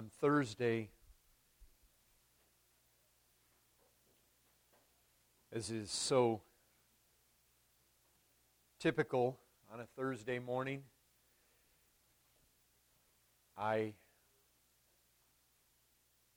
on 0.00 0.08
Thursday, 0.18 0.88
as 5.52 5.70
is 5.70 5.90
so 5.90 6.40
typical 8.78 9.38
on 9.70 9.78
a 9.78 9.84
Thursday 9.84 10.38
morning, 10.38 10.84
I 13.58 13.92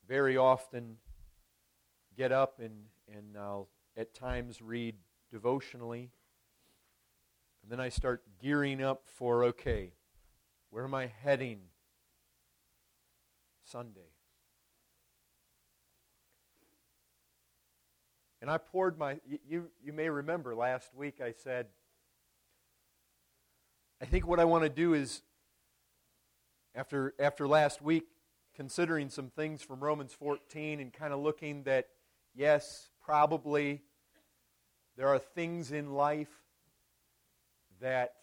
very 0.10 0.36
often 0.36 0.98
get 2.18 2.34
up 2.34 2.60
and, 2.60 2.88
and 3.08 3.38
I'll 3.38 3.70
at 3.96 4.14
times 4.14 4.62
read 4.62 4.96
devotionally. 5.32 6.12
And 7.62 7.72
then 7.72 7.80
I 7.80 7.88
start 7.88 8.24
gearing 8.42 8.84
up 8.84 9.04
for 9.06 9.46
okay, 9.46 9.94
where 10.70 10.84
am 10.84 10.94
I 10.94 11.10
heading 11.24 11.60
Sunday? 13.64 14.12
And 18.42 18.52
I 18.52 18.58
poured 18.58 19.00
my, 19.00 19.22
you, 19.48 19.70
you 19.82 19.94
may 19.94 20.10
remember 20.10 20.54
last 20.54 20.94
week 20.94 21.22
I 21.22 21.32
said, 21.32 21.68
I 24.02 24.06
think 24.06 24.28
what 24.28 24.42
I 24.42 24.44
want 24.44 24.64
to 24.64 24.70
do 24.70 24.94
is, 24.94 25.22
after, 26.76 27.14
after 27.18 27.48
last 27.48 27.82
week, 27.82 28.04
considering 28.54 29.10
some 29.10 29.30
things 29.30 29.62
from 29.62 29.80
Romans 29.80 30.12
14 30.12 30.82
and 30.82 30.92
kind 30.92 31.14
of 31.14 31.22
looking 31.22 31.64
that, 31.64 31.88
yes, 32.36 32.90
probably 33.02 33.82
there 34.98 35.08
are 35.08 35.20
things 35.20 35.72
in 35.72 35.94
life 35.94 36.28
that, 37.80 38.16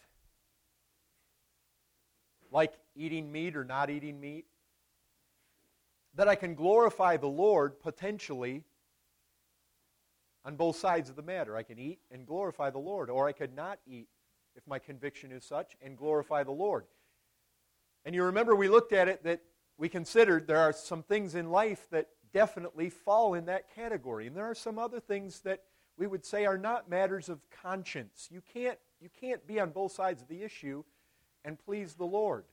like 2.51 2.73
eating 2.95 3.31
meat 3.31 3.55
or 3.55 3.63
not 3.63 3.89
eating 3.89 4.19
meat, 4.19 4.45
that 6.15 6.27
I 6.27 6.35
can 6.35 6.55
glorify 6.55 7.17
the 7.17 7.27
Lord 7.27 7.79
potentially 7.79 8.63
on 10.43 10.55
both 10.55 10.75
sides 10.75 11.09
of 11.09 11.15
the 11.15 11.21
matter. 11.21 11.55
I 11.55 11.63
can 11.63 11.79
eat 11.79 11.99
and 12.11 12.25
glorify 12.25 12.69
the 12.69 12.79
Lord, 12.79 13.09
or 13.09 13.27
I 13.27 13.31
could 13.31 13.55
not 13.55 13.79
eat 13.87 14.07
if 14.55 14.65
my 14.67 14.79
conviction 14.79 15.31
is 15.31 15.43
such 15.43 15.75
and 15.81 15.97
glorify 15.97 16.43
the 16.43 16.51
Lord. 16.51 16.85
And 18.03 18.15
you 18.15 18.23
remember 18.23 18.55
we 18.55 18.67
looked 18.67 18.93
at 18.93 19.07
it 19.07 19.23
that 19.23 19.41
we 19.77 19.87
considered 19.87 20.47
there 20.47 20.57
are 20.57 20.73
some 20.73 21.03
things 21.03 21.35
in 21.35 21.49
life 21.49 21.87
that 21.91 22.07
definitely 22.33 22.89
fall 22.89 23.33
in 23.33 23.45
that 23.45 23.73
category. 23.73 24.27
And 24.27 24.35
there 24.35 24.49
are 24.49 24.55
some 24.55 24.79
other 24.79 24.99
things 24.99 25.41
that 25.41 25.61
we 25.97 26.07
would 26.07 26.25
say 26.25 26.45
are 26.45 26.57
not 26.57 26.89
matters 26.89 27.29
of 27.29 27.39
conscience. 27.49 28.27
You 28.31 28.41
can't, 28.53 28.79
you 28.99 29.09
can't 29.19 29.45
be 29.45 29.59
on 29.59 29.69
both 29.69 29.91
sides 29.91 30.21
of 30.21 30.27
the 30.27 30.43
issue 30.43 30.83
and 31.45 31.59
please 31.59 31.93
the 31.93 32.05
Lord. 32.05 32.45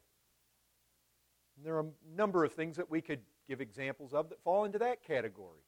And 1.56 1.66
there 1.66 1.76
are 1.76 1.86
a 1.86 2.16
number 2.16 2.44
of 2.44 2.52
things 2.52 2.76
that 2.76 2.90
we 2.90 3.00
could 3.00 3.20
give 3.48 3.60
examples 3.60 4.12
of 4.12 4.28
that 4.28 4.42
fall 4.42 4.64
into 4.64 4.78
that 4.78 5.02
category. 5.02 5.62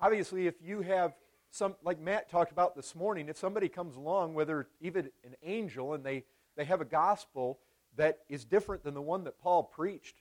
Obviously, 0.00 0.46
if 0.46 0.54
you 0.62 0.80
have 0.82 1.14
some, 1.50 1.74
like 1.82 1.98
Matt 1.98 2.30
talked 2.30 2.52
about 2.52 2.76
this 2.76 2.94
morning, 2.94 3.28
if 3.28 3.36
somebody 3.36 3.68
comes 3.68 3.96
along, 3.96 4.34
whether 4.34 4.68
even 4.80 5.10
an 5.24 5.34
angel, 5.42 5.94
and 5.94 6.04
they, 6.04 6.24
they 6.56 6.64
have 6.64 6.80
a 6.80 6.84
gospel 6.84 7.58
that 7.96 8.20
is 8.28 8.44
different 8.44 8.84
than 8.84 8.94
the 8.94 9.02
one 9.02 9.24
that 9.24 9.40
Paul 9.40 9.64
preached, 9.64 10.16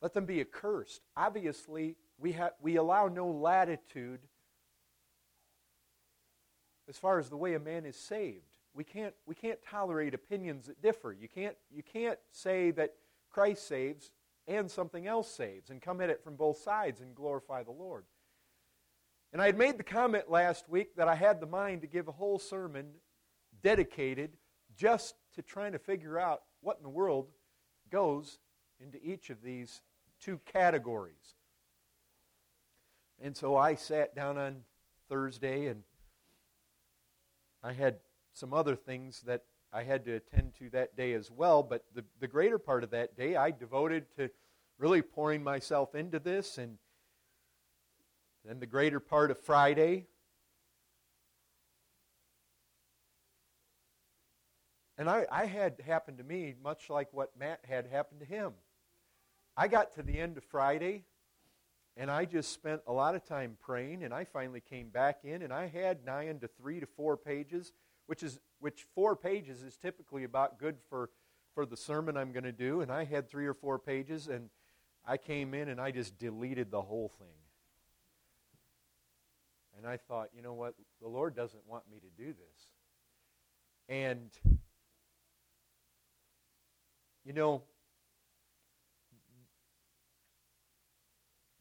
let 0.00 0.14
them 0.14 0.24
be 0.24 0.40
accursed. 0.40 1.00
Obviously, 1.16 1.96
we, 2.18 2.32
ha- 2.32 2.50
we 2.60 2.76
allow 2.76 3.08
no 3.08 3.28
latitude 3.28 4.20
as 6.88 6.96
far 6.98 7.18
as 7.18 7.28
the 7.28 7.36
way 7.36 7.54
a 7.54 7.60
man 7.60 7.86
is 7.86 7.96
saved. 7.96 8.58
We 8.74 8.84
can't, 8.84 9.14
we 9.26 9.34
can't 9.34 9.58
tolerate 9.68 10.14
opinions 10.14 10.66
that 10.66 10.80
differ. 10.82 11.16
You 11.18 11.28
can't, 11.28 11.56
you 11.70 11.82
can't 11.82 12.18
say 12.30 12.70
that 12.72 12.94
Christ 13.32 13.66
saves 13.66 14.10
and 14.46 14.70
something 14.70 15.06
else 15.06 15.30
saves 15.34 15.70
and 15.70 15.80
come 15.80 16.00
at 16.00 16.10
it 16.10 16.22
from 16.22 16.36
both 16.36 16.58
sides 16.58 17.00
and 17.00 17.14
glorify 17.14 17.62
the 17.62 17.70
Lord. 17.70 18.04
And 19.32 19.40
I 19.40 19.46
had 19.46 19.56
made 19.56 19.78
the 19.78 19.84
comment 19.84 20.30
last 20.30 20.68
week 20.68 20.96
that 20.96 21.08
I 21.08 21.14
had 21.14 21.40
the 21.40 21.46
mind 21.46 21.80
to 21.80 21.86
give 21.86 22.08
a 22.08 22.12
whole 22.12 22.38
sermon 22.38 22.88
dedicated 23.62 24.36
just 24.76 25.14
to 25.34 25.42
trying 25.42 25.72
to 25.72 25.78
figure 25.78 26.18
out 26.18 26.42
what 26.60 26.76
in 26.76 26.82
the 26.82 26.88
world 26.88 27.28
goes 27.90 28.38
into 28.80 28.98
each 29.02 29.30
of 29.30 29.42
these 29.42 29.80
two 30.20 30.38
categories. 30.44 31.34
And 33.20 33.36
so 33.36 33.56
I 33.56 33.74
sat 33.76 34.14
down 34.14 34.36
on 34.36 34.62
Thursday 35.08 35.66
and 35.66 35.82
I 37.62 37.72
had 37.72 37.96
some 38.32 38.52
other 38.52 38.74
things 38.74 39.22
that 39.22 39.44
I 39.72 39.84
had 39.84 40.04
to 40.04 40.14
attend 40.14 40.54
to 40.58 40.68
that 40.70 40.96
day 40.96 41.14
as 41.14 41.30
well, 41.30 41.62
but 41.62 41.84
the, 41.94 42.04
the 42.20 42.28
greater 42.28 42.58
part 42.58 42.84
of 42.84 42.90
that 42.90 43.16
day 43.16 43.36
I 43.36 43.50
devoted 43.50 44.04
to 44.16 44.30
really 44.78 45.00
pouring 45.00 45.42
myself 45.42 45.94
into 45.94 46.18
this, 46.18 46.58
and 46.58 46.76
then 48.44 48.60
the 48.60 48.66
greater 48.66 49.00
part 49.00 49.30
of 49.30 49.38
Friday. 49.38 50.06
And 54.98 55.08
I, 55.08 55.24
I 55.32 55.46
had 55.46 55.80
happened 55.86 56.18
to 56.18 56.24
me 56.24 56.54
much 56.62 56.90
like 56.90 57.08
what 57.12 57.30
Matt 57.38 57.60
had 57.66 57.86
happened 57.86 58.20
to 58.20 58.26
him. 58.26 58.52
I 59.56 59.68
got 59.68 59.94
to 59.94 60.02
the 60.02 60.18
end 60.18 60.36
of 60.36 60.44
Friday, 60.44 61.04
and 61.96 62.10
I 62.10 62.26
just 62.26 62.52
spent 62.52 62.82
a 62.86 62.92
lot 62.92 63.14
of 63.14 63.24
time 63.24 63.56
praying, 63.58 64.04
and 64.04 64.12
I 64.12 64.24
finally 64.24 64.60
came 64.60 64.90
back 64.90 65.20
in, 65.24 65.40
and 65.40 65.52
I 65.52 65.66
had 65.66 66.04
nine 66.04 66.40
to 66.40 66.48
three 66.48 66.78
to 66.80 66.86
four 66.86 67.16
pages 67.16 67.72
which 68.12 68.22
is 68.22 68.38
which 68.60 68.84
four 68.94 69.16
pages 69.16 69.62
is 69.62 69.74
typically 69.78 70.24
about 70.24 70.58
good 70.58 70.76
for 70.90 71.08
for 71.54 71.64
the 71.64 71.78
sermon 71.78 72.14
I'm 72.14 72.30
going 72.30 72.44
to 72.44 72.52
do, 72.52 72.82
and 72.82 72.92
I 72.92 73.04
had 73.04 73.26
three 73.26 73.46
or 73.46 73.54
four 73.54 73.78
pages, 73.78 74.28
and 74.28 74.50
I 75.06 75.16
came 75.16 75.54
in 75.54 75.70
and 75.70 75.80
I 75.80 75.92
just 75.92 76.18
deleted 76.18 76.70
the 76.70 76.82
whole 76.82 77.10
thing. 77.18 77.38
And 79.78 79.86
I 79.86 79.96
thought, 79.96 80.28
you 80.36 80.42
know 80.42 80.52
what? 80.52 80.74
The 81.00 81.08
Lord 81.08 81.34
doesn't 81.34 81.66
want 81.66 81.84
me 81.90 82.00
to 82.00 82.22
do 82.22 82.34
this. 82.34 82.66
And, 83.88 84.28
you 87.24 87.32
know, 87.32 87.62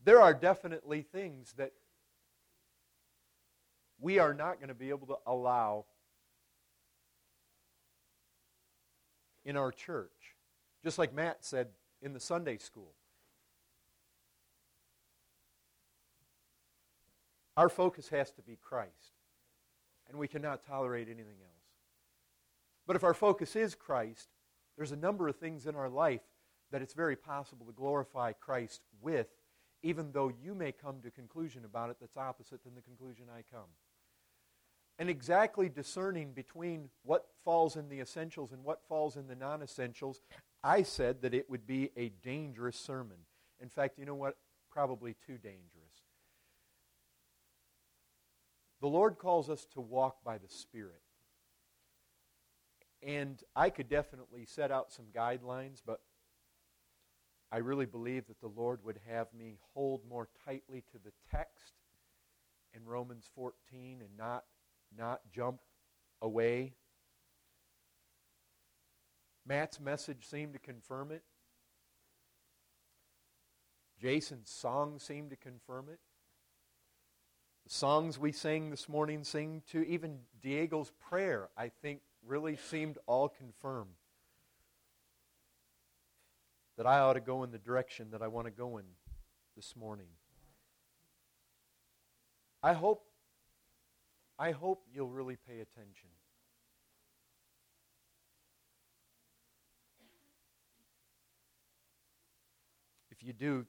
there 0.03 0.19
are 0.19 0.33
definitely 0.33 1.01
things 1.01 1.53
that 1.53 1.71
we 4.01 4.19
are 4.19 4.33
not 4.33 4.57
going 4.57 4.67
to 4.67 4.75
be 4.75 4.89
able 4.89 5.07
to 5.07 5.17
allow 5.25 5.85
in 9.45 9.57
our 9.57 9.71
church. 9.71 10.35
Just 10.83 10.97
like 10.97 11.13
Matt 11.13 11.43
said 11.43 11.69
in 12.01 12.13
the 12.13 12.19
Sunday 12.19 12.57
school. 12.57 12.93
Our 17.57 17.69
focus 17.69 18.09
has 18.09 18.31
to 18.31 18.41
be 18.41 18.57
Christ, 18.59 19.13
and 20.07 20.17
we 20.17 20.27
cannot 20.27 20.63
tolerate 20.65 21.07
anything 21.07 21.41
else. 21.41 21.51
But 22.87 22.95
if 22.95 23.03
our 23.03 23.13
focus 23.13 23.55
is 23.55 23.75
Christ, 23.75 24.29
there's 24.77 24.93
a 24.93 24.97
number 24.97 25.27
of 25.27 25.35
things 25.35 25.67
in 25.67 25.75
our 25.75 25.89
life 25.89 26.21
that 26.71 26.81
it's 26.81 26.93
very 26.93 27.15
possible 27.15 27.65
to 27.65 27.73
glorify 27.73 28.31
Christ 28.31 28.81
with, 29.01 29.27
even 29.83 30.11
though 30.11 30.31
you 30.43 30.55
may 30.55 30.71
come 30.71 31.01
to 31.01 31.09
a 31.09 31.11
conclusion 31.11 31.65
about 31.65 31.89
it 31.89 31.97
that's 31.99 32.17
opposite 32.17 32.63
than 32.63 32.73
the 32.73 32.81
conclusion 32.81 33.25
I 33.29 33.43
come 33.53 33.67
and 35.01 35.09
exactly 35.09 35.67
discerning 35.67 36.31
between 36.31 36.87
what 37.01 37.25
falls 37.43 37.75
in 37.75 37.89
the 37.89 37.99
essentials 37.99 38.51
and 38.51 38.63
what 38.63 38.83
falls 38.87 39.17
in 39.17 39.25
the 39.25 39.33
non 39.33 39.63
essentials, 39.63 40.21
I 40.63 40.83
said 40.83 41.23
that 41.23 41.33
it 41.33 41.49
would 41.49 41.65
be 41.65 41.89
a 41.97 42.09
dangerous 42.23 42.77
sermon. 42.77 43.17
In 43.59 43.67
fact, 43.67 43.97
you 43.97 44.05
know 44.05 44.13
what? 44.13 44.37
Probably 44.71 45.15
too 45.25 45.39
dangerous. 45.39 46.03
The 48.79 48.89
Lord 48.89 49.17
calls 49.17 49.49
us 49.49 49.65
to 49.73 49.81
walk 49.81 50.17
by 50.23 50.37
the 50.37 50.47
Spirit. 50.47 51.01
And 53.01 53.43
I 53.55 53.71
could 53.71 53.89
definitely 53.89 54.45
set 54.45 54.69
out 54.69 54.91
some 54.91 55.05
guidelines, 55.11 55.81
but 55.83 56.01
I 57.51 57.57
really 57.57 57.87
believe 57.87 58.27
that 58.27 58.39
the 58.39 58.53
Lord 58.55 58.81
would 58.85 58.99
have 59.09 59.33
me 59.33 59.57
hold 59.73 60.01
more 60.07 60.29
tightly 60.45 60.83
to 60.91 60.99
the 61.03 61.11
text 61.31 61.73
in 62.75 62.85
Romans 62.85 63.27
14 63.33 63.55
and 63.99 64.15
not 64.15 64.43
not 64.97 65.21
jump 65.33 65.59
away. 66.21 66.73
Matt's 69.45 69.79
message 69.79 70.27
seemed 70.27 70.53
to 70.53 70.59
confirm 70.59 71.11
it. 71.11 71.23
Jason's 73.99 74.49
song 74.49 74.99
seemed 74.99 75.29
to 75.29 75.35
confirm 75.35 75.87
it. 75.89 75.99
The 77.65 77.73
songs 77.73 78.17
we 78.17 78.31
sang 78.31 78.71
this 78.71 78.89
morning 78.89 79.23
sing 79.23 79.61
to 79.71 79.85
even 79.87 80.19
Diego's 80.41 80.91
prayer, 80.99 81.49
I 81.55 81.69
think, 81.69 82.01
really 82.25 82.55
seemed 82.55 82.97
all 83.05 83.29
confirmed 83.29 83.91
that 86.77 86.87
I 86.87 86.99
ought 86.99 87.13
to 87.13 87.19
go 87.19 87.43
in 87.43 87.51
the 87.51 87.59
direction 87.59 88.09
that 88.11 88.23
I 88.23 88.27
want 88.27 88.47
to 88.47 88.51
go 88.51 88.77
in 88.77 88.85
this 89.55 89.75
morning. 89.75 90.07
I 92.63 92.73
hope 92.73 93.10
I 94.41 94.51
hope 94.51 94.87
you'll 94.91 95.07
really 95.07 95.35
pay 95.35 95.59
attention. 95.59 96.09
if 103.21 103.27
you 103.27 103.33
do, 103.33 103.67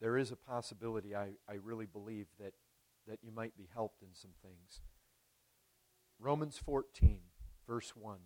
there 0.00 0.16
is 0.16 0.32
a 0.32 0.36
possibility, 0.36 1.14
I, 1.14 1.32
I 1.46 1.56
really 1.62 1.84
believe, 1.84 2.28
that, 2.40 2.54
that 3.06 3.18
you 3.22 3.30
might 3.30 3.54
be 3.54 3.68
helped 3.74 4.00
in 4.00 4.08
some 4.14 4.30
things. 4.42 4.80
Romans 6.18 6.56
14, 6.56 7.20
verse 7.66 7.92
1. 7.94 8.16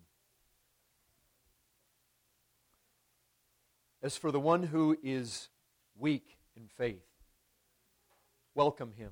As 4.01 4.15
for 4.15 4.31
the 4.31 4.39
one 4.39 4.63
who 4.63 4.97
is 5.03 5.49
weak 5.97 6.37
in 6.55 6.67
faith, 6.67 7.03
welcome 8.55 8.93
him, 8.93 9.11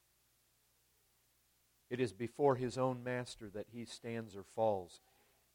It 1.91 1.99
is 1.99 2.13
before 2.13 2.55
his 2.55 2.77
own 2.77 3.03
master 3.03 3.49
that 3.53 3.67
he 3.69 3.83
stands 3.83 4.33
or 4.33 4.43
falls, 4.43 5.01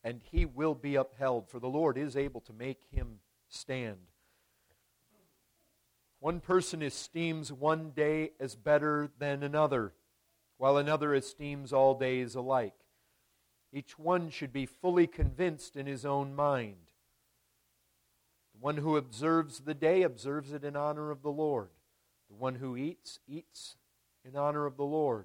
and 0.04 0.20
he 0.30 0.44
will 0.44 0.74
be 0.74 0.94
upheld, 0.94 1.48
for 1.48 1.58
the 1.58 1.66
Lord 1.66 1.96
is 1.96 2.14
able 2.14 2.42
to 2.42 2.52
make 2.52 2.82
him 2.92 3.20
stand. 3.48 3.96
One 6.20 6.40
person 6.40 6.82
esteems 6.82 7.54
one 7.54 7.90
day 7.90 8.32
as 8.38 8.54
better 8.54 9.08
than 9.18 9.42
another, 9.42 9.94
while 10.58 10.76
another 10.76 11.14
esteems 11.14 11.72
all 11.72 11.98
days 11.98 12.34
alike. 12.34 12.84
Each 13.72 13.98
one 13.98 14.28
should 14.28 14.52
be 14.52 14.66
fully 14.66 15.06
convinced 15.06 15.74
in 15.74 15.86
his 15.86 16.04
own 16.04 16.34
mind. 16.34 16.92
The 18.52 18.60
one 18.60 18.76
who 18.76 18.98
observes 18.98 19.60
the 19.60 19.74
day 19.74 20.02
observes 20.02 20.52
it 20.52 20.64
in 20.64 20.76
honor 20.76 21.10
of 21.10 21.22
the 21.22 21.32
Lord. 21.32 21.70
The 22.28 22.36
one 22.36 22.56
who 22.56 22.76
eats, 22.76 23.20
eats 23.26 23.76
in 24.22 24.36
honor 24.36 24.66
of 24.66 24.76
the 24.76 24.84
Lord, 24.84 25.24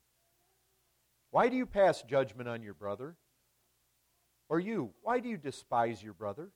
Why 1.31 1.49
do 1.49 1.55
you 1.55 1.65
pass 1.65 2.03
judgment 2.03 2.47
on 2.47 2.61
your 2.61 2.73
brother? 2.73 3.15
Or 4.49 4.59
you, 4.59 4.91
why 5.01 5.19
do 5.19 5.29
you 5.29 5.37
despise 5.37 6.03
your 6.03 6.13
brother? 6.13 6.51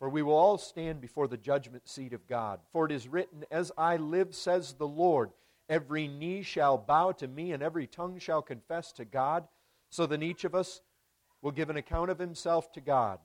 For 0.00 0.08
we 0.08 0.22
will 0.22 0.34
all 0.34 0.58
stand 0.58 1.00
before 1.00 1.28
the 1.28 1.36
judgment 1.36 1.88
seat 1.88 2.12
of 2.12 2.26
God. 2.26 2.58
For 2.72 2.84
it 2.84 2.92
is 2.92 3.06
written, 3.06 3.44
As 3.50 3.70
I 3.78 3.96
live, 3.96 4.34
says 4.34 4.74
the 4.74 4.88
Lord, 4.88 5.30
every 5.68 6.08
knee 6.08 6.42
shall 6.42 6.76
bow 6.76 7.12
to 7.12 7.28
me, 7.28 7.52
and 7.52 7.62
every 7.62 7.86
tongue 7.86 8.18
shall 8.18 8.42
confess 8.42 8.92
to 8.94 9.04
God. 9.04 9.46
So 9.88 10.04
then 10.04 10.22
each 10.22 10.44
of 10.44 10.54
us 10.54 10.80
will 11.40 11.52
give 11.52 11.70
an 11.70 11.76
account 11.76 12.10
of 12.10 12.18
himself 12.18 12.72
to 12.72 12.80
God. 12.80 13.20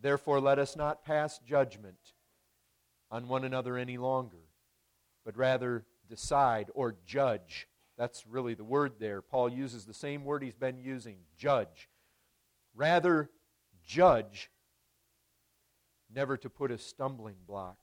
Therefore, 0.00 0.40
let 0.40 0.60
us 0.60 0.76
not 0.76 1.04
pass 1.04 1.38
judgment 1.40 2.14
on 3.10 3.26
one 3.26 3.44
another 3.44 3.76
any 3.76 3.98
longer, 3.98 4.48
but 5.24 5.36
rather 5.36 5.84
decide 6.08 6.70
or 6.74 6.94
judge. 7.04 7.66
That's 7.96 8.26
really 8.26 8.54
the 8.54 8.64
word 8.64 8.94
there. 8.98 9.20
Paul 9.22 9.50
uses 9.50 9.84
the 9.84 9.94
same 9.94 10.24
word 10.24 10.42
he's 10.42 10.54
been 10.54 10.78
using 10.78 11.18
judge. 11.36 11.88
Rather, 12.74 13.30
judge 13.86 14.50
never 16.12 16.36
to 16.36 16.50
put 16.50 16.70
a 16.70 16.78
stumbling 16.78 17.36
block 17.46 17.76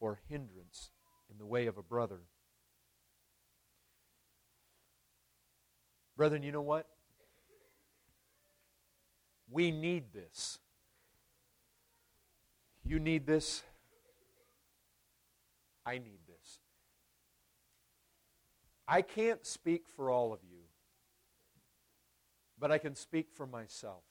or 0.00 0.20
hindrance 0.28 0.90
in 1.30 1.38
the 1.38 1.46
way 1.46 1.66
of 1.66 1.78
a 1.78 1.82
brother. 1.82 2.20
Brethren, 6.16 6.42
you 6.42 6.52
know 6.52 6.62
what? 6.62 6.86
We 9.50 9.70
need 9.70 10.12
this. 10.12 10.58
You 12.84 12.98
need 12.98 13.26
this. 13.26 13.62
I 15.86 15.98
need. 15.98 16.23
I 18.86 19.02
can't 19.02 19.44
speak 19.46 19.84
for 19.96 20.10
all 20.10 20.32
of 20.32 20.40
you, 20.42 20.60
but 22.58 22.70
I 22.70 22.78
can 22.78 22.94
speak 22.94 23.28
for 23.32 23.46
myself. 23.46 24.02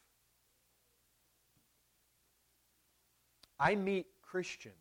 I 3.59 3.75
meet 3.75 4.07
Christians. 4.21 4.75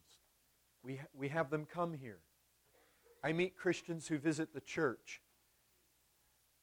We, 0.83 1.01
we 1.15 1.29
have 1.29 1.51
them 1.51 1.67
come 1.73 1.93
here. 1.93 2.19
I 3.23 3.33
meet 3.33 3.57
Christians 3.57 4.09
who 4.09 4.19
visit 4.19 4.53
the 4.53 4.61
church. 4.61 5.21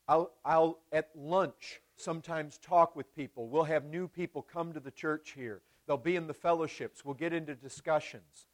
I'll, 0.08 0.32
I'll, 0.44 0.80
at 0.92 1.10
lunch, 1.16 1.82
sometimes 1.96 2.58
talk 2.58 2.96
with 2.96 3.16
people. 3.16 3.48
We'll 3.48 3.64
have 3.64 3.86
new 3.86 4.08
people 4.08 4.42
come 4.42 4.74
to 4.74 4.80
the 4.80 4.92
church 4.92 5.34
here. 5.36 5.62
They'll 5.86 5.98
be 5.98 6.16
in 6.16 6.28
the 6.28 6.34
fellowships. 6.34 7.06
We'll 7.06 7.14
get 7.14 7.32
into 7.32 7.56
discussions. 7.56 8.48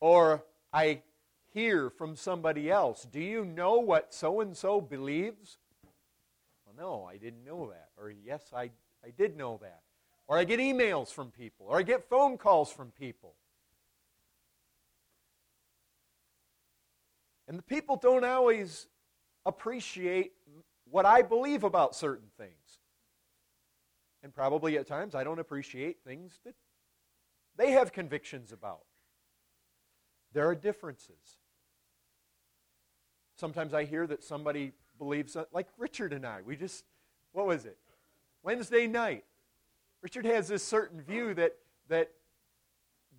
Or 0.00 0.44
I 0.72 1.02
hear 1.54 1.88
from 1.88 2.16
somebody 2.16 2.70
else, 2.70 3.06
Do 3.10 3.20
you 3.20 3.44
know 3.44 3.78
what 3.78 4.12
so 4.12 4.40
and 4.40 4.54
so 4.56 4.80
believes? 4.80 5.56
Well, 6.66 6.74
no, 6.76 7.04
I 7.04 7.16
didn't 7.16 7.44
know 7.44 7.70
that. 7.70 7.90
Or, 7.96 8.10
Yes, 8.10 8.42
I, 8.54 8.70
I 9.04 9.10
did 9.16 9.36
know 9.36 9.58
that. 9.62 9.80
Or 10.26 10.36
I 10.36 10.44
get 10.44 10.58
emails 10.58 11.12
from 11.12 11.30
people, 11.30 11.66
or 11.68 11.78
I 11.78 11.82
get 11.82 12.08
phone 12.08 12.36
calls 12.38 12.72
from 12.72 12.90
people. 12.90 13.34
And 17.46 17.58
the 17.58 17.62
people 17.62 17.96
don't 17.96 18.24
always 18.24 18.86
appreciate 19.44 20.32
what 20.90 21.04
I 21.04 21.22
believe 21.22 21.62
about 21.62 21.94
certain 21.94 22.28
things. 22.38 22.80
And 24.22 24.32
probably 24.32 24.78
at 24.78 24.86
times 24.86 25.14
I 25.14 25.24
don't 25.24 25.38
appreciate 25.38 25.98
things 26.06 26.40
that 26.46 26.54
they 27.56 27.72
have 27.72 27.92
convictions 27.92 28.50
about. 28.50 28.80
There 30.32 30.48
are 30.48 30.54
differences. 30.54 31.38
Sometimes 33.36 33.74
I 33.74 33.84
hear 33.84 34.06
that 34.06 34.22
somebody 34.22 34.72
believes, 34.98 35.36
like 35.52 35.68
Richard 35.76 36.12
and 36.12 36.26
I, 36.26 36.40
we 36.42 36.56
just, 36.56 36.84
what 37.32 37.46
was 37.46 37.64
it? 37.64 37.76
Wednesday 38.42 38.86
night, 38.86 39.24
Richard 40.02 40.26
has 40.26 40.48
this 40.48 40.62
certain 40.62 41.00
view 41.00 41.34
that, 41.34 41.56
that, 41.88 42.10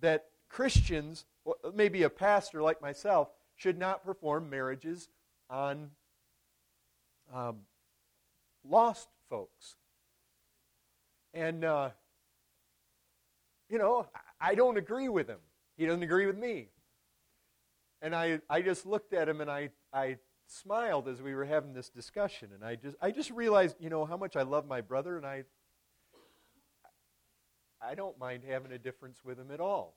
that 0.00 0.26
Christians, 0.48 1.26
maybe 1.74 2.04
a 2.04 2.10
pastor 2.10 2.62
like 2.62 2.80
myself, 2.80 3.28
should 3.56 3.78
not 3.78 4.04
perform 4.04 4.48
marriages 4.48 5.08
on 5.50 5.90
um, 7.34 7.58
lost 8.64 9.08
folks. 9.28 9.76
And, 11.34 11.64
uh, 11.64 11.90
you 13.68 13.78
know, 13.78 14.06
I 14.40 14.54
don't 14.54 14.76
agree 14.76 15.08
with 15.08 15.28
him. 15.28 15.40
He 15.76 15.86
doesn't 15.86 16.02
agree 16.02 16.26
with 16.26 16.38
me. 16.38 16.68
And 18.00 18.14
I, 18.14 18.40
I 18.48 18.62
just 18.62 18.86
looked 18.86 19.12
at 19.12 19.28
him 19.28 19.40
and 19.40 19.50
I, 19.50 19.70
I 19.96 20.18
smiled 20.46 21.08
as 21.08 21.22
we 21.22 21.34
were 21.34 21.46
having 21.46 21.72
this 21.72 21.88
discussion. 21.88 22.50
And 22.54 22.62
I 22.62 22.76
just, 22.76 22.96
I 23.00 23.10
just 23.10 23.30
realized, 23.30 23.76
you 23.80 23.88
know, 23.88 24.04
how 24.04 24.18
much 24.18 24.36
I 24.36 24.42
love 24.42 24.66
my 24.66 24.82
brother. 24.82 25.16
And 25.16 25.24
I, 25.24 25.44
I 27.80 27.94
don't 27.94 28.18
mind 28.18 28.42
having 28.46 28.72
a 28.72 28.78
difference 28.78 29.24
with 29.24 29.38
him 29.38 29.50
at 29.50 29.60
all. 29.60 29.96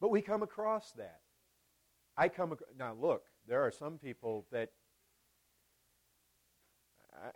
But 0.00 0.10
we 0.10 0.22
come 0.22 0.42
across 0.42 0.92
that. 0.92 1.20
I 2.16 2.28
come 2.28 2.56
now. 2.78 2.94
Look, 2.98 3.24
there 3.46 3.62
are 3.64 3.70
some 3.70 3.98
people 3.98 4.46
that 4.50 4.70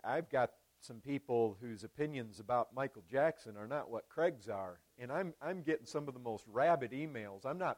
I, 0.03 0.17
I've 0.17 0.29
got 0.29 0.51
some 0.79 0.97
people 0.97 1.57
whose 1.61 1.83
opinions 1.83 2.39
about 2.39 2.73
Michael 2.73 3.03
Jackson 3.09 3.55
are 3.55 3.67
not 3.67 3.89
what 3.89 4.09
Craig's 4.09 4.49
are, 4.49 4.79
and 4.97 5.11
I'm 5.11 5.33
I'm 5.41 5.61
getting 5.61 5.85
some 5.85 6.07
of 6.07 6.13
the 6.13 6.19
most 6.19 6.45
rabid 6.51 6.91
emails. 6.91 7.45
I'm 7.45 7.57
not. 7.57 7.77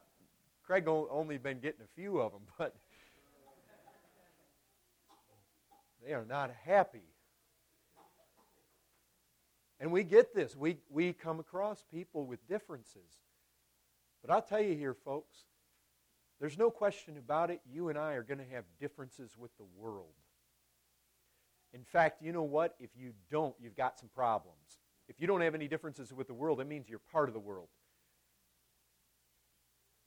Craig 0.66 0.86
only 0.88 1.38
been 1.38 1.60
getting 1.60 1.82
a 1.82 2.00
few 2.00 2.18
of 2.18 2.32
them, 2.32 2.42
but 2.58 2.74
they 6.04 6.12
are 6.12 6.24
not 6.24 6.50
happy 6.64 7.02
And 9.78 9.92
we 9.92 10.04
get 10.04 10.34
this. 10.34 10.56
We, 10.56 10.78
we 10.90 11.12
come 11.12 11.38
across 11.38 11.84
people 11.90 12.24
with 12.26 12.46
differences. 12.48 13.20
But 14.22 14.32
I'll 14.32 14.42
tell 14.42 14.60
you 14.60 14.74
here, 14.74 14.94
folks, 14.94 15.44
there's 16.40 16.58
no 16.58 16.70
question 16.70 17.18
about 17.18 17.50
it. 17.50 17.60
You 17.70 17.88
and 17.88 17.98
I 17.98 18.12
are 18.14 18.22
going 18.22 18.38
to 18.38 18.54
have 18.54 18.64
differences 18.80 19.36
with 19.36 19.56
the 19.58 19.66
world. 19.76 20.14
In 21.72 21.84
fact, 21.84 22.22
you 22.22 22.32
know 22.32 22.42
what? 22.42 22.74
If 22.78 22.90
you 22.96 23.12
don't, 23.30 23.54
you've 23.60 23.76
got 23.76 23.98
some 23.98 24.08
problems. 24.14 24.80
If 25.08 25.20
you 25.20 25.26
don't 25.26 25.42
have 25.42 25.54
any 25.54 25.68
differences 25.68 26.12
with 26.12 26.26
the 26.26 26.34
world, 26.34 26.60
it 26.60 26.66
means 26.66 26.88
you're 26.88 26.98
part 26.98 27.28
of 27.28 27.34
the 27.34 27.40
world. 27.40 27.68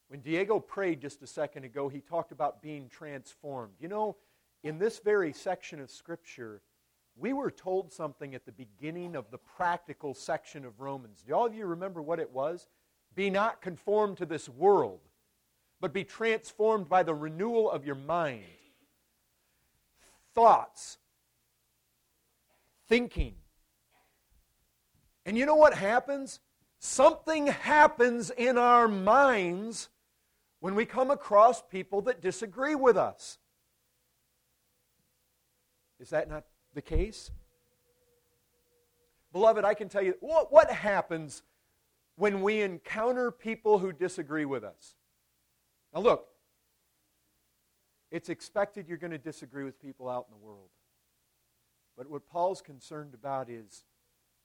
When 0.09 0.21
Diego 0.21 0.59
prayed 0.59 1.01
just 1.01 1.21
a 1.21 1.27
second 1.27 1.65
ago, 1.65 1.87
he 1.87 2.01
talked 2.01 2.31
about 2.31 2.63
being 2.63 2.89
transformed. 2.89 3.73
You 3.79 3.87
know, 3.87 4.17
in 4.63 4.79
this 4.79 4.99
very 4.99 5.31
section 5.31 5.79
of 5.79 5.91
Scripture, 5.91 6.61
we 7.15 7.31
were 7.31 7.51
told 7.51 7.93
something 7.93 8.33
at 8.33 8.43
the 8.45 8.51
beginning 8.51 9.15
of 9.15 9.29
the 9.29 9.37
practical 9.37 10.15
section 10.15 10.65
of 10.65 10.79
Romans. 10.79 11.23
Do 11.25 11.33
all 11.33 11.45
of 11.45 11.53
you 11.53 11.67
remember 11.67 12.01
what 12.01 12.19
it 12.19 12.31
was? 12.31 12.67
Be 13.13 13.29
not 13.29 13.61
conformed 13.61 14.17
to 14.17 14.25
this 14.25 14.49
world, 14.49 15.01
but 15.79 15.93
be 15.93 16.03
transformed 16.03 16.89
by 16.89 17.03
the 17.03 17.13
renewal 17.13 17.69
of 17.69 17.85
your 17.85 17.95
mind. 17.95 18.45
Thoughts, 20.33 20.97
thinking. 22.87 23.35
And 25.23 25.37
you 25.37 25.45
know 25.45 25.55
what 25.55 25.75
happens? 25.75 26.39
Something 26.79 27.47
happens 27.47 28.31
in 28.31 28.57
our 28.57 28.87
minds 28.87 29.89
when 30.59 30.75
we 30.75 30.85
come 30.85 31.11
across 31.11 31.61
people 31.61 32.01
that 32.03 32.21
disagree 32.21 32.75
with 32.75 32.97
us. 32.97 33.37
Is 35.99 36.09
that 36.09 36.29
not 36.29 36.45
the 36.73 36.81
case? 36.81 37.31
Beloved, 39.31 39.63
I 39.63 39.73
can 39.73 39.89
tell 39.89 40.01
you 40.01 40.15
what, 40.19 40.51
what 40.51 40.71
happens 40.71 41.43
when 42.15 42.41
we 42.41 42.61
encounter 42.61 43.31
people 43.31 43.79
who 43.79 43.93
disagree 43.93 44.45
with 44.45 44.63
us. 44.63 44.95
Now, 45.93 46.01
look, 46.01 46.27
it's 48.11 48.29
expected 48.29 48.87
you're 48.87 48.97
going 48.97 49.11
to 49.11 49.17
disagree 49.17 49.63
with 49.63 49.81
people 49.81 50.09
out 50.09 50.25
in 50.27 50.37
the 50.37 50.45
world. 50.45 50.69
But 51.97 52.09
what 52.09 52.27
Paul's 52.27 52.61
concerned 52.61 53.13
about 53.13 53.49
is 53.49 53.83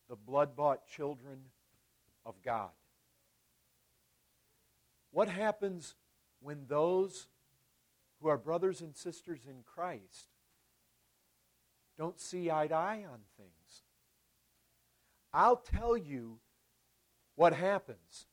the 0.08 0.16
blood 0.16 0.54
bought 0.54 0.86
children 0.86 1.38
of 2.26 2.34
God. 2.42 2.70
What 5.10 5.28
happens 5.28 5.94
when 6.44 6.66
those 6.68 7.28
who 8.20 8.28
are 8.28 8.36
brothers 8.36 8.82
and 8.82 8.94
sisters 8.94 9.40
in 9.48 9.62
Christ 9.64 10.28
don't 11.96 12.20
see 12.20 12.50
eye 12.50 12.66
to 12.66 12.74
eye 12.74 13.04
on 13.10 13.20
things? 13.38 13.82
I'll 15.32 15.56
tell 15.56 15.96
you 15.96 16.38
what 17.34 17.54
happens 17.54 18.26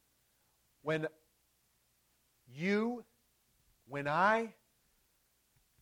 when 0.82 1.08
you, 2.54 3.06
when 3.88 4.10
I, 4.10 4.56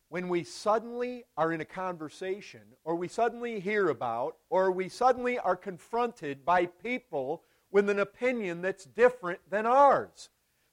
when 0.09 0.29
we 0.29 0.43
suddenly 0.43 1.23
are 1.35 1.51
in 1.51 1.61
a 1.61 1.65
conversation, 1.65 2.61
or 2.83 2.95
we 2.95 3.07
suddenly 3.07 3.59
hear 3.59 3.89
about, 3.89 4.37
or 4.51 4.71
we 4.71 4.87
suddenly 4.87 5.39
are 5.39 5.55
confronted 5.55 6.45
by 6.45 6.67
people 6.67 7.41
with 7.71 7.89
an 7.89 7.99
opinion 7.99 8.61
that's 8.61 8.85
different 8.85 9.39
than 9.49 9.65
ours. 9.65 10.29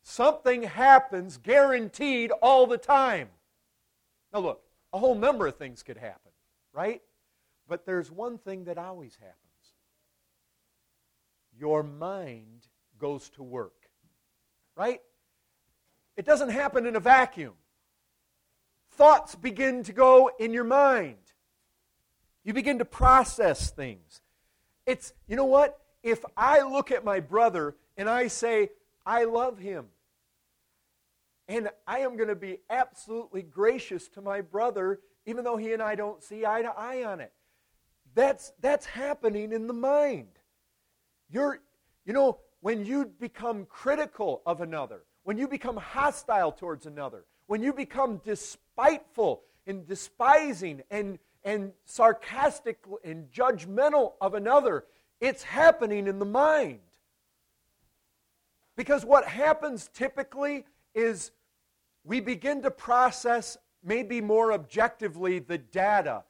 Something 0.08 0.62
happens 0.62 1.36
guaranteed 1.36 2.30
all 2.30 2.68
the 2.68 2.78
time. 2.78 3.28
Now, 4.32 4.38
look, 4.38 4.62
a 4.92 4.98
whole 5.00 5.16
number 5.16 5.48
of 5.48 5.56
things 5.56 5.82
could 5.82 5.96
happen, 5.96 6.30
right? 6.72 7.02
But 7.68 7.86
there's 7.86 8.08
one 8.08 8.38
thing 8.38 8.66
that 8.66 8.78
always 8.78 9.16
happens 9.16 9.34
your 11.58 11.82
mind 11.82 12.68
goes 12.98 13.30
to 13.30 13.42
work, 13.42 13.90
right? 14.76 15.00
It 16.16 16.24
doesn't 16.24 16.50
happen 16.50 16.86
in 16.86 16.94
a 16.94 17.00
vacuum 17.00 17.54
thoughts 18.92 19.34
begin 19.34 19.82
to 19.82 19.92
go 19.92 20.30
in 20.38 20.52
your 20.52 20.64
mind. 20.64 21.16
You 22.44 22.52
begin 22.52 22.78
to 22.78 22.84
process 22.84 23.70
things. 23.70 24.20
It's, 24.86 25.12
you 25.26 25.34
know 25.34 25.46
what? 25.46 25.80
If 26.04 26.24
I 26.36 26.60
look 26.60 26.92
at 26.92 27.04
my 27.04 27.18
brother 27.18 27.74
and 27.96 28.08
I 28.08 28.28
say, 28.28 28.70
I 29.04 29.24
love 29.24 29.58
him, 29.58 29.86
and 31.48 31.70
I 31.86 32.00
am 32.00 32.16
going 32.16 32.28
to 32.28 32.34
be 32.34 32.58
absolutely 32.68 33.42
gracious 33.42 34.08
to 34.08 34.20
my 34.20 34.40
brother, 34.40 35.00
even 35.26 35.44
though 35.44 35.56
he 35.56 35.72
and 35.72 35.82
I 35.82 35.94
don't 35.94 36.22
see 36.22 36.44
eye 36.44 36.62
to 36.62 36.72
eye 36.76 37.04
on 37.04 37.20
it. 37.20 37.32
That's, 38.14 38.52
that's 38.60 38.86
happening 38.86 39.52
in 39.52 39.66
the 39.66 39.72
mind. 39.72 40.28
You're, 41.30 41.60
you 42.04 42.12
know, 42.12 42.38
when 42.60 42.84
you 42.84 43.06
become 43.20 43.66
critical 43.66 44.42
of 44.46 44.60
another, 44.60 45.02
when 45.22 45.38
you 45.38 45.46
become 45.46 45.76
hostile 45.76 46.50
towards 46.50 46.86
another, 46.86 47.24
when 47.46 47.62
you 47.62 47.72
become 47.72 48.20
despiteful 48.24 49.42
and 49.66 49.86
despising 49.86 50.82
and, 50.90 51.18
and 51.44 51.72
sarcastic 51.84 52.78
and 53.04 53.30
judgmental 53.30 54.14
of 54.20 54.34
another, 54.34 54.84
it's 55.20 55.42
happening 55.42 56.06
in 56.08 56.18
the 56.18 56.24
mind. 56.24 56.80
Because 58.76 59.04
what 59.04 59.26
happens 59.26 59.88
typically 59.92 60.64
is 60.94 61.30
we 62.06 62.20
begin 62.20 62.62
to 62.62 62.70
process 62.70 63.58
maybe 63.82 64.20
more 64.20 64.52
objectively 64.52 65.40
the 65.40 65.58
data 65.58 66.24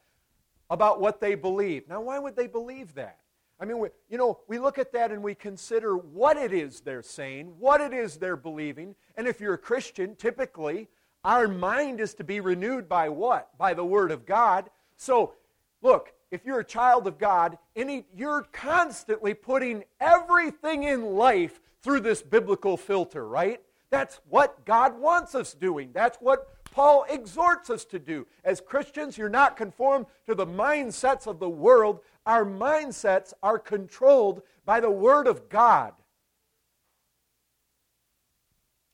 about 0.70 1.00
what 1.00 1.20
they 1.20 1.34
believe. 1.34 1.88
Now, 1.88 2.00
why 2.00 2.18
would 2.18 2.34
they 2.34 2.46
believe 2.46 2.94
that? 2.94 3.18
I 3.60 3.64
mean, 3.64 3.78
we, 3.78 3.88
you 4.08 4.18
know, 4.18 4.40
we 4.48 4.58
look 4.58 4.78
at 4.78 4.92
that 4.92 5.12
and 5.12 5.22
we 5.22 5.34
consider 5.34 5.96
what 5.96 6.36
it 6.36 6.52
is 6.52 6.80
they're 6.80 7.02
saying, 7.02 7.54
what 7.58 7.80
it 7.80 7.92
is 7.92 8.16
they're 8.16 8.36
believing. 8.36 8.94
And 9.16 9.26
if 9.26 9.40
you're 9.40 9.54
a 9.54 9.58
Christian, 9.58 10.16
typically, 10.16 10.88
our 11.24 11.46
mind 11.46 12.00
is 12.00 12.14
to 12.14 12.24
be 12.24 12.40
renewed 12.40 12.88
by 12.88 13.08
what? 13.08 13.56
By 13.56 13.74
the 13.74 13.84
Word 13.84 14.10
of 14.10 14.26
God. 14.26 14.70
So, 14.96 15.34
look, 15.82 16.12
if 16.30 16.44
you're 16.44 16.60
a 16.60 16.64
child 16.64 17.06
of 17.06 17.18
God, 17.18 17.56
any, 17.74 18.06
you're 18.14 18.42
constantly 18.52 19.34
putting 19.34 19.84
everything 20.00 20.84
in 20.84 21.14
life 21.14 21.60
through 21.82 22.00
this 22.00 22.22
biblical 22.22 22.76
filter, 22.76 23.26
right? 23.26 23.60
That's 23.90 24.20
what 24.28 24.64
God 24.64 24.98
wants 24.98 25.34
us 25.34 25.54
doing. 25.54 25.90
That's 25.92 26.18
what 26.18 26.48
Paul 26.70 27.06
exhorts 27.08 27.70
us 27.70 27.84
to 27.86 27.98
do. 27.98 28.26
As 28.44 28.60
Christians, 28.60 29.16
you're 29.16 29.28
not 29.28 29.56
conformed 29.56 30.06
to 30.26 30.34
the 30.34 30.46
mindsets 30.46 31.26
of 31.26 31.38
the 31.38 31.48
world. 31.48 32.00
Our 32.26 32.44
mindsets 32.44 33.32
are 33.42 33.58
controlled 33.58 34.42
by 34.64 34.80
the 34.80 34.90
Word 34.90 35.26
of 35.26 35.48
God. 35.48 35.94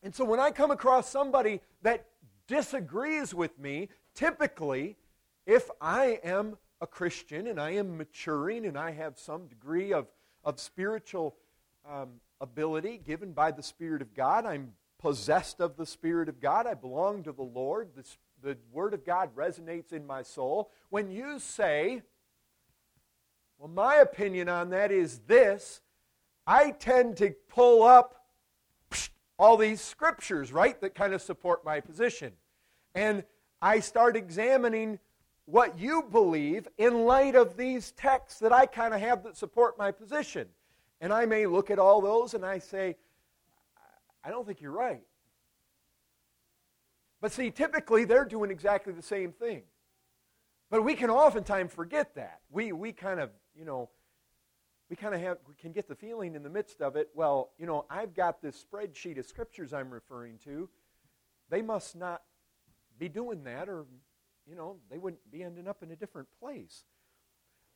And 0.02 0.14
so 0.14 0.24
when 0.24 0.40
I 0.40 0.50
come 0.50 0.70
across 0.70 1.08
somebody 1.08 1.60
that 1.82 2.06
disagrees 2.46 3.34
with 3.34 3.58
me, 3.58 3.88
typically, 4.14 4.96
if 5.46 5.70
I 5.80 6.20
am 6.22 6.58
a 6.80 6.86
Christian 6.86 7.46
and 7.46 7.60
I 7.60 7.70
am 7.70 7.96
maturing 7.96 8.66
and 8.66 8.76
I 8.76 8.90
have 8.92 9.18
some 9.18 9.46
degree 9.46 9.92
of, 9.92 10.06
of 10.44 10.60
spiritual 10.60 11.36
um, 11.88 12.20
ability 12.40 13.00
given 13.04 13.32
by 13.32 13.52
the 13.52 13.62
Spirit 13.62 14.02
of 14.02 14.14
God, 14.14 14.44
I'm 14.44 14.72
possessed 15.02 15.60
of 15.60 15.76
the 15.76 15.84
Spirit 15.84 16.28
of 16.28 16.40
God, 16.40 16.66
I 16.66 16.74
belong 16.74 17.24
to 17.24 17.32
the 17.32 17.42
Lord, 17.42 17.90
the, 17.94 18.04
the 18.42 18.56
Word 18.72 18.94
of 18.94 19.04
God 19.04 19.36
resonates 19.36 19.92
in 19.92 20.06
my 20.06 20.22
soul. 20.22 20.70
When 20.88 21.10
you 21.10 21.38
say, 21.38 22.02
well, 23.58 23.68
my 23.68 23.96
opinion 23.96 24.48
on 24.48 24.70
that 24.70 24.90
is 24.90 25.18
this, 25.26 25.80
I 26.46 26.70
tend 26.70 27.18
to 27.18 27.34
pull 27.48 27.82
up 27.82 28.24
all 29.38 29.56
these 29.56 29.80
scriptures, 29.80 30.52
right, 30.52 30.80
that 30.80 30.94
kind 30.94 31.12
of 31.12 31.20
support 31.20 31.64
my 31.64 31.80
position 31.80 32.32
and 32.94 33.24
I 33.60 33.80
start 33.80 34.16
examining 34.16 34.98
what 35.44 35.78
you 35.78 36.02
believe 36.10 36.68
in 36.78 37.04
light 37.04 37.34
of 37.34 37.56
these 37.56 37.92
texts 37.92 38.40
that 38.40 38.52
I 38.52 38.66
kind 38.66 38.94
of 38.94 39.00
have 39.00 39.22
that 39.24 39.36
support 39.36 39.78
my 39.78 39.90
position. 39.90 40.48
And 41.00 41.12
I 41.12 41.26
may 41.26 41.46
look 41.46 41.70
at 41.70 41.78
all 41.78 42.00
those 42.00 42.34
and 42.34 42.44
I 42.44 42.58
say, 42.58 42.96
I 44.24 44.30
don't 44.30 44.46
think 44.46 44.60
you're 44.60 44.72
right. 44.72 45.02
But 47.20 47.32
see, 47.32 47.50
typically 47.50 48.04
they're 48.04 48.24
doing 48.24 48.50
exactly 48.50 48.92
the 48.92 49.02
same 49.02 49.32
thing. 49.32 49.62
But 50.70 50.82
we 50.82 50.94
can 50.94 51.10
oftentimes 51.10 51.72
forget 51.72 52.14
that. 52.14 52.40
We, 52.50 52.72
we 52.72 52.92
kind 52.92 53.20
of, 53.20 53.30
you 53.54 53.64
know, 53.64 53.90
we 54.88 54.96
kind 54.96 55.14
of 55.14 55.20
have, 55.20 55.38
we 55.48 55.54
can 55.54 55.72
get 55.72 55.88
the 55.88 55.94
feeling 55.94 56.34
in 56.34 56.42
the 56.42 56.50
midst 56.50 56.82
of 56.82 56.96
it, 56.96 57.08
well, 57.14 57.52
you 57.58 57.66
know, 57.66 57.86
I've 57.88 58.14
got 58.14 58.42
this 58.42 58.62
spreadsheet 58.62 59.18
of 59.18 59.24
scriptures 59.24 59.72
I'm 59.72 59.90
referring 59.90 60.38
to. 60.44 60.68
They 61.48 61.62
must 61.62 61.96
not 61.96 62.22
be 62.98 63.08
doing 63.08 63.44
that, 63.44 63.68
or, 63.68 63.86
you 64.46 64.54
know, 64.54 64.76
they 64.90 64.98
wouldn't 64.98 65.30
be 65.30 65.42
ending 65.42 65.66
up 65.66 65.82
in 65.82 65.90
a 65.92 65.96
different 65.96 66.28
place. 66.38 66.84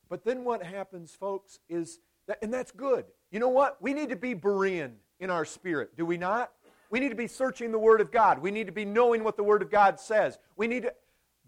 But 0.09 0.25
then 0.25 0.45
what 0.45 0.62
happens, 0.62 1.12
folks, 1.12 1.59
is 1.69 2.00
that, 2.26 2.38
and 2.43 2.53
that's 2.53 2.73
good. 2.73 3.07
You 3.31 3.41
know 3.41 3.49
what? 3.49 3.81
We 3.81 3.95
need 3.95 4.11
to 4.11 4.17
be 4.17 4.35
Berean 4.35 4.93
in 5.21 5.31
our 5.31 5.45
spirit, 5.45 5.97
do 5.97 6.05
we 6.05 6.17
not? 6.17 6.53
We 6.91 7.01
need 7.01 7.09
to 7.09 7.17
be 7.17 7.27
searching 7.27 7.73
the 7.73 7.79
Word 7.79 8.01
of 8.01 8.13
God. 8.13 8.39
We 8.39 8.51
need 8.51 8.67
to 8.67 8.73
be 8.73 8.85
knowing 8.85 9.25
what 9.25 9.37
the 9.37 9.43
Word 9.43 9.63
of 9.63 9.71
God 9.71 9.99
says. 9.99 10.39
We 10.57 10.67
need 10.69 10.85
to, 10.85 10.95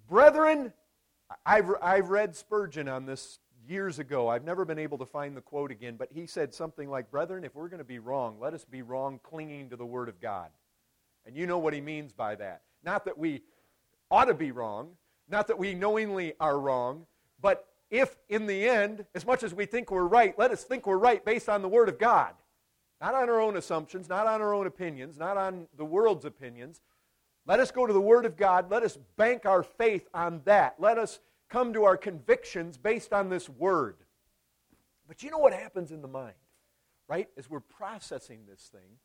brethren, 0.08 0.72
I've, 1.46 1.70
I've 1.80 2.10
read 2.10 2.34
Spurgeon 2.34 2.88
on 2.88 3.06
this 3.06 3.38
years 3.68 3.98
ago. 3.98 4.28
I've 4.28 4.44
never 4.44 4.64
been 4.64 4.78
able 4.78 4.98
to 4.98 5.06
find 5.06 5.36
the 5.36 5.40
quote 5.40 5.70
again, 5.70 5.96
but 5.96 6.08
he 6.12 6.26
said 6.26 6.54
something 6.54 6.88
like, 6.88 7.10
Brethren, 7.10 7.44
if 7.44 7.54
we're 7.54 7.68
going 7.68 7.78
to 7.78 7.84
be 7.84 7.98
wrong, 7.98 8.38
let 8.40 8.54
us 8.54 8.64
be 8.64 8.82
wrong 8.82 9.20
clinging 9.22 9.70
to 9.70 9.76
the 9.76 9.86
Word 9.86 10.08
of 10.08 10.20
God. 10.20 10.48
And 11.26 11.36
you 11.36 11.46
know 11.46 11.58
what 11.58 11.74
he 11.74 11.80
means 11.80 12.12
by 12.12 12.34
that. 12.36 12.62
Not 12.82 13.04
that 13.04 13.18
we 13.18 13.42
ought 14.10 14.24
to 14.24 14.34
be 14.34 14.50
wrong, 14.50 14.92
not 15.28 15.46
that 15.48 15.58
we 15.58 15.74
knowingly 15.74 16.32
are 16.40 16.58
wrong, 16.58 17.06
but 17.40 17.66
if 17.90 18.16
in 18.28 18.46
the 18.46 18.68
end, 18.68 19.04
as 19.14 19.26
much 19.26 19.42
as 19.42 19.54
we 19.54 19.66
think 19.66 19.90
we're 19.90 20.06
right, 20.06 20.38
let 20.38 20.50
us 20.50 20.64
think 20.64 20.86
we're 20.86 20.98
right 20.98 21.24
based 21.24 21.48
on 21.48 21.62
the 21.62 21.68
Word 21.68 21.88
of 21.88 21.98
God. 21.98 22.34
Not 23.00 23.14
on 23.14 23.28
our 23.28 23.40
own 23.40 23.56
assumptions, 23.56 24.08
not 24.08 24.26
on 24.26 24.40
our 24.40 24.54
own 24.54 24.66
opinions, 24.66 25.18
not 25.18 25.36
on 25.36 25.68
the 25.76 25.84
world's 25.84 26.24
opinions. 26.24 26.80
Let 27.46 27.60
us 27.60 27.70
go 27.70 27.86
to 27.86 27.92
the 27.92 28.00
Word 28.00 28.26
of 28.26 28.36
God. 28.36 28.70
Let 28.70 28.82
us 28.82 28.98
bank 29.16 29.46
our 29.46 29.62
faith 29.62 30.08
on 30.12 30.42
that. 30.44 30.74
Let 30.78 30.98
us 30.98 31.20
come 31.48 31.72
to 31.72 31.84
our 31.84 31.96
convictions 31.96 32.76
based 32.76 33.12
on 33.12 33.28
this 33.28 33.48
Word. 33.48 33.96
But 35.06 35.22
you 35.22 35.30
know 35.30 35.38
what 35.38 35.54
happens 35.54 35.90
in 35.92 36.02
the 36.02 36.08
mind, 36.08 36.34
right? 37.08 37.28
As 37.38 37.48
we're 37.48 37.60
processing 37.60 38.40
this 38.46 38.68
thing, 38.70 38.98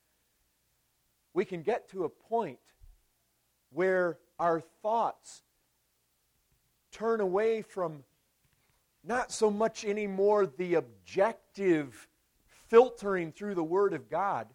we 1.34 1.46
can 1.46 1.62
get 1.62 1.90
to 1.90 2.04
a 2.04 2.10
point 2.10 2.60
where 3.72 4.18
our 4.40 4.62
thoughts 4.82 5.42
turn 6.92 7.22
away 7.22 7.62
from 7.62 8.04
not 9.04 9.32
so 9.32 9.50
much 9.50 9.84
anymore 9.84 10.46
the 10.46 10.76
objective 10.76 12.08
filtering 12.74 13.32
through 13.32 13.54
the 13.54 13.64
Word 13.64 13.94
of 13.94 14.10
God, 14.10 14.48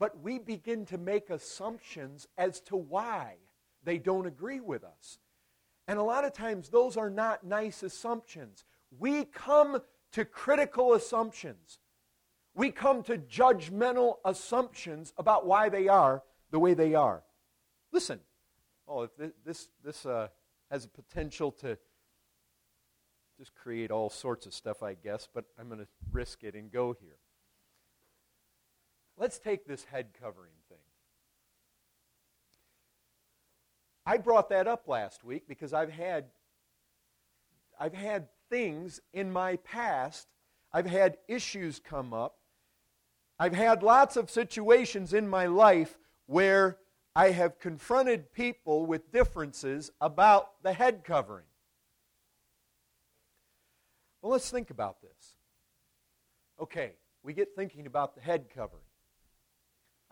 but 0.00 0.20
we 0.20 0.36
begin 0.40 0.84
to 0.84 0.98
make 0.98 1.30
assumptions 1.30 2.26
as 2.36 2.58
to 2.58 2.74
why 2.74 3.36
they 3.84 3.98
don't 3.98 4.26
agree 4.26 4.58
with 4.58 4.82
us. 4.82 5.20
And 5.86 5.96
a 5.96 6.02
lot 6.02 6.24
of 6.24 6.32
times, 6.32 6.70
those 6.70 6.96
are 6.96 7.08
not 7.08 7.44
nice 7.44 7.84
assumptions. 7.84 8.64
We 8.98 9.24
come 9.26 9.78
to 10.10 10.24
critical 10.24 10.94
assumptions. 10.94 11.78
We 12.52 12.72
come 12.72 13.04
to 13.04 13.16
judgmental 13.16 14.16
assumptions 14.24 15.12
about 15.16 15.46
why 15.46 15.68
they 15.68 15.86
are 15.86 16.24
the 16.50 16.58
way 16.58 16.74
they 16.74 16.96
are. 16.96 17.22
Listen, 17.92 18.18
oh, 18.88 19.02
if 19.02 19.10
this, 19.44 19.68
this 19.84 20.04
uh, 20.04 20.26
has 20.68 20.84
a 20.84 20.88
potential 20.88 21.52
to 21.52 21.78
just 23.38 23.54
create 23.54 23.92
all 23.92 24.10
sorts 24.10 24.46
of 24.46 24.52
stuff, 24.52 24.82
I 24.82 24.94
guess, 24.94 25.28
but 25.32 25.44
I'm 25.56 25.68
going 25.68 25.78
to 25.78 25.88
risk 26.10 26.42
it 26.42 26.56
and 26.56 26.68
go 26.68 26.96
here. 27.00 27.18
Let's 29.18 29.38
take 29.38 29.66
this 29.66 29.84
head 29.84 30.08
covering 30.20 30.52
thing. 30.68 30.78
I 34.04 34.16
brought 34.16 34.48
that 34.50 34.66
up 34.66 34.88
last 34.88 35.22
week 35.22 35.44
because 35.46 35.72
I've 35.72 35.92
had 35.92 36.24
I've 37.78 37.94
had 37.94 38.28
things 38.48 39.00
in 39.12 39.32
my 39.32 39.56
past, 39.56 40.28
I've 40.72 40.86
had 40.86 41.18
issues 41.26 41.80
come 41.80 42.12
up. 42.12 42.36
I've 43.38 43.54
had 43.54 43.82
lots 43.82 44.16
of 44.16 44.30
situations 44.30 45.12
in 45.12 45.26
my 45.26 45.46
life 45.46 45.98
where 46.26 46.78
I 47.16 47.30
have 47.30 47.58
confronted 47.58 48.32
people 48.32 48.86
with 48.86 49.10
differences 49.10 49.90
about 50.00 50.62
the 50.62 50.72
head 50.72 51.02
covering. 51.04 51.46
Well, 54.20 54.32
let's 54.32 54.50
think 54.50 54.70
about 54.70 55.02
this. 55.02 55.36
Okay, 56.60 56.92
we 57.24 57.32
get 57.32 57.56
thinking 57.56 57.86
about 57.86 58.14
the 58.14 58.20
head 58.20 58.46
covering. 58.54 58.84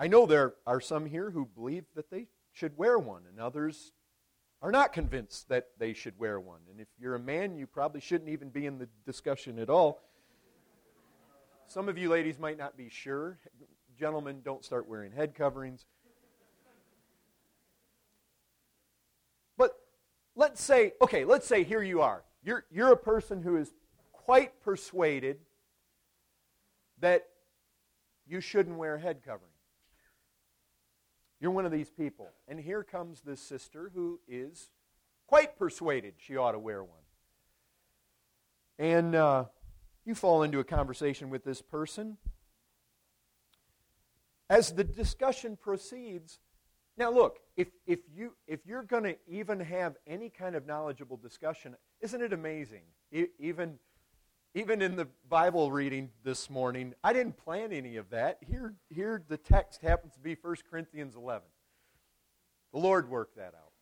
I 0.01 0.07
know 0.07 0.25
there 0.25 0.55
are 0.67 0.81
some 0.81 1.05
here 1.05 1.31
who 1.31 1.45
believe 1.45 1.85
that 1.95 2.11
they 2.11 2.29
should 2.53 2.79
wear 2.79 2.99
one, 2.99 3.25
and 3.29 3.39
others 3.39 3.93
are 4.63 4.73
not 4.73 4.95
convinced 4.95 5.51
that 5.51 5.69
they 5.79 5.93
should 5.93 6.19
wear 6.19 6.41
one. 6.41 6.61
And 6.71 6.81
if 6.81 6.89
you're 6.99 7.17
a 7.17 7.21
man, 7.21 7.55
you 7.55 7.67
probably 7.67 8.01
shouldn't 8.01 8.31
even 8.31 8.49
be 8.49 8.65
in 8.65 8.79
the 8.79 8.89
discussion 9.05 9.59
at 9.59 9.69
all. 9.69 10.01
Some 11.67 11.87
of 11.87 11.99
you 11.99 12.09
ladies 12.09 12.39
might 12.39 12.57
not 12.57 12.79
be 12.79 12.89
sure. 12.89 13.39
Gentlemen, 13.99 14.41
don't 14.43 14.65
start 14.65 14.89
wearing 14.89 15.13
head 15.13 15.35
coverings. 15.35 15.85
But 19.59 19.73
let's 20.35 20.63
say, 20.63 20.95
okay, 21.03 21.27
let's 21.27 21.47
say 21.47 21.63
here 21.63 21.83
you 21.83 22.01
are. 22.01 22.25
You're, 22.43 22.65
you're 22.71 22.93
a 22.93 22.97
person 22.97 23.43
who 23.43 23.59
is 23.59 23.71
quite 24.13 24.63
persuaded 24.63 25.41
that 27.01 27.27
you 28.27 28.41
shouldn't 28.41 28.79
wear 28.79 28.97
head 28.97 29.23
covering. 29.23 29.50
You're 31.41 31.51
one 31.51 31.65
of 31.65 31.73
these 31.73 31.91
people. 31.91 32.29
And 32.47 32.61
here 32.61 32.85
comes 32.85 33.23
this 33.23 33.41
sister 33.41 33.91
who 33.95 34.21
is 34.29 34.71
quite 35.27 35.59
persuaded 35.59 36.15
she 36.19 36.37
ought 36.37 36.53
to 36.53 36.59
wear 36.59 36.83
one. 36.83 36.99
And 38.79 39.15
uh, 39.15 39.45
you 40.05 40.15
fall 40.15 40.43
into 40.43 40.59
a 40.59 40.65
conversation 40.65 41.31
with 41.31 41.45
this 41.45 41.63
person. 41.63 42.19
As 44.49 44.73
the 44.73 44.85
discussion 44.85 45.57
proceeds, 45.57 46.41
now 46.97 47.11
look, 47.11 47.39
if, 47.57 47.69
if, 47.87 48.01
you, 48.15 48.35
if 48.47 48.67
you're 48.67 48.83
going 48.83 49.05
to 49.05 49.17
even 49.29 49.61
have 49.61 49.97
any 50.07 50.29
kind 50.29 50.57
of 50.57 50.67
knowledgeable 50.67 51.17
discussion, 51.17 51.77
isn't 52.01 52.21
it 52.21 52.33
amazing? 52.33 52.83
even 53.39 53.79
even 54.55 54.83
in 54.83 54.97
the 54.97 55.07
Bible 55.29 55.71
reading 55.71 56.11
this 56.25 56.51
morning, 56.51 56.95
I 57.05 57.13
didn't 57.13 57.37
plan 57.37 57.73
any 57.73 57.97
of 57.97 58.11
that. 58.11 58.39
Here, 58.41 58.75
here 58.89 59.23
the 59.29 59.37
text 59.37 59.81
happens 59.81 60.15
to 60.15 60.21
be 60.21 60.37
1 60.41 60.57
Corinthians 60.69 61.15
11. 61.15 61.43
The 62.73 62.79
Lord 62.79 63.09
worked 63.09 63.37
that 63.37 63.55
out. 63.55 63.73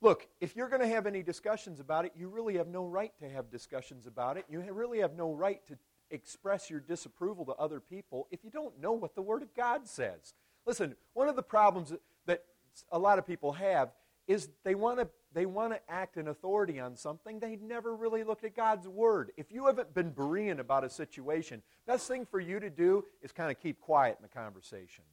Look, 0.00 0.26
if 0.40 0.54
you're 0.54 0.68
going 0.68 0.82
to 0.82 0.88
have 0.88 1.06
any 1.06 1.22
discussions 1.22 1.80
about 1.80 2.04
it, 2.04 2.12
you 2.16 2.28
really 2.28 2.56
have 2.58 2.68
no 2.68 2.84
right 2.86 3.12
to 3.20 3.28
have 3.28 3.50
discussions 3.50 4.06
about 4.06 4.36
it. 4.36 4.44
You 4.50 4.60
really 4.60 4.98
have 4.98 5.16
no 5.16 5.32
right 5.32 5.64
to 5.68 5.78
express 6.10 6.68
your 6.68 6.80
disapproval 6.80 7.46
to 7.46 7.52
other 7.52 7.80
people 7.80 8.28
if 8.30 8.44
you 8.44 8.50
don't 8.50 8.78
know 8.80 8.92
what 8.92 9.14
the 9.14 9.22
Word 9.22 9.42
of 9.42 9.54
God 9.54 9.88
says. 9.88 10.34
Listen, 10.66 10.94
one 11.14 11.28
of 11.28 11.36
the 11.36 11.42
problems 11.42 11.92
that 12.26 12.44
a 12.92 12.98
lot 12.98 13.18
of 13.18 13.26
people 13.26 13.52
have 13.52 13.92
is 14.26 14.48
they 14.64 14.74
want 14.74 14.98
to 14.98 15.08
they 15.32 15.46
want 15.46 15.72
to 15.72 15.80
act 15.88 16.16
in 16.16 16.28
authority 16.28 16.78
on 16.78 16.96
something 16.96 17.40
they 17.40 17.56
never 17.56 17.94
really 17.94 18.24
looked 18.24 18.44
at 18.44 18.56
god's 18.56 18.88
word. 18.88 19.32
If 19.36 19.50
you 19.52 19.66
haven't 19.66 19.94
been 19.94 20.10
berean 20.10 20.60
about 20.60 20.84
a 20.84 20.90
situation 20.90 21.62
best 21.86 22.08
thing 22.08 22.24
for 22.24 22.40
you 22.40 22.60
to 22.60 22.70
do 22.70 23.04
is 23.22 23.32
kind 23.32 23.50
of 23.50 23.60
keep 23.60 23.80
quiet 23.80 24.16
in 24.18 24.22
the 24.22 24.28
conversation. 24.28 25.04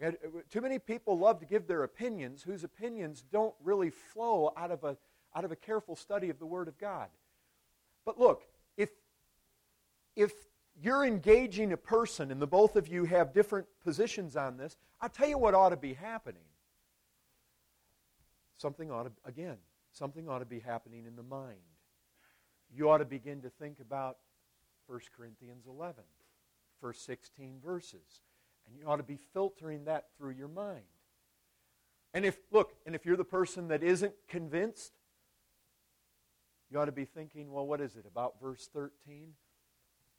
Had, 0.00 0.18
uh, 0.24 0.40
too 0.50 0.60
many 0.60 0.78
people 0.78 1.18
love 1.18 1.40
to 1.40 1.46
give 1.46 1.66
their 1.66 1.82
opinions 1.82 2.42
whose 2.42 2.64
opinions 2.64 3.24
don't 3.32 3.54
really 3.62 3.90
flow 3.90 4.52
out 4.56 4.70
of 4.70 4.84
a 4.84 4.96
out 5.34 5.44
of 5.44 5.52
a 5.52 5.56
careful 5.56 5.96
study 5.96 6.30
of 6.30 6.38
the 6.38 6.46
word 6.46 6.68
of 6.68 6.78
god. 6.78 7.08
But 8.04 8.18
look 8.18 8.42
if 8.76 8.90
if 10.14 10.32
you're 10.80 11.04
engaging 11.04 11.72
a 11.72 11.76
person 11.76 12.30
and 12.30 12.40
the 12.40 12.46
both 12.46 12.76
of 12.76 12.88
you 12.88 13.04
have 13.04 13.32
different 13.32 13.66
positions 13.82 14.36
on 14.36 14.56
this 14.56 14.76
i'll 15.00 15.08
tell 15.08 15.28
you 15.28 15.38
what 15.38 15.54
ought 15.54 15.70
to 15.70 15.76
be 15.76 15.94
happening 15.94 16.42
something 18.56 18.90
ought 18.90 19.04
to, 19.04 19.12
again, 19.24 19.56
something 19.92 20.28
ought 20.28 20.40
to 20.40 20.44
be 20.44 20.60
happening 20.60 21.06
in 21.06 21.16
the 21.16 21.22
mind. 21.22 21.58
You 22.74 22.90
ought 22.90 22.98
to 22.98 23.04
begin 23.04 23.42
to 23.42 23.50
think 23.50 23.80
about 23.80 24.18
1 24.86 25.00
Corinthians 25.16 25.66
11, 25.66 26.02
first 26.80 27.04
16 27.06 27.58
verses. 27.64 28.22
And 28.66 28.76
you 28.76 28.86
ought 28.86 28.96
to 28.96 29.02
be 29.02 29.18
filtering 29.32 29.84
that 29.84 30.06
through 30.18 30.32
your 30.32 30.48
mind. 30.48 30.84
And 32.12 32.24
if, 32.24 32.38
look, 32.50 32.72
and 32.84 32.94
if 32.94 33.04
you're 33.04 33.16
the 33.16 33.24
person 33.24 33.68
that 33.68 33.82
isn't 33.82 34.14
convinced, 34.28 34.92
you 36.70 36.78
ought 36.78 36.86
to 36.86 36.92
be 36.92 37.04
thinking, 37.04 37.52
well, 37.52 37.66
what 37.66 37.80
is 37.80 37.94
it 37.96 38.06
about 38.06 38.40
verse 38.40 38.68
13? 38.72 39.34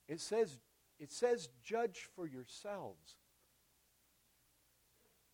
It 0.07 0.21
says, 0.21 0.59
it 0.99 1.11
says, 1.11 1.49
judge 1.63 2.07
for 2.15 2.25
yourselves. 2.25 3.15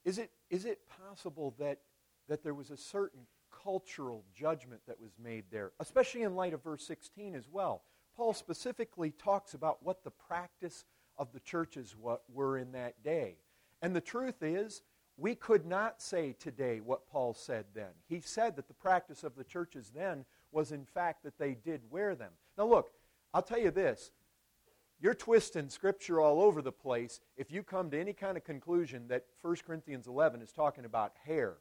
Is 0.03 0.17
it, 0.17 0.31
is 0.49 0.65
it 0.65 0.79
possible 1.07 1.53
that 1.59 1.79
that 2.27 2.43
there 2.43 2.53
was 2.53 2.69
a 2.69 2.77
certain 2.77 3.27
cultural 3.63 4.23
judgment 4.35 4.81
that 4.87 4.99
was 4.99 5.11
made 5.21 5.45
there, 5.51 5.71
especially 5.79 6.23
in 6.23 6.35
light 6.35 6.53
of 6.53 6.63
verse 6.63 6.85
16 6.85 7.35
as 7.35 7.47
well. 7.49 7.83
Paul 8.15 8.33
specifically 8.33 9.11
talks 9.11 9.53
about 9.53 9.83
what 9.83 10.03
the 10.03 10.11
practice 10.11 10.85
of 11.17 11.31
the 11.31 11.39
churches 11.39 11.95
were 12.29 12.57
in 12.57 12.71
that 12.73 13.03
day. 13.03 13.37
And 13.81 13.95
the 13.95 14.01
truth 14.01 14.41
is, 14.41 14.81
we 15.17 15.35
could 15.35 15.65
not 15.65 16.01
say 16.01 16.35
today 16.39 16.79
what 16.79 17.07
Paul 17.07 17.33
said 17.33 17.65
then. 17.73 17.91
He 18.07 18.19
said 18.19 18.55
that 18.55 18.67
the 18.67 18.73
practice 18.73 19.23
of 19.23 19.35
the 19.35 19.43
churches 19.43 19.91
then 19.93 20.25
was, 20.51 20.71
in 20.71 20.85
fact, 20.85 21.23
that 21.23 21.37
they 21.37 21.53
did 21.53 21.81
wear 21.89 22.15
them. 22.15 22.31
Now, 22.57 22.65
look, 22.65 22.91
I'll 23.33 23.41
tell 23.43 23.59
you 23.59 23.71
this. 23.71 24.11
You're 24.99 25.13
twisting 25.13 25.69
Scripture 25.69 26.21
all 26.21 26.41
over 26.41 26.61
the 26.61 26.71
place 26.71 27.19
if 27.35 27.51
you 27.51 27.61
come 27.61 27.91
to 27.91 27.99
any 27.99 28.13
kind 28.13 28.37
of 28.37 28.43
conclusion 28.43 29.07
that 29.09 29.25
1 29.41 29.57
Corinthians 29.65 30.07
11 30.07 30.41
is 30.41 30.51
talking 30.51 30.85
about 30.85 31.13
hair 31.25 31.57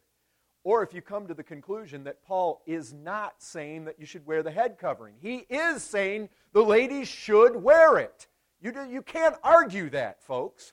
or 0.65 0.83
if 0.83 0.95
you 0.95 1.03
come 1.03 1.27
to 1.27 1.35
the 1.35 1.43
conclusion 1.43 2.05
that 2.05 2.23
Paul 2.25 2.63
is 2.67 2.93
not 2.93 3.35
saying 3.39 3.87
that 3.87 3.99
you 3.99 4.07
should 4.07 4.27
wear 4.27 4.43
the 4.43 4.51
head 4.51 4.79
covering, 4.79 5.15
he 5.21 5.39
is 5.49 5.83
saying 5.83 6.29
the 6.53 6.63
ladies 6.63 7.09
should 7.09 7.57
wear 7.57 7.99
it. 7.99 8.29
You, 8.61 8.73
do, 8.73 8.85
you 8.89 9.03
can't 9.03 9.35
argue 9.43 9.91
that, 9.91 10.23
folks. 10.23 10.73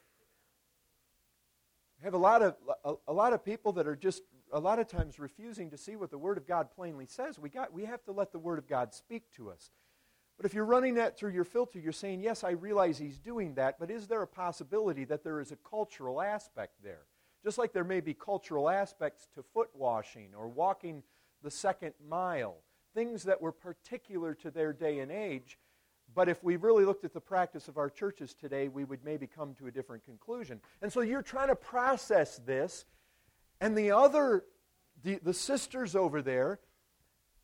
I 2.01 2.05
have 2.05 2.13
a 2.13 2.17
lot 2.17 2.41
of, 2.41 2.55
a, 2.85 2.93
a 3.07 3.13
lot 3.13 3.33
of 3.33 3.43
people 3.43 3.73
that 3.73 3.87
are 3.87 3.95
just 3.95 4.21
a 4.51 4.59
lot 4.59 4.79
of 4.79 4.87
times 4.87 5.19
refusing 5.19 5.69
to 5.71 5.77
see 5.77 5.95
what 5.95 6.11
the 6.11 6.17
Word 6.17 6.37
of 6.37 6.47
God 6.47 6.69
plainly 6.71 7.05
says. 7.05 7.39
We, 7.39 7.49
got, 7.49 7.73
we 7.73 7.85
have 7.85 8.03
to 8.05 8.11
let 8.11 8.31
the 8.31 8.39
Word 8.39 8.59
of 8.59 8.67
God 8.67 8.93
speak 8.93 9.23
to 9.35 9.49
us. 9.49 9.71
But 10.37 10.45
if 10.45 10.53
you're 10.53 10.65
running 10.65 10.95
that 10.95 11.17
through 11.17 11.31
your 11.31 11.43
filter, 11.43 11.79
you're 11.79 11.91
saying, 11.91 12.21
yes, 12.21 12.43
I 12.43 12.51
realize 12.51 12.97
he's 12.97 13.19
doing 13.19 13.55
that, 13.55 13.77
but 13.77 13.91
is 13.91 14.07
there 14.07 14.21
a 14.21 14.27
possibility 14.27 15.03
that 15.05 15.23
there 15.23 15.41
is 15.41 15.51
a 15.51 15.57
cultural 15.57 16.21
aspect 16.21 16.75
there? 16.81 17.01
Just 17.43 17.57
like 17.57 17.71
there 17.71 17.83
may 17.83 18.01
be 18.01 18.13
cultural 18.13 18.69
aspects 18.69 19.27
to 19.35 19.43
foot 19.43 19.69
washing 19.73 20.29
or 20.37 20.47
walking 20.47 21.03
the 21.41 21.51
second 21.51 21.93
mile, 22.07 22.57
things 22.93 23.23
that 23.23 23.41
were 23.41 23.51
particular 23.51 24.33
to 24.35 24.51
their 24.51 24.73
day 24.73 24.99
and 24.99 25.11
age. 25.11 25.57
But 26.13 26.27
if 26.27 26.43
we 26.43 26.55
really 26.55 26.85
looked 26.85 27.05
at 27.05 27.13
the 27.13 27.21
practice 27.21 27.67
of 27.67 27.77
our 27.77 27.89
churches 27.89 28.33
today, 28.33 28.67
we 28.67 28.83
would 28.83 29.03
maybe 29.05 29.27
come 29.27 29.53
to 29.55 29.67
a 29.67 29.71
different 29.71 30.03
conclusion. 30.03 30.59
And 30.81 30.91
so 30.91 31.01
you're 31.01 31.21
trying 31.21 31.49
to 31.49 31.55
process 31.55 32.41
this, 32.45 32.85
and 33.61 33.77
the 33.77 33.91
other, 33.91 34.43
the, 35.03 35.19
the 35.23 35.33
sisters 35.33 35.95
over 35.95 36.21
there, 36.21 36.59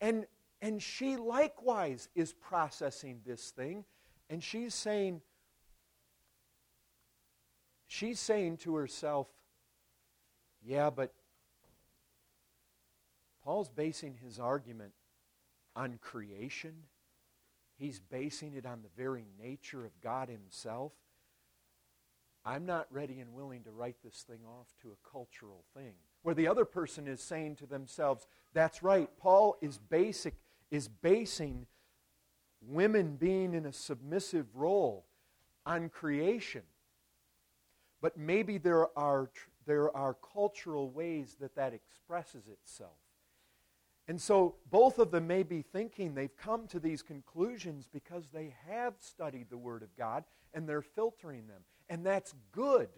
and, 0.00 0.26
and 0.60 0.82
she 0.82 1.16
likewise 1.16 2.08
is 2.14 2.32
processing 2.32 3.20
this 3.24 3.50
thing, 3.50 3.84
and 4.28 4.42
she's 4.42 4.74
saying, 4.74 5.22
she's 7.86 8.18
saying 8.18 8.58
to 8.58 8.74
herself, 8.74 9.28
yeah, 10.66 10.90
but 10.90 11.14
Paul's 13.44 13.68
basing 13.68 14.16
his 14.22 14.38
argument 14.40 14.92
on 15.76 15.98
creation. 16.02 16.74
He's 17.78 18.00
basing 18.00 18.54
it 18.54 18.66
on 18.66 18.82
the 18.82 18.88
very 19.00 19.24
nature 19.40 19.84
of 19.84 20.00
God 20.00 20.28
Himself. 20.28 20.92
I'm 22.44 22.64
not 22.64 22.86
ready 22.90 23.20
and 23.20 23.34
willing 23.34 23.62
to 23.64 23.70
write 23.70 23.96
this 24.02 24.24
thing 24.26 24.40
off 24.46 24.68
to 24.82 24.88
a 24.88 25.10
cultural 25.10 25.64
thing. 25.76 25.92
Where 26.22 26.34
the 26.34 26.48
other 26.48 26.64
person 26.64 27.06
is 27.06 27.20
saying 27.20 27.56
to 27.56 27.66
themselves, 27.66 28.26
that's 28.52 28.82
right, 28.82 29.08
Paul 29.18 29.56
is 29.60 29.78
basic 29.78 30.34
is 30.70 30.88
basing 30.88 31.66
women 32.60 33.16
being 33.16 33.54
in 33.54 33.66
a 33.66 33.72
submissive 33.72 34.46
role 34.54 35.04
on 35.64 35.88
creation. 35.88 36.62
But 38.00 38.16
maybe 38.16 38.58
there 38.58 38.86
are 38.98 39.30
there 39.66 39.94
are 39.96 40.16
cultural 40.32 40.90
ways 40.90 41.36
that 41.40 41.56
that 41.56 41.72
expresses 41.72 42.48
itself. 42.48 42.96
And 44.08 44.20
so 44.20 44.54
both 44.70 44.98
of 44.98 45.10
them 45.10 45.26
may 45.26 45.42
be 45.42 45.62
thinking 45.62 46.14
they've 46.14 46.36
come 46.36 46.68
to 46.68 46.78
these 46.78 47.02
conclusions 47.02 47.88
because 47.92 48.28
they 48.32 48.54
have 48.68 48.94
studied 49.00 49.50
the 49.50 49.58
Word 49.58 49.82
of 49.82 49.96
God 49.96 50.24
and 50.54 50.68
they're 50.68 50.82
filtering 50.82 51.48
them. 51.48 51.62
And 51.88 52.06
that's 52.06 52.34
good. 52.52 52.88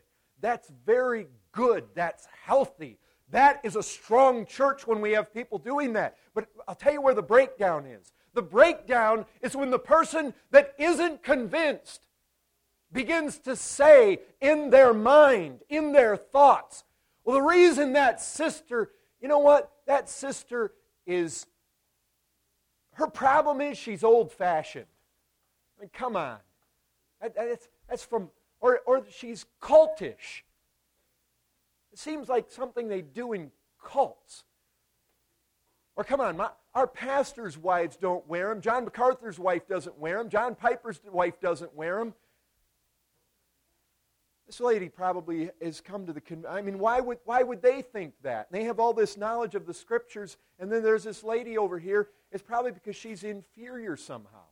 That's 0.40 0.70
very 0.84 1.26
good. 1.52 1.84
That's 1.94 2.26
healthy. 2.44 2.98
That 3.30 3.60
is 3.64 3.76
a 3.76 3.82
strong 3.82 4.46
church 4.46 4.86
when 4.86 5.00
we 5.00 5.12
have 5.12 5.32
people 5.32 5.58
doing 5.58 5.94
that. 5.94 6.16
But 6.34 6.48
I'll 6.66 6.74
tell 6.74 6.92
you 6.92 7.02
where 7.02 7.14
the 7.14 7.22
breakdown 7.22 7.86
is. 7.86 8.12
The 8.34 8.42
breakdown 8.42 9.26
is 9.42 9.56
when 9.56 9.70
the 9.70 9.78
person 9.78 10.34
that 10.50 10.74
isn't 10.78 11.22
convinced 11.22 12.06
begins 12.92 13.38
to 13.40 13.56
say 13.56 14.20
in 14.40 14.70
their 14.70 14.94
mind, 14.94 15.60
in 15.68 15.92
their 15.92 16.16
thoughts, 16.16 16.84
well, 17.24 17.36
the 17.36 17.42
reason 17.42 17.92
that 17.92 18.20
sister, 18.20 18.90
you 19.20 19.28
know 19.28 19.38
what? 19.38 19.70
That 19.86 20.08
sister 20.08 20.72
is, 21.06 21.46
her 22.92 23.06
problem 23.06 23.60
is 23.60 23.76
she's 23.76 24.02
old 24.02 24.32
fashioned. 24.32 24.86
I 25.78 25.82
mean, 25.82 25.90
come 25.92 26.16
on. 26.16 26.38
That, 27.20 27.34
that's, 27.34 27.68
that's 27.88 28.04
from, 28.04 28.30
or, 28.60 28.80
or 28.86 29.04
she's 29.10 29.44
cultish. 29.60 30.42
It 31.92 31.98
seems 31.98 32.28
like 32.28 32.50
something 32.50 32.88
they 32.88 33.02
do 33.02 33.32
in 33.32 33.50
cults. 33.82 34.44
Or 35.96 36.04
come 36.04 36.20
on, 36.20 36.36
my, 36.36 36.50
our 36.74 36.86
pastors' 36.86 37.58
wives 37.58 37.96
don't 37.96 38.26
wear 38.28 38.48
them. 38.50 38.60
John 38.60 38.84
MacArthur's 38.84 39.38
wife 39.38 39.66
doesn't 39.66 39.98
wear 39.98 40.18
them. 40.18 40.28
John 40.28 40.54
Piper's 40.54 41.00
wife 41.10 41.40
doesn't 41.40 41.74
wear 41.74 41.98
them. 41.98 42.14
This 44.48 44.60
lady 44.60 44.88
probably 44.88 45.50
has 45.60 45.82
come 45.82 46.06
to 46.06 46.12
the. 46.14 46.22
I 46.48 46.62
mean, 46.62 46.78
why 46.78 47.00
would, 47.00 47.18
why 47.26 47.42
would 47.42 47.60
they 47.60 47.82
think 47.82 48.14
that? 48.22 48.50
They 48.50 48.64
have 48.64 48.80
all 48.80 48.94
this 48.94 49.18
knowledge 49.18 49.54
of 49.54 49.66
the 49.66 49.74
scriptures, 49.74 50.38
and 50.58 50.72
then 50.72 50.82
there's 50.82 51.04
this 51.04 51.22
lady 51.22 51.58
over 51.58 51.78
here. 51.78 52.08
It's 52.32 52.42
probably 52.42 52.72
because 52.72 52.96
she's 52.96 53.24
inferior 53.24 53.94
somehow. 53.94 54.46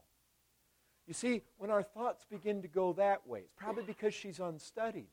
You 1.07 1.15
see, 1.15 1.41
when 1.57 1.71
our 1.71 1.81
thoughts 1.81 2.25
begin 2.29 2.61
to 2.61 2.67
go 2.67 2.93
that 2.93 3.25
way, 3.25 3.39
it's 3.39 3.55
probably 3.57 3.85
because 3.85 4.13
she's 4.13 4.39
unstudied. 4.39 5.07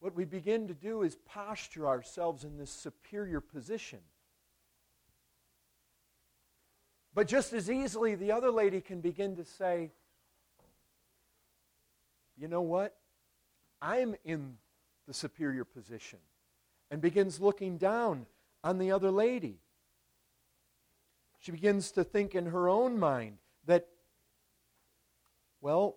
What 0.00 0.16
we 0.16 0.24
begin 0.24 0.66
to 0.66 0.74
do 0.74 1.02
is 1.02 1.16
posture 1.24 1.86
ourselves 1.86 2.42
in 2.42 2.58
this 2.58 2.70
superior 2.70 3.40
position. 3.40 4.00
But 7.14 7.28
just 7.28 7.52
as 7.52 7.70
easily, 7.70 8.16
the 8.16 8.32
other 8.32 8.50
lady 8.50 8.80
can 8.80 9.00
begin 9.00 9.36
to 9.36 9.44
say, 9.44 9.92
you 12.38 12.48
know 12.48 12.62
what? 12.62 12.94
I'm 13.80 14.14
in 14.24 14.56
the 15.06 15.14
superior 15.14 15.64
position. 15.64 16.18
And 16.90 17.00
begins 17.00 17.40
looking 17.40 17.78
down 17.78 18.26
on 18.62 18.78
the 18.78 18.92
other 18.92 19.10
lady. 19.10 19.58
She 21.38 21.52
begins 21.52 21.90
to 21.92 22.04
think 22.04 22.34
in 22.34 22.46
her 22.46 22.68
own 22.68 22.98
mind 22.98 23.38
that, 23.66 23.86
well, 25.60 25.96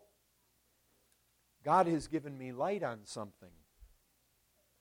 God 1.64 1.88
has 1.88 2.08
given 2.08 2.38
me 2.38 2.52
light 2.52 2.84
on 2.84 3.00
something 3.04 3.50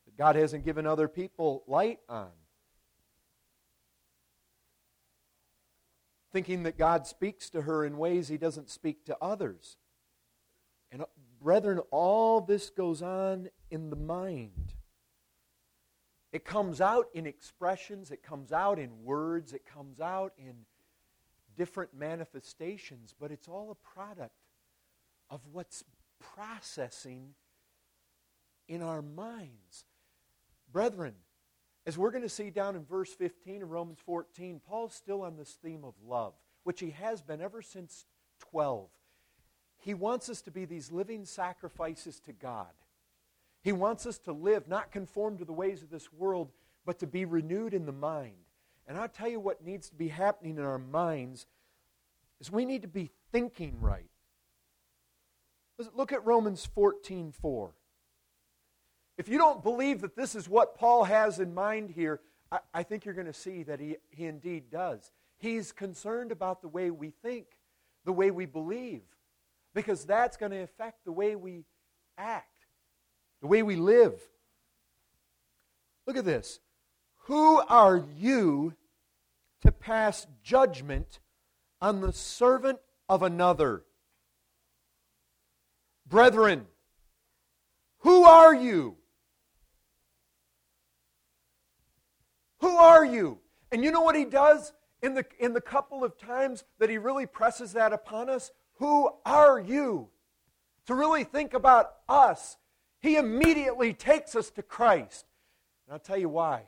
that 0.07 0.17
God 0.17 0.37
hasn't 0.37 0.65
given 0.65 0.87
other 0.87 1.09
people 1.09 1.63
light 1.67 2.01
on. 2.09 2.31
Thinking 6.33 6.63
that 6.63 6.79
God 6.79 7.07
speaks 7.07 7.51
to 7.51 7.63
her 7.63 7.85
in 7.85 7.99
ways 7.99 8.29
he 8.29 8.39
doesn't 8.39 8.71
speak 8.71 9.05
to 9.07 9.17
others. 9.21 9.77
Brethren, 11.41 11.81
all 11.91 12.41
this 12.41 12.71
goes 12.71 13.03
on 13.03 13.49
in 13.71 13.91
the 13.91 13.97
mind. 13.97 14.75
It 16.33 16.45
comes 16.45 16.81
out 16.81 17.07
in 17.15 17.27
expressions, 17.27 18.11
it 18.11 18.23
comes 18.23 18.53
out 18.53 18.79
in 18.79 19.03
words, 19.03 19.53
it 19.53 19.65
comes 19.65 20.01
out 20.01 20.33
in 20.37 20.67
different 21.57 21.95
manifestations, 21.95 23.15
but 23.19 23.31
it's 23.31 23.49
all 23.49 23.71
a 23.71 23.95
product 23.95 24.35
of 25.31 25.41
what's 25.53 25.85
processing 26.21 27.35
in 28.69 28.83
our 28.83 29.01
minds. 29.01 29.85
Brethren, 30.71 31.15
as 31.87 31.97
we're 31.97 32.11
going 32.11 32.23
to 32.23 32.29
see 32.29 32.51
down 32.51 32.77
in 32.77 32.85
verse 32.85 33.15
15 33.15 33.63
of 33.63 33.71
Romans 33.71 33.99
14, 34.05 34.61
Paul's 34.67 34.95
still 34.95 35.23
on 35.23 35.37
this 35.37 35.57
theme 35.63 35.85
of 35.85 35.95
love, 36.07 36.35
which 36.65 36.81
he 36.81 36.91
has 36.91 37.23
been 37.23 37.41
ever 37.41 37.63
since 37.63 38.05
12. 38.51 38.89
He 39.89 39.95
wants 39.95 40.29
us 40.29 40.43
to 40.43 40.51
be 40.51 40.67
these 40.67 40.93
living 40.93 41.25
sacrifices 41.25 42.21
to 42.27 42.33
God. 42.35 42.75
He 43.63 43.73
wants 43.73 44.05
us 44.05 44.19
to 44.19 44.33
live, 44.33 44.69
not 44.69 44.93
conform 44.93 45.39
to 45.39 45.47
the 45.47 45.55
ways 45.55 45.83
of 45.83 45.89
this 45.89 46.13
world, 46.13 46.53
but 46.85 46.99
to 46.99 47.07
be 47.07 47.25
renewed 47.25 47.73
in 47.73 47.87
the 47.87 47.93
mind. 47.93 48.37
And 48.87 48.99
I'll 48.99 49.09
tell 49.09 49.31
you 49.31 49.41
what 49.41 49.65
needs 49.65 49.89
to 49.89 49.95
be 49.95 50.09
happening 50.09 50.59
in 50.59 50.63
our 50.63 50.79
minds 50.79 51.47
is 52.39 52.53
we 52.53 52.67
need 52.67 52.83
to 52.83 52.89
be 52.89 53.11
thinking 53.33 53.81
right. 53.81 54.11
Look 55.95 56.13
at 56.13 56.23
Romans 56.27 56.67
14 56.67 57.33
4. 57.33 57.71
If 59.17 59.27
you 59.27 59.39
don't 59.39 59.63
believe 59.63 60.03
that 60.03 60.17
this 60.17 60.35
is 60.35 60.51
what 60.51 60.77
Paul 60.77 61.05
has 61.05 61.41
in 61.41 61.55
mind 61.55 61.89
here, 61.89 62.21
I, 62.53 62.59
I 62.75 62.83
think 62.83 63.07
you're 63.07 63.15
going 63.15 63.27
to 63.27 63.33
see 63.33 63.63
that 63.63 63.81
he, 63.81 63.97
he 64.11 64.27
indeed 64.27 64.71
does. 64.71 65.13
He's 65.39 65.73
concerned 65.73 66.31
about 66.31 66.61
the 66.61 66.69
way 66.69 66.91
we 66.91 67.09
think, 67.09 67.47
the 68.05 68.13
way 68.13 68.31
we 68.31 68.45
believe 68.45 69.01
because 69.75 70.05
that's 70.05 70.37
going 70.37 70.53
to 70.53 70.63
affect 70.63 71.05
the 71.05 71.13
way 71.13 71.37
we 71.37 71.65
act, 72.17 72.67
the 73.41 73.47
way 73.47 73.63
we 73.63 73.77
live. 73.77 74.21
Look 76.07 76.17
at 76.17 76.25
this. 76.25 76.61
Who 77.25 77.61
are 77.69 78.03
you 78.17 78.75
to 79.63 79.71
pass 79.71 80.27
judgment 80.43 81.21
on 81.81 82.01
the 82.01 82.13
servant 82.13 82.79
of 83.09 83.23
another? 83.23 83.85
Brethren, 86.07 86.67
who 87.99 88.25
are 88.25 88.55
you? 88.55 88.97
Who 92.61 92.77
are 92.77 93.05
you? 93.05 93.39
And 93.71 93.85
you 93.85 93.91
know 93.91 94.01
what 94.01 94.17
he 94.17 94.25
does 94.25 94.73
in 95.03 95.15
the, 95.15 95.25
in 95.39 95.53
the 95.53 95.61
couple 95.61 96.03
of 96.03 96.17
times 96.19 96.65
that 96.79 96.91
he 96.91 96.99
really 96.99 97.27
presses 97.27 97.75
that 97.75 97.93
upon 97.93 98.31
us? 98.31 98.51
Who 98.79 99.11
are 99.25 99.61
you? 99.61 100.09
To 100.87 100.95
really 100.95 101.25
think 101.25 101.55
about 101.55 101.93
us, 102.09 102.57
he 103.01 103.17
immediately 103.17 103.93
takes 103.93 104.35
us 104.35 104.51
to 104.53 104.63
Christ. 104.63 105.27
And 105.87 105.93
I'll 105.93 105.99
tell 105.99 106.19
you 106.19 106.29
why. 106.29 106.63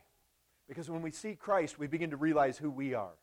Because 0.69 0.91
when 0.91 1.03
we 1.03 1.11
see 1.11 1.35
Christ, 1.35 1.79
we 1.79 1.87
begin 1.87 2.11
to 2.11 2.17
realize 2.17 2.59
who 2.59 2.71
we 2.71 2.95
are. 2.95 3.15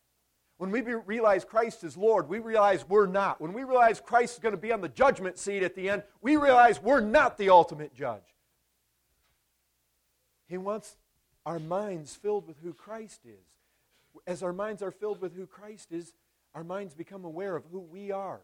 When 0.58 0.72
we 0.72 0.82
realize 0.82 1.46
Christ 1.46 1.84
is 1.84 1.96
Lord, 1.96 2.28
we 2.28 2.40
realize 2.40 2.88
we're 2.90 3.06
not. 3.06 3.40
When 3.40 3.54
we 3.54 3.64
realize 3.64 4.02
Christ 4.02 4.34
is 4.34 4.40
going 4.40 4.56
to 4.56 4.62
be 4.62 4.72
on 4.72 4.82
the 4.82 4.90
judgment 4.90 5.38
seat 5.38 5.62
at 5.62 5.76
the 5.76 5.90
end, 5.90 6.04
we 6.22 6.36
realize 6.36 6.82
we're 6.82 7.00
not 7.00 7.38
the 7.38 7.50
ultimate 7.50 7.94
judge. 7.94 8.36
He 10.48 10.58
wants 10.58 10.98
our 11.46 11.60
minds 11.60 12.16
filled 12.16 12.48
with 12.48 12.58
who 12.64 12.74
Christ 12.74 13.22
is. 13.26 13.46
As 14.26 14.42
our 14.42 14.54
minds 14.54 14.82
are 14.82 14.92
filled 14.92 15.22
with 15.22 15.36
who 15.36 15.46
Christ 15.46 15.92
is, 15.92 16.14
our 16.56 16.64
minds 16.64 16.96
become 16.96 17.24
aware 17.24 17.56
of 17.56 17.66
who 17.72 17.80
we 17.80 18.12
are. 18.12 18.42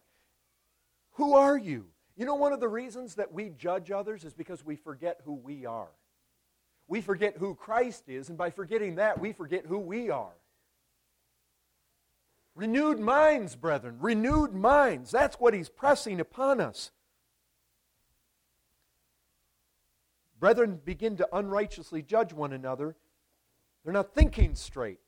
Who 1.13 1.35
are 1.35 1.57
you? 1.57 1.85
You 2.15 2.25
know, 2.25 2.35
one 2.35 2.53
of 2.53 2.59
the 2.59 2.67
reasons 2.67 3.15
that 3.15 3.31
we 3.31 3.49
judge 3.49 3.91
others 3.91 4.23
is 4.23 4.33
because 4.33 4.63
we 4.63 4.75
forget 4.75 5.19
who 5.25 5.33
we 5.33 5.65
are. 5.65 5.89
We 6.87 7.01
forget 7.01 7.37
who 7.37 7.55
Christ 7.55 8.03
is, 8.07 8.29
and 8.29 8.37
by 8.37 8.49
forgetting 8.49 8.95
that, 8.95 9.19
we 9.19 9.33
forget 9.33 9.65
who 9.65 9.79
we 9.79 10.09
are. 10.09 10.33
Renewed 12.55 12.99
minds, 12.99 13.55
brethren, 13.55 13.97
renewed 13.99 14.53
minds. 14.53 15.09
That's 15.09 15.39
what 15.39 15.53
he's 15.53 15.69
pressing 15.69 16.19
upon 16.19 16.61
us. 16.61 16.91
Brethren 20.39 20.79
begin 20.83 21.17
to 21.17 21.27
unrighteously 21.31 22.01
judge 22.01 22.33
one 22.33 22.53
another. 22.53 22.95
They're 23.83 23.93
not 23.93 24.13
thinking 24.13 24.55
straight. 24.55 24.99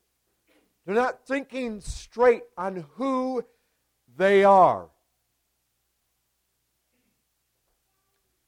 They're 0.86 0.96
not 0.96 1.28
thinking 1.28 1.82
straight 1.82 2.44
on 2.58 2.86
who 2.96 3.44
they 4.18 4.44
are. 4.44 4.90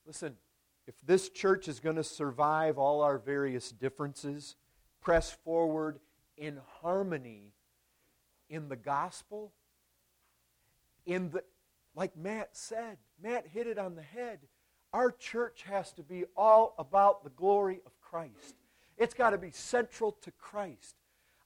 Listen, 0.08 0.38
if 0.88 0.96
this 1.06 1.28
church 1.28 1.68
is 1.68 1.82
going 1.82 1.98
to 1.98 2.04
survive 2.04 2.78
all 2.78 3.02
our 3.02 3.18
various 3.18 3.72
differences, 3.74 4.56
press 5.02 5.30
forward 5.32 6.00
in 6.38 6.60
harmony 6.82 7.52
in 8.50 8.70
the 8.70 8.78
gospel, 8.78 9.52
in 11.06 11.30
the 11.32 11.44
like 11.94 12.16
Matt 12.16 12.56
said, 12.56 12.98
Matt 13.22 13.48
hit 13.48 13.68
it 13.68 13.78
on 13.78 13.96
the 13.96 14.02
head. 14.02 14.40
Our 14.94 15.12
church 15.12 15.64
has 15.68 15.92
to 15.94 16.04
be 16.04 16.24
all 16.38 16.74
about 16.78 17.24
the 17.24 17.32
glory 17.32 17.82
of 17.86 18.00
Christ. 18.00 18.56
It's 18.98 19.16
got 19.16 19.32
to 19.32 19.38
be 19.38 19.52
central 19.52 20.14
to 20.22 20.32
Christ. 20.32 20.96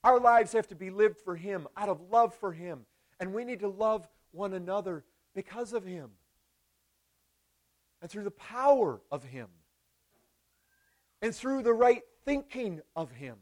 Our 0.04 0.20
lives 0.20 0.52
have 0.52 0.68
to 0.68 0.76
be 0.76 0.90
lived 0.90 1.18
for 1.18 1.36
Him, 1.36 1.68
out 1.78 1.90
of 1.90 2.02
love 2.12 2.36
for 2.36 2.52
Him. 2.52 2.86
And 3.20 3.34
we 3.34 3.46
need 3.46 3.62
to 3.62 3.70
love 3.70 4.08
one 4.32 4.54
another 4.54 5.06
because 5.34 5.74
of 5.74 5.86
Him 5.86 6.12
and 8.02 8.10
through 8.10 8.24
the 8.24 8.32
power 8.32 9.02
of 9.12 9.24
Him 9.24 9.48
and 11.22 11.34
through 11.34 11.64
the 11.64 11.74
right 11.74 12.04
thinking 12.26 12.82
of 12.96 13.12
Him 13.12 13.38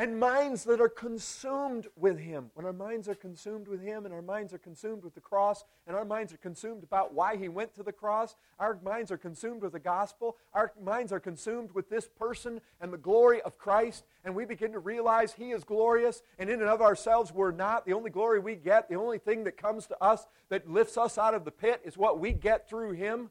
and 0.00 0.18
minds 0.20 0.62
that 0.62 0.80
are 0.80 0.88
consumed 0.88 1.88
with 1.96 2.20
Him. 2.20 2.50
When 2.54 2.64
our 2.64 2.72
minds 2.72 3.08
are 3.08 3.16
consumed 3.16 3.66
with 3.66 3.82
Him 3.82 4.04
and 4.04 4.14
our 4.14 4.22
minds 4.22 4.54
are 4.54 4.58
consumed 4.58 5.02
with 5.02 5.14
the 5.14 5.20
cross 5.20 5.64
and 5.88 5.96
our 5.96 6.04
minds 6.04 6.32
are 6.32 6.38
consumed 6.38 6.84
about 6.84 7.14
why 7.14 7.36
He 7.36 7.48
went 7.48 7.74
to 7.74 7.82
the 7.82 7.92
cross, 7.92 8.36
our 8.60 8.78
minds 8.84 9.10
are 9.10 9.18
consumed 9.18 9.62
with 9.62 9.72
the 9.72 9.80
gospel, 9.80 10.36
our 10.54 10.72
minds 10.80 11.12
are 11.12 11.18
consumed 11.18 11.72
with 11.72 11.90
this 11.90 12.06
person 12.06 12.60
and 12.80 12.92
the 12.92 12.98
glory 12.98 13.42
of 13.42 13.58
Christ, 13.58 14.04
and 14.24 14.36
we 14.36 14.44
begin 14.44 14.70
to 14.72 14.78
realize 14.78 15.32
He 15.32 15.50
is 15.50 15.64
glorious, 15.64 16.22
and 16.38 16.48
in 16.48 16.60
and 16.60 16.70
of 16.70 16.80
ourselves 16.80 17.32
we're 17.34 17.50
not. 17.50 17.84
The 17.84 17.94
only 17.94 18.10
glory 18.10 18.38
we 18.38 18.54
get, 18.54 18.88
the 18.88 18.94
only 18.94 19.18
thing 19.18 19.42
that 19.44 19.56
comes 19.56 19.88
to 19.88 20.00
us 20.00 20.26
that 20.48 20.70
lifts 20.70 20.96
us 20.96 21.18
out 21.18 21.34
of 21.34 21.44
the 21.44 21.50
pit 21.50 21.80
is 21.84 21.98
what 21.98 22.20
we 22.20 22.32
get 22.32 22.68
through 22.68 22.92
Him. 22.92 23.30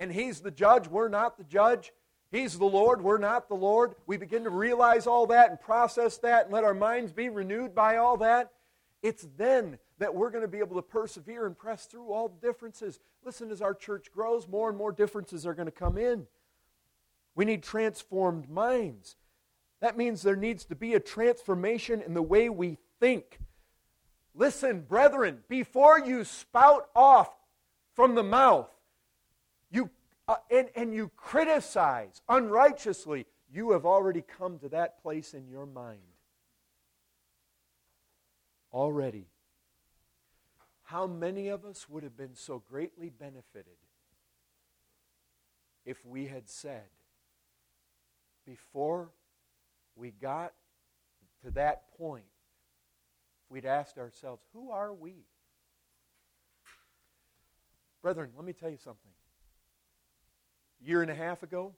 And 0.00 0.12
He's 0.12 0.40
the 0.40 0.50
judge, 0.50 0.88
we're 0.88 1.08
not 1.08 1.38
the 1.38 1.44
judge. 1.44 1.92
He's 2.30 2.58
the 2.58 2.66
Lord, 2.66 3.02
we're 3.02 3.18
not 3.18 3.48
the 3.48 3.54
Lord. 3.54 3.94
We 4.06 4.18
begin 4.18 4.44
to 4.44 4.50
realize 4.50 5.06
all 5.06 5.26
that 5.28 5.50
and 5.50 5.60
process 5.60 6.18
that 6.18 6.44
and 6.44 6.52
let 6.52 6.64
our 6.64 6.74
minds 6.74 7.12
be 7.12 7.30
renewed 7.30 7.74
by 7.74 7.96
all 7.96 8.18
that. 8.18 8.52
It's 9.02 9.26
then 9.36 9.78
that 9.98 10.14
we're 10.14 10.30
going 10.30 10.42
to 10.42 10.48
be 10.48 10.58
able 10.58 10.76
to 10.76 10.82
persevere 10.82 11.46
and 11.46 11.56
press 11.56 11.86
through 11.86 12.12
all 12.12 12.28
the 12.28 12.46
differences. 12.46 13.00
Listen, 13.24 13.50
as 13.50 13.62
our 13.62 13.74
church 13.74 14.12
grows, 14.12 14.46
more 14.46 14.68
and 14.68 14.76
more 14.76 14.92
differences 14.92 15.46
are 15.46 15.54
going 15.54 15.66
to 15.66 15.72
come 15.72 15.96
in. 15.96 16.26
We 17.34 17.44
need 17.44 17.62
transformed 17.62 18.50
minds. 18.50 19.16
That 19.80 19.96
means 19.96 20.22
there 20.22 20.36
needs 20.36 20.64
to 20.66 20.74
be 20.74 20.94
a 20.94 21.00
transformation 21.00 22.02
in 22.02 22.12
the 22.12 22.22
way 22.22 22.48
we 22.48 22.78
think. 23.00 23.38
Listen, 24.34 24.80
brethren, 24.80 25.38
before 25.48 25.98
you 25.98 26.24
spout 26.24 26.88
off 26.94 27.30
from 27.94 28.14
the 28.14 28.22
mouth, 28.22 28.68
you 29.70 29.90
uh, 30.28 30.36
and, 30.50 30.68
and 30.76 30.94
you 30.94 31.10
criticize 31.16 32.20
unrighteously, 32.28 33.26
you 33.50 33.72
have 33.72 33.86
already 33.86 34.22
come 34.22 34.58
to 34.58 34.68
that 34.68 35.02
place 35.02 35.32
in 35.32 35.48
your 35.48 35.64
mind. 35.64 36.00
Already. 38.72 39.26
How 40.82 41.06
many 41.06 41.48
of 41.48 41.64
us 41.64 41.88
would 41.88 42.02
have 42.02 42.16
been 42.16 42.34
so 42.34 42.62
greatly 42.70 43.08
benefited 43.08 43.78
if 45.86 46.04
we 46.04 46.26
had 46.26 46.48
said, 46.50 46.84
before 48.44 49.10
we 49.96 50.10
got 50.10 50.52
to 51.44 51.50
that 51.52 51.90
point, 51.96 52.24
we'd 53.48 53.64
asked 53.64 53.96
ourselves, 53.96 54.42
who 54.52 54.70
are 54.70 54.92
we? 54.92 55.14
Brethren, 58.02 58.30
let 58.36 58.44
me 58.44 58.52
tell 58.52 58.70
you 58.70 58.76
something 58.76 59.12
year 60.80 61.02
and 61.02 61.10
a 61.10 61.14
half 61.14 61.42
ago, 61.42 61.74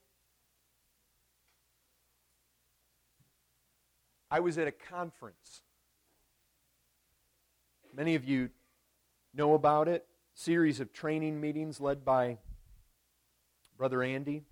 I 4.29 4.39
was 4.39 4.57
at 4.57 4.67
a 4.67 4.71
conference. 4.71 5.61
Many 7.93 8.15
of 8.15 8.23
you 8.23 8.49
know 9.33 9.53
about 9.53 9.87
it. 9.87 10.05
Series 10.33 10.79
of 10.79 10.93
training 10.93 11.41
meetings 11.41 11.81
led 11.81 12.05
by 12.05 12.37
Brother 13.77 14.01
Andy. 14.01 14.43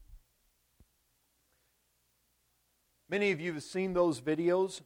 Many 3.07 3.31
of 3.31 3.39
you 3.39 3.53
have 3.53 3.63
seen 3.63 3.93
those 3.93 4.19
videos. 4.19 4.81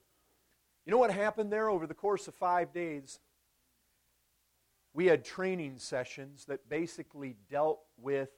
You 0.85 0.91
know 0.91 0.97
what 0.97 1.11
happened 1.11 1.51
there 1.51 1.69
over 1.69 1.87
the 1.87 1.93
course 1.93 2.27
of 2.27 2.35
five 2.35 2.71
days? 2.71 3.19
We 4.93 5.07
had 5.07 5.25
training 5.25 5.79
sessions 5.79 6.45
that 6.45 6.69
basically 6.69 7.35
dealt 7.49 7.79
with 7.97 8.29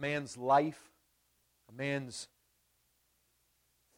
man's 0.00 0.36
life, 0.36 0.90
a 1.68 1.72
man's 1.72 2.28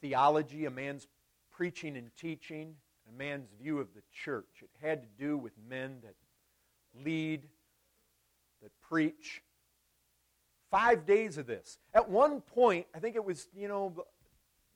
theology, 0.01 0.65
a 0.65 0.71
man's 0.71 1.07
preaching 1.51 1.97
and 1.97 2.11
teaching, 2.17 2.75
a 3.09 3.17
man's 3.17 3.49
view 3.61 3.79
of 3.79 3.95
the 3.95 4.03
church. 4.12 4.62
It 4.62 4.71
had 4.85 5.03
to 5.03 5.09
do 5.19 5.38
with 5.38 5.53
men 5.69 5.99
that 6.03 6.15
lead, 7.05 7.49
that 8.62 8.73
preach. 8.81 9.43
Five 10.71 11.07
days 11.07 11.38
of 11.38 11.47
this. 11.47 11.79
At 11.95 12.09
one 12.09 12.41
point, 12.41 12.87
I 12.95 12.99
think 12.99 13.15
it 13.15 13.25
was, 13.25 13.49
you 13.55 13.69
know, 13.69 14.07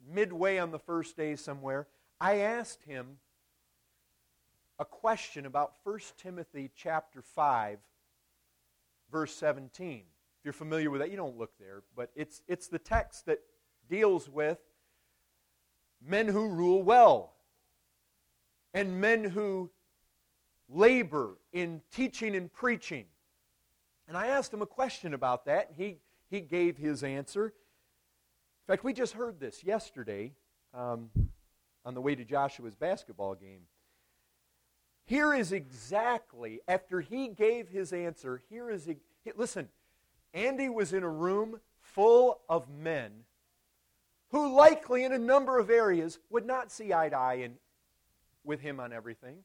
midway 0.09 0.59
on 0.59 0.71
the 0.71 0.79
first 0.79 1.17
day 1.17 1.37
somewhere, 1.37 1.87
I 2.21 2.39
asked 2.39 2.83
him 2.85 3.19
a 4.79 4.85
question 4.85 5.47
about 5.47 5.73
1 5.85 5.99
Timothy 6.19 6.71
chapter 6.77 7.23
5 7.23 7.79
verse 9.11 9.35
17 9.37 10.03
you're 10.47 10.53
familiar 10.53 10.91
with 10.93 11.01
that, 11.01 11.11
you 11.11 11.17
don't 11.17 11.37
look 11.37 11.51
there, 11.59 11.83
but 11.97 12.11
it's, 12.15 12.41
it's 12.47 12.69
the 12.69 12.79
text 12.79 13.27
that 13.27 13.41
deals 13.91 14.29
with 14.29 14.59
men 16.01 16.29
who 16.29 16.47
rule 16.47 16.85
well 16.85 17.35
and 18.73 19.01
men 19.01 19.25
who 19.25 19.69
labor 20.69 21.37
in 21.53 21.83
teaching 21.91 22.37
and 22.37 22.53
preaching. 22.53 23.07
And 24.07 24.17
I 24.17 24.29
asked 24.29 24.55
him 24.55 24.63
a 24.63 24.67
question 24.67 25.15
about 25.15 25.47
that, 25.47 25.71
and 25.71 25.77
he, 25.77 25.97
he 26.31 26.41
gave 26.41 26.77
his 26.77 27.03
answer. 27.03 27.47
In 27.47 28.73
fact, 28.73 28.85
we 28.85 28.93
just 28.93 29.15
heard 29.15 29.41
this 29.41 29.65
yesterday 29.65 30.33
um, 30.73 31.11
on 31.85 31.95
the 31.95 32.01
way 32.01 32.15
to 32.15 32.25
Joshua's 32.25 32.77
basketball 32.77 33.35
game. 33.35 33.63
Here 35.07 35.35
is 35.35 35.51
exactly, 35.51 36.61
after 36.69 37.01
he 37.01 37.27
gave 37.27 37.69
his 37.69 37.93
answer, 37.93 38.43
here 38.49 38.71
is, 38.71 38.89
listen, 39.35 39.69
Andy 40.37 40.69
was 40.69 40.93
in 40.93 41.03
a 41.03 41.09
room 41.09 41.61
full 41.81 42.41
of 42.47 42.69
men 42.69 43.25
who 44.31 44.55
likely 44.55 45.03
in 45.05 45.13
a 45.13 45.19
number 45.19 45.59
of 45.59 45.71
areas 45.71 46.19
would 46.29 46.45
not 46.45 46.71
see 46.71 46.93
eye 46.93 47.09
to 47.09 47.17
eye 47.17 47.35
in, 47.35 47.55
with 48.45 48.61
him 48.61 48.79
on 48.79 48.93
everything. 48.93 49.39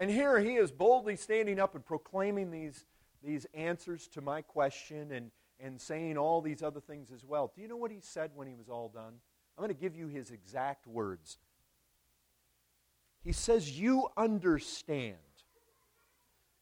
And 0.00 0.10
here 0.10 0.40
he 0.40 0.54
is 0.54 0.72
boldly 0.72 1.16
standing 1.16 1.60
up 1.60 1.74
and 1.74 1.84
proclaiming 1.84 2.50
these, 2.50 2.86
these 3.22 3.46
answers 3.52 4.08
to 4.08 4.22
my 4.22 4.40
question 4.40 5.12
and, 5.12 5.30
and 5.60 5.78
saying 5.78 6.16
all 6.16 6.40
these 6.40 6.62
other 6.62 6.80
things 6.80 7.10
as 7.12 7.24
well. 7.26 7.52
Do 7.54 7.60
you 7.60 7.68
know 7.68 7.76
what 7.76 7.90
he 7.90 8.00
said 8.00 8.30
when 8.34 8.48
he 8.48 8.54
was 8.54 8.70
all 8.70 8.88
done? 8.88 9.12
I'm 9.58 9.62
going 9.62 9.68
to 9.68 9.80
give 9.80 9.94
you 9.94 10.06
his 10.06 10.30
exact 10.30 10.86
words. 10.86 11.36
He 13.22 13.32
says, 13.32 13.78
You 13.78 14.08
understand 14.16 15.16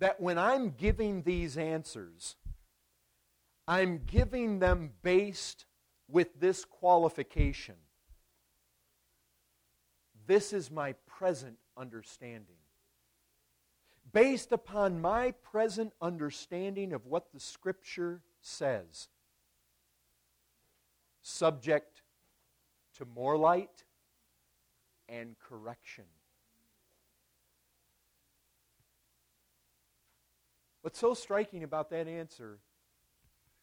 that 0.00 0.20
when 0.20 0.38
I'm 0.38 0.70
giving 0.70 1.22
these 1.22 1.56
answers, 1.56 2.34
I'm 3.70 4.00
giving 4.04 4.58
them 4.58 4.90
based 5.04 5.64
with 6.08 6.40
this 6.40 6.64
qualification. 6.64 7.76
This 10.26 10.52
is 10.52 10.72
my 10.72 10.94
present 11.06 11.56
understanding. 11.76 12.56
Based 14.12 14.50
upon 14.50 15.00
my 15.00 15.30
present 15.30 15.92
understanding 16.02 16.92
of 16.92 17.06
what 17.06 17.32
the 17.32 17.38
Scripture 17.38 18.22
says, 18.40 19.06
subject 21.22 22.02
to 22.96 23.04
more 23.04 23.36
light 23.36 23.84
and 25.08 25.36
correction. 25.38 26.06
What's 30.82 30.98
so 30.98 31.14
striking 31.14 31.62
about 31.62 31.90
that 31.90 32.08
answer, 32.08 32.58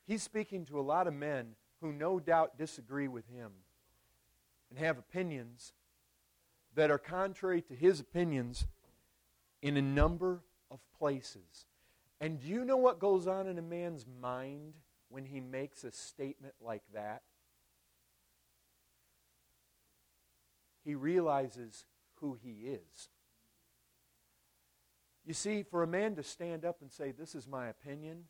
he's 0.07 0.23
speaking 0.23 0.65
to 0.65 0.79
a 0.79 0.81
lot 0.81 1.05
of 1.05 1.13
men 1.13 1.55
who 1.81 1.91
no 1.91 2.19
doubt 2.19 2.57
disagree 2.57 3.07
with 3.07 3.27
him 3.27 3.51
and 4.69 4.79
have 4.79 4.97
opinions 4.97 5.73
that 6.75 6.89
are 6.89 6.97
contrary 6.97 7.61
to 7.61 7.75
his 7.75 7.99
opinions 7.99 8.65
in 9.61 9.77
a 9.77 9.81
number 9.81 10.41
of 10.71 10.79
places. 10.97 11.65
And 12.19 12.39
do 12.39 12.47
you 12.47 12.65
know 12.65 12.77
what 12.77 12.99
goes 12.99 13.27
on 13.27 13.47
in 13.47 13.57
a 13.57 13.61
man's 13.61 14.05
mind 14.21 14.73
when 15.09 15.25
he 15.25 15.39
makes 15.39 15.83
a 15.83 15.91
statement 15.91 16.55
like 16.61 16.83
that? 16.93 17.21
He 20.83 20.95
realizes 20.95 21.85
who 22.15 22.37
he 22.41 22.67
is. 22.67 23.09
You 25.25 25.33
see, 25.33 25.63
for 25.63 25.83
a 25.83 25.87
man 25.87 26.15
to 26.15 26.23
stand 26.23 26.63
up 26.63 26.77
and 26.81 26.91
say, 26.91 27.11
This 27.11 27.35
is 27.35 27.47
my 27.47 27.67
opinion, 27.67 28.23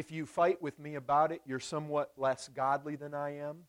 if 0.00 0.10
you 0.10 0.24
fight 0.24 0.62
with 0.62 0.78
me 0.78 0.94
about 0.94 1.30
it, 1.30 1.42
you're 1.44 1.60
somewhat 1.60 2.12
less 2.16 2.48
godly 2.48 2.96
than 2.96 3.12
I 3.12 3.36
am, 3.36 3.64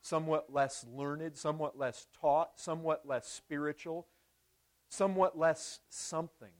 somewhat 0.00 0.46
less 0.52 0.86
learned, 0.94 1.36
somewhat 1.36 1.76
less 1.76 2.06
taught, 2.20 2.50
somewhat 2.54 3.02
less 3.04 3.26
spiritual, 3.26 4.06
somewhat 4.88 5.36
less 5.36 5.80
something. 5.88 6.52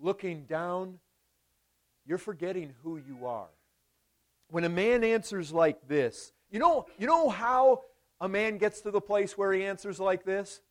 Looking 0.00 0.46
down, 0.46 0.98
you're 2.06 2.16
forgetting 2.16 2.72
who 2.82 2.96
you 2.96 3.26
are. 3.26 3.50
When 4.48 4.64
a 4.64 4.70
man 4.70 5.04
answers 5.04 5.52
like 5.52 5.86
this, 5.86 6.32
you 6.50 6.58
know, 6.58 6.86
you 6.98 7.06
know 7.06 7.28
how 7.28 7.82
a 8.18 8.30
man 8.30 8.56
gets 8.56 8.80
to 8.80 8.90
the 8.90 9.00
place 9.02 9.36
where 9.36 9.52
he 9.52 9.62
answers 9.62 10.00
like 10.00 10.24
this? 10.24 10.62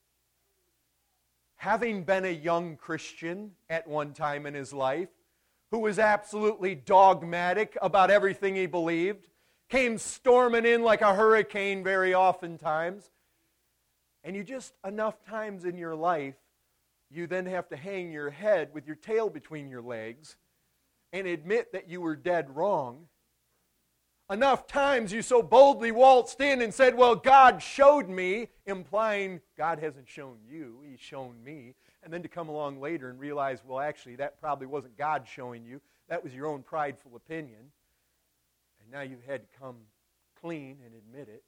Having 1.58 2.06
been 2.06 2.26
a 2.26 2.30
young 2.30 2.76
Christian 2.76 3.52
at 3.70 3.88
one 3.88 4.14
time 4.14 4.48
in 4.48 4.56
his 4.56 4.74
life, 4.74 5.10
who 5.76 5.82
was 5.82 6.00
absolutely 6.00 6.74
dogmatic 6.74 7.78
about 7.82 8.10
everything 8.10 8.56
he 8.56 8.66
believed, 8.66 9.28
came 9.68 9.98
storming 9.98 10.66
in 10.66 10.82
like 10.82 11.02
a 11.02 11.14
hurricane 11.14 11.84
very 11.84 12.16
oftentimes. 12.16 13.12
And 14.24 14.38
you 14.38 14.44
just, 14.46 14.74
enough 14.88 15.22
times 15.26 15.66
in 15.66 15.78
your 15.78 15.94
life, 15.94 16.36
you 17.12 17.28
then 17.28 17.46
have 17.48 17.68
to 17.68 17.76
hang 17.76 18.14
your 18.14 18.30
head 18.30 18.70
with 18.74 18.88
your 18.88 18.96
tail 18.96 19.30
between 19.30 19.68
your 19.68 19.82
legs 19.82 20.38
and 21.12 21.28
admit 21.28 21.74
that 21.74 21.90
you 21.90 22.00
were 22.00 22.16
dead 22.16 22.56
wrong. 22.56 23.08
Enough 24.32 24.68
times 24.68 25.12
you 25.12 25.22
so 25.22 25.44
boldly 25.44 25.92
waltzed 25.92 26.40
in 26.40 26.62
and 26.62 26.74
said, 26.74 26.96
Well, 26.96 27.18
God 27.18 27.62
showed 27.62 28.08
me, 28.08 28.48
implying 28.66 29.42
God 29.58 29.80
hasn't 29.80 30.08
shown 30.08 30.38
you, 30.50 30.78
He's 30.90 31.02
shown 31.02 31.44
me 31.44 31.74
and 32.06 32.14
then 32.14 32.22
to 32.22 32.30
come 32.30 32.50
along 32.50 32.80
later 32.80 33.10
and 33.10 33.20
realize, 33.20 33.64
well, 33.66 33.80
actually, 33.80 34.16
that 34.18 34.40
probably 34.40 34.68
wasn't 34.68 34.96
God 34.96 35.26
showing 35.28 35.66
you. 35.66 35.82
That 36.08 36.24
was 36.24 36.36
your 36.36 36.46
own 36.46 36.62
prideful 36.62 37.16
opinion. 37.16 37.72
And 38.80 38.92
now 38.92 39.02
you've 39.02 39.26
had 39.26 39.42
to 39.42 39.60
come 39.60 39.78
clean 40.40 40.78
and 40.86 40.94
admit 40.94 41.28
it. 41.28 41.44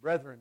Brethren, 0.00 0.40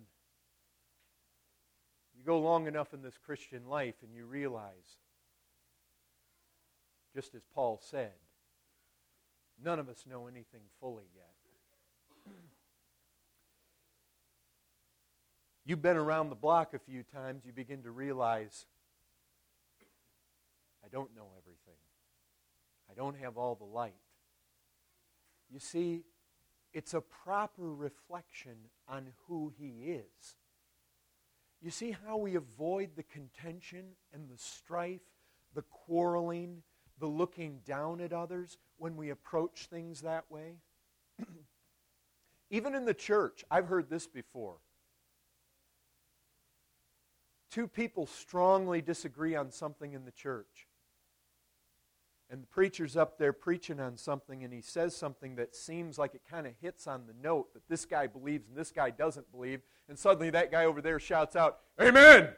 you 2.17 2.23
go 2.23 2.39
long 2.39 2.65
enough 2.65 2.91
in 2.91 3.03
this 3.03 3.19
Christian 3.23 3.67
life 3.67 3.95
and 4.01 4.15
you 4.15 4.25
realize, 4.25 4.97
just 7.13 7.35
as 7.35 7.43
Paul 7.53 7.79
said, 7.83 8.13
none 9.63 9.77
of 9.77 9.89
us 9.89 10.05
know 10.09 10.25
anything 10.25 10.61
fully 10.79 11.05
yet. 11.13 11.30
You've 15.63 15.81
been 15.81 15.97
around 15.97 16.29
the 16.29 16.35
block 16.35 16.73
a 16.73 16.79
few 16.79 17.03
times, 17.03 17.43
you 17.45 17.53
begin 17.53 17.83
to 17.83 17.91
realize 17.91 18.65
I 20.83 20.87
don't 20.87 21.15
know 21.15 21.27
everything. 21.37 21.79
I 22.89 22.93
don't 22.95 23.15
have 23.17 23.37
all 23.37 23.55
the 23.55 23.63
light. 23.63 23.93
You 25.49 25.59
see, 25.59 26.03
it's 26.73 26.93
a 26.93 27.01
proper 27.01 27.73
reflection 27.73 28.55
on 28.87 29.07
who 29.27 29.53
he 29.57 29.91
is. 29.91 30.35
You 31.61 31.69
see 31.69 31.95
how 32.05 32.17
we 32.17 32.35
avoid 32.35 32.95
the 32.95 33.03
contention 33.03 33.85
and 34.13 34.29
the 34.29 34.37
strife, 34.37 35.01
the 35.53 35.61
quarreling, 35.63 36.63
the 36.99 37.07
looking 37.07 37.59
down 37.65 38.01
at 38.01 38.13
others 38.13 38.57
when 38.77 38.97
we 38.97 39.11
approach 39.11 39.67
things 39.67 40.01
that 40.01 40.25
way? 40.29 40.55
Even 42.49 42.73
in 42.73 42.85
the 42.85 42.93
church, 42.95 43.45
I've 43.51 43.67
heard 43.67 43.89
this 43.89 44.07
before 44.07 44.57
two 47.51 47.67
people 47.67 48.07
strongly 48.07 48.81
disagree 48.81 49.35
on 49.35 49.51
something 49.51 49.93
in 49.93 50.05
the 50.05 50.11
church. 50.11 50.67
And 52.29 52.41
the 52.41 52.47
preacher's 52.47 52.95
up 52.95 53.17
there 53.17 53.33
preaching 53.33 53.81
on 53.81 53.97
something, 53.97 54.45
and 54.45 54.53
he 54.53 54.61
says 54.61 54.95
something 54.95 55.35
that 55.35 55.53
seems 55.53 55.99
like 55.99 56.15
it 56.15 56.21
kind 56.29 56.47
of 56.47 56.53
hits 56.61 56.87
on 56.87 57.05
the 57.05 57.13
note 57.21 57.53
that 57.53 57.67
this 57.67 57.85
guy 57.85 58.07
believes 58.07 58.47
and 58.47 58.57
this 58.57 58.71
guy 58.71 58.89
doesn't 58.89 59.29
believe. 59.33 59.59
And 59.89 59.99
suddenly 59.99 60.29
that 60.29 60.49
guy 60.49 60.63
over 60.63 60.81
there 60.81 60.97
shouts 60.97 61.35
out, 61.35 61.59
Amen! 61.79 62.29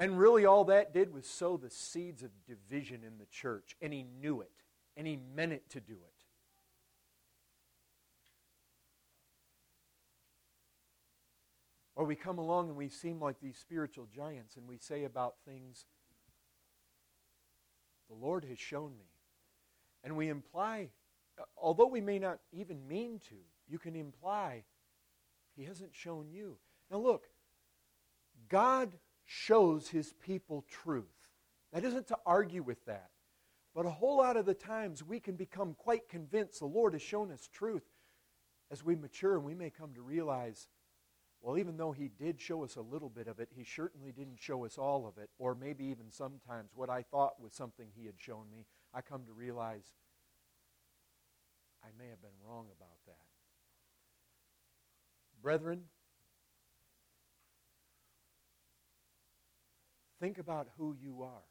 And 0.00 0.18
really, 0.18 0.44
all 0.44 0.64
that 0.64 0.92
did 0.92 1.14
was 1.14 1.24
sow 1.24 1.56
the 1.56 1.70
seeds 1.70 2.22
of 2.22 2.30
division 2.46 3.02
in 3.06 3.16
the 3.18 3.26
church, 3.26 3.76
and 3.80 3.92
he 3.92 4.04
knew 4.20 4.40
it, 4.40 4.50
and 4.96 5.06
he 5.06 5.18
meant 5.34 5.52
it 5.52 5.70
to 5.70 5.80
do 5.80 5.94
it. 5.94 6.13
Or 11.96 12.04
we 12.04 12.16
come 12.16 12.38
along 12.38 12.68
and 12.68 12.76
we 12.76 12.88
seem 12.88 13.20
like 13.20 13.40
these 13.40 13.56
spiritual 13.56 14.08
giants 14.14 14.56
and 14.56 14.68
we 14.68 14.78
say 14.78 15.04
about 15.04 15.36
things, 15.46 15.86
the 18.08 18.14
Lord 18.14 18.44
has 18.44 18.58
shown 18.58 18.96
me. 18.98 19.06
And 20.02 20.16
we 20.16 20.28
imply, 20.28 20.90
although 21.56 21.86
we 21.86 22.00
may 22.00 22.18
not 22.18 22.40
even 22.52 22.86
mean 22.86 23.20
to, 23.28 23.36
you 23.68 23.78
can 23.78 23.96
imply, 23.96 24.64
He 25.56 25.64
hasn't 25.64 25.94
shown 25.94 26.30
you. 26.30 26.58
Now 26.90 26.98
look, 26.98 27.24
God 28.48 28.92
shows 29.24 29.88
His 29.88 30.12
people 30.12 30.64
truth. 30.68 31.04
That 31.72 31.84
isn't 31.84 32.08
to 32.08 32.18
argue 32.26 32.62
with 32.62 32.84
that. 32.86 33.10
But 33.74 33.86
a 33.86 33.90
whole 33.90 34.18
lot 34.18 34.36
of 34.36 34.46
the 34.46 34.54
times 34.54 35.02
we 35.02 35.18
can 35.18 35.34
become 35.34 35.74
quite 35.74 36.08
convinced 36.08 36.60
the 36.60 36.66
Lord 36.66 36.92
has 36.92 37.02
shown 37.02 37.32
us 37.32 37.48
truth. 37.52 37.82
As 38.70 38.84
we 38.84 38.96
mature, 38.96 39.36
and 39.36 39.44
we 39.44 39.54
may 39.54 39.70
come 39.70 39.92
to 39.94 40.02
realize 40.02 40.68
well, 41.44 41.58
even 41.58 41.76
though 41.76 41.92
he 41.92 42.08
did 42.08 42.40
show 42.40 42.64
us 42.64 42.76
a 42.76 42.80
little 42.80 43.10
bit 43.10 43.28
of 43.28 43.38
it, 43.38 43.50
he 43.54 43.64
certainly 43.64 44.12
didn't 44.12 44.40
show 44.40 44.64
us 44.64 44.78
all 44.78 45.06
of 45.06 45.22
it, 45.22 45.28
or 45.38 45.54
maybe 45.54 45.84
even 45.84 46.10
sometimes 46.10 46.70
what 46.74 46.88
I 46.88 47.02
thought 47.02 47.38
was 47.38 47.52
something 47.52 47.88
he 47.94 48.06
had 48.06 48.14
shown 48.16 48.44
me, 48.50 48.64
I 48.94 49.02
come 49.02 49.26
to 49.26 49.32
realize 49.34 49.92
I 51.84 51.88
may 51.98 52.08
have 52.08 52.22
been 52.22 52.30
wrong 52.48 52.68
about 52.74 52.96
that. 53.06 53.18
Brethren, 55.42 55.82
think 60.18 60.38
about 60.38 60.68
who 60.78 60.96
you 60.98 61.24
are. 61.24 61.44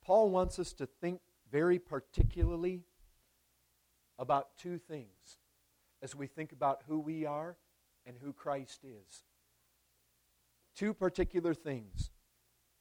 Paul 0.00 0.30
wants 0.30 0.60
us 0.60 0.72
to 0.74 0.86
think 0.86 1.18
very 1.50 1.80
particularly 1.80 2.84
about 4.16 4.56
two 4.56 4.78
things 4.78 5.38
as 6.00 6.14
we 6.14 6.28
think 6.28 6.52
about 6.52 6.82
who 6.86 7.00
we 7.00 7.26
are 7.26 7.56
and 8.06 8.16
who 8.22 8.32
Christ 8.32 8.84
is. 8.84 9.24
Two 10.76 10.94
particular 10.94 11.54
things. 11.54 12.10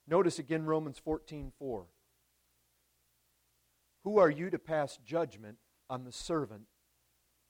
Notice 0.07 0.39
again 0.39 0.65
Romans 0.65 0.99
14 0.99 1.51
4. 1.57 1.85
Who 4.03 4.17
are 4.17 4.29
you 4.29 4.49
to 4.49 4.59
pass 4.59 4.97
judgment 5.05 5.57
on 5.89 6.03
the 6.03 6.11
servant 6.11 6.63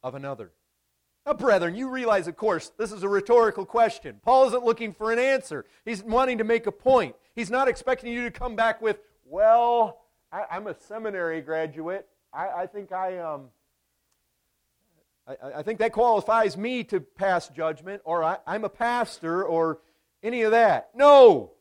of 0.03 0.13
another? 0.13 0.51
Now, 1.26 1.34
brethren, 1.34 1.76
you 1.76 1.89
realize, 1.89 2.28
of 2.28 2.36
course, 2.36 2.71
this 2.78 2.91
is 2.91 3.03
a 3.03 3.09
rhetorical 3.09 3.65
question. 3.65 4.19
Paul 4.24 4.47
isn't 4.47 4.65
looking 4.65 4.93
for 4.93 5.11
an 5.11 5.19
answer. 5.19 5.65
He's 5.86 6.03
wanting 6.03 6.38
to 6.39 6.43
make 6.43 6.67
a 6.67 6.71
point. 6.71 7.15
He's 7.34 7.49
not 7.49 7.69
expecting 7.69 8.11
you 8.11 8.24
to 8.24 8.32
come 8.32 8.57
back 8.57 8.82
with, 8.82 8.99
well, 9.26 10.01
I, 10.32 10.57
am 10.57 10.67
a 10.67 10.76
seminary 10.76 11.39
graduate. 11.41 12.07
I, 12.34 12.49
I 12.49 12.67
think 12.67 12.91
I, 12.91 13.19
um, 13.19 13.45
I, 15.28 15.36
I 15.57 15.63
think 15.63 15.80
that 15.80 15.93
qualifies 15.93 16.57
me 16.57 16.84
to 16.86 16.99
pass 16.99 17.49
judgment, 17.49 18.01
or 18.05 18.24
I, 18.24 18.38
I'm 18.45 18.63
a 18.63 18.69
pastor, 18.69 19.43
or 19.43 19.80
any 20.21 20.43
of 20.43 20.51
that. 20.51 20.89
No! 20.95 21.51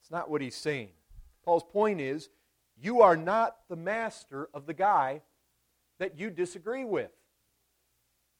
It's 0.00 0.10
not 0.10 0.30
what 0.30 0.40
he's 0.40 0.54
saying. 0.54 0.90
Paul's 1.44 1.64
point 1.64 2.00
is 2.00 2.28
you 2.80 3.02
are 3.02 3.16
not 3.16 3.56
the 3.68 3.76
master 3.76 4.48
of 4.54 4.66
the 4.66 4.74
guy 4.74 5.22
that 5.98 6.18
you 6.18 6.30
disagree 6.30 6.84
with. 6.84 7.10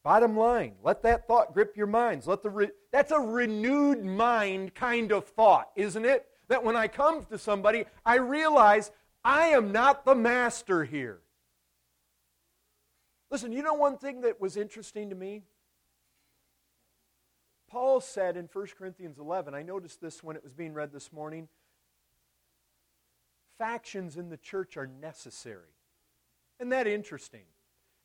Bottom 0.05 0.37
line, 0.37 0.75
let 0.83 1.03
that 1.03 1.29
thought 1.29 1.55
grip 1.55 1.77
your 1.77 1.87
minds. 1.87 2.27
Let 2.27 2.43
the 2.43 2.51
re- 2.51 2.71
that's 2.91 3.13
a 3.13 3.21
renewed 3.21 4.05
mind 4.05 4.75
kind 4.75 5.13
of 5.13 5.27
thought, 5.27 5.71
isn't 5.77 6.05
it? 6.05 6.27
that 6.53 6.63
when 6.63 6.77
I 6.77 6.87
come 6.87 7.25
to 7.31 7.39
somebody, 7.39 7.87
I 8.05 8.17
realize 8.17 8.91
I 9.25 9.47
am 9.49 9.73
not 9.73 10.05
the 10.05 10.15
master 10.15 10.85
here. 10.85 11.21
Listen, 13.33 13.51
you 13.51 13.63
know 13.63 13.73
one 13.73 13.97
thing 13.97 14.21
that 14.21 14.43
was 14.43 14.59
interesting 14.59 15.09
to 15.09 15.17
me? 15.17 15.43
Paul 17.67 18.03
said 18.03 18.37
in 18.37 18.47
1 18.53 18.67
Corinthians 18.77 19.19
11, 19.19 19.55
I 19.55 19.63
noticed 19.63 20.03
this 20.03 20.23
when 20.23 20.37
it 20.37 20.43
was 20.43 20.53
being 20.53 20.75
read 20.75 20.93
this 20.93 21.11
morning 21.11 21.49
factions 23.57 24.19
in 24.19 24.29
the 24.29 24.37
church 24.37 24.77
are 24.77 24.87
necessary. 24.87 25.71
Isn't 26.61 26.71
that 26.71 26.87
interesting? 26.87 27.45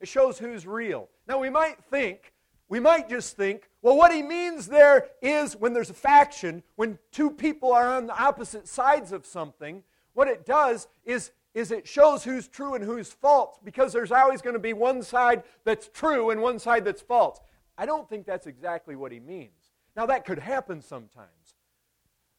It 0.00 0.08
shows 0.08 0.38
who's 0.38 0.66
real. 0.66 1.10
Now, 1.26 1.38
we 1.38 1.50
might 1.50 1.84
think, 1.90 2.32
we 2.70 2.80
might 2.80 3.10
just 3.10 3.36
think, 3.36 3.68
well, 3.82 3.96
what 3.96 4.14
he 4.14 4.22
means 4.22 4.66
there 4.66 5.08
is 5.20 5.56
when 5.56 5.74
there's 5.74 5.90
a 5.90 5.94
faction, 5.94 6.62
when 6.76 6.98
two 7.12 7.30
people 7.30 7.72
are 7.72 7.88
on 7.88 8.06
the 8.06 8.18
opposite 8.18 8.66
sides 8.66 9.12
of 9.12 9.26
something, 9.26 9.82
what 10.14 10.28
it 10.28 10.46
does 10.46 10.88
is, 11.04 11.32
is 11.54 11.70
it 11.70 11.88
shows 11.88 12.24
who's 12.24 12.48
true 12.48 12.74
and 12.74 12.84
who's 12.84 13.12
false 13.12 13.58
because 13.64 13.92
there's 13.92 14.12
always 14.12 14.42
going 14.42 14.54
to 14.54 14.60
be 14.60 14.72
one 14.72 15.02
side 15.02 15.42
that's 15.64 15.88
true 15.88 16.30
and 16.30 16.40
one 16.40 16.58
side 16.58 16.84
that's 16.84 17.02
false. 17.02 17.40
I 17.76 17.86
don't 17.86 18.08
think 18.08 18.26
that's 18.26 18.46
exactly 18.46 18.96
what 18.96 19.12
he 19.12 19.20
means. 19.20 19.70
Now, 19.96 20.06
that 20.06 20.24
could 20.24 20.38
happen 20.38 20.80
sometimes. 20.80 21.56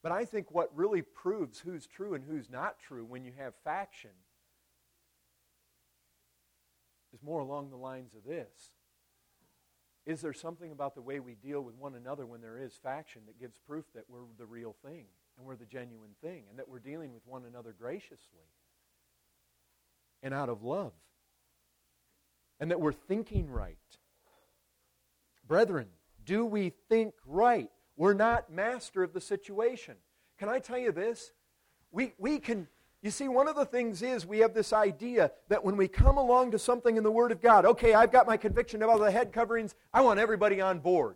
But 0.01 0.11
I 0.11 0.23
think 0.23 0.51
what 0.51 0.75
really 0.75 1.01
proves 1.01 1.59
who's 1.59 1.85
true 1.85 2.13
and 2.13 2.23
who's 2.23 2.49
not 2.49 2.79
true 2.79 3.03
when 3.03 3.25
you 3.25 3.33
have 3.37 3.53
faction 3.63 4.11
is 7.13 7.21
more 7.21 7.39
along 7.41 7.69
the 7.69 7.77
lines 7.77 8.13
of 8.13 8.23
this. 8.23 8.75
Is 10.05 10.21
there 10.21 10.33
something 10.33 10.71
about 10.71 10.95
the 10.95 11.01
way 11.01 11.19
we 11.19 11.35
deal 11.35 11.61
with 11.61 11.75
one 11.75 11.95
another 11.95 12.25
when 12.25 12.41
there 12.41 12.57
is 12.57 12.79
faction 12.81 13.23
that 13.27 13.39
gives 13.39 13.57
proof 13.57 13.85
that 13.93 14.05
we're 14.07 14.21
the 14.37 14.45
real 14.45 14.75
thing 14.85 15.05
and 15.37 15.45
we're 15.45 15.55
the 15.55 15.65
genuine 15.65 16.15
thing 16.21 16.43
and 16.49 16.57
that 16.57 16.69
we're 16.69 16.79
dealing 16.79 17.13
with 17.13 17.25
one 17.27 17.43
another 17.45 17.75
graciously 17.77 18.47
and 20.21 20.33
out 20.33 20.49
of 20.49 20.63
love 20.63 20.93
and 22.59 22.71
that 22.71 22.79
we're 22.79 22.91
thinking 22.91 23.49
right? 23.49 23.77
Brethren, 25.47 25.87
do 26.25 26.45
we 26.45 26.73
think 26.89 27.13
right? 27.25 27.69
We're 27.95 28.13
not 28.13 28.51
master 28.51 29.03
of 29.03 29.13
the 29.13 29.21
situation. 29.21 29.95
Can 30.37 30.49
I 30.49 30.59
tell 30.59 30.77
you 30.77 30.91
this? 30.91 31.31
We, 31.91 32.13
we 32.17 32.39
can, 32.39 32.67
you 33.01 33.11
see, 33.11 33.27
one 33.27 33.47
of 33.47 33.55
the 33.55 33.65
things 33.65 34.01
is 34.01 34.25
we 34.25 34.39
have 34.39 34.53
this 34.53 34.73
idea 34.73 35.31
that 35.47 35.63
when 35.63 35.75
we 35.75 35.87
come 35.87 36.17
along 36.17 36.51
to 36.51 36.59
something 36.59 36.97
in 36.97 37.03
the 37.03 37.11
Word 37.11 37.31
of 37.31 37.41
God, 37.41 37.65
okay, 37.65 37.93
I've 37.93 38.11
got 38.11 38.27
my 38.27 38.37
conviction 38.37 38.83
about 38.83 38.99
the 38.99 39.11
head 39.11 39.33
coverings, 39.33 39.75
I 39.93 40.01
want 40.01 40.19
everybody 40.19 40.61
on 40.61 40.79
board. 40.79 41.15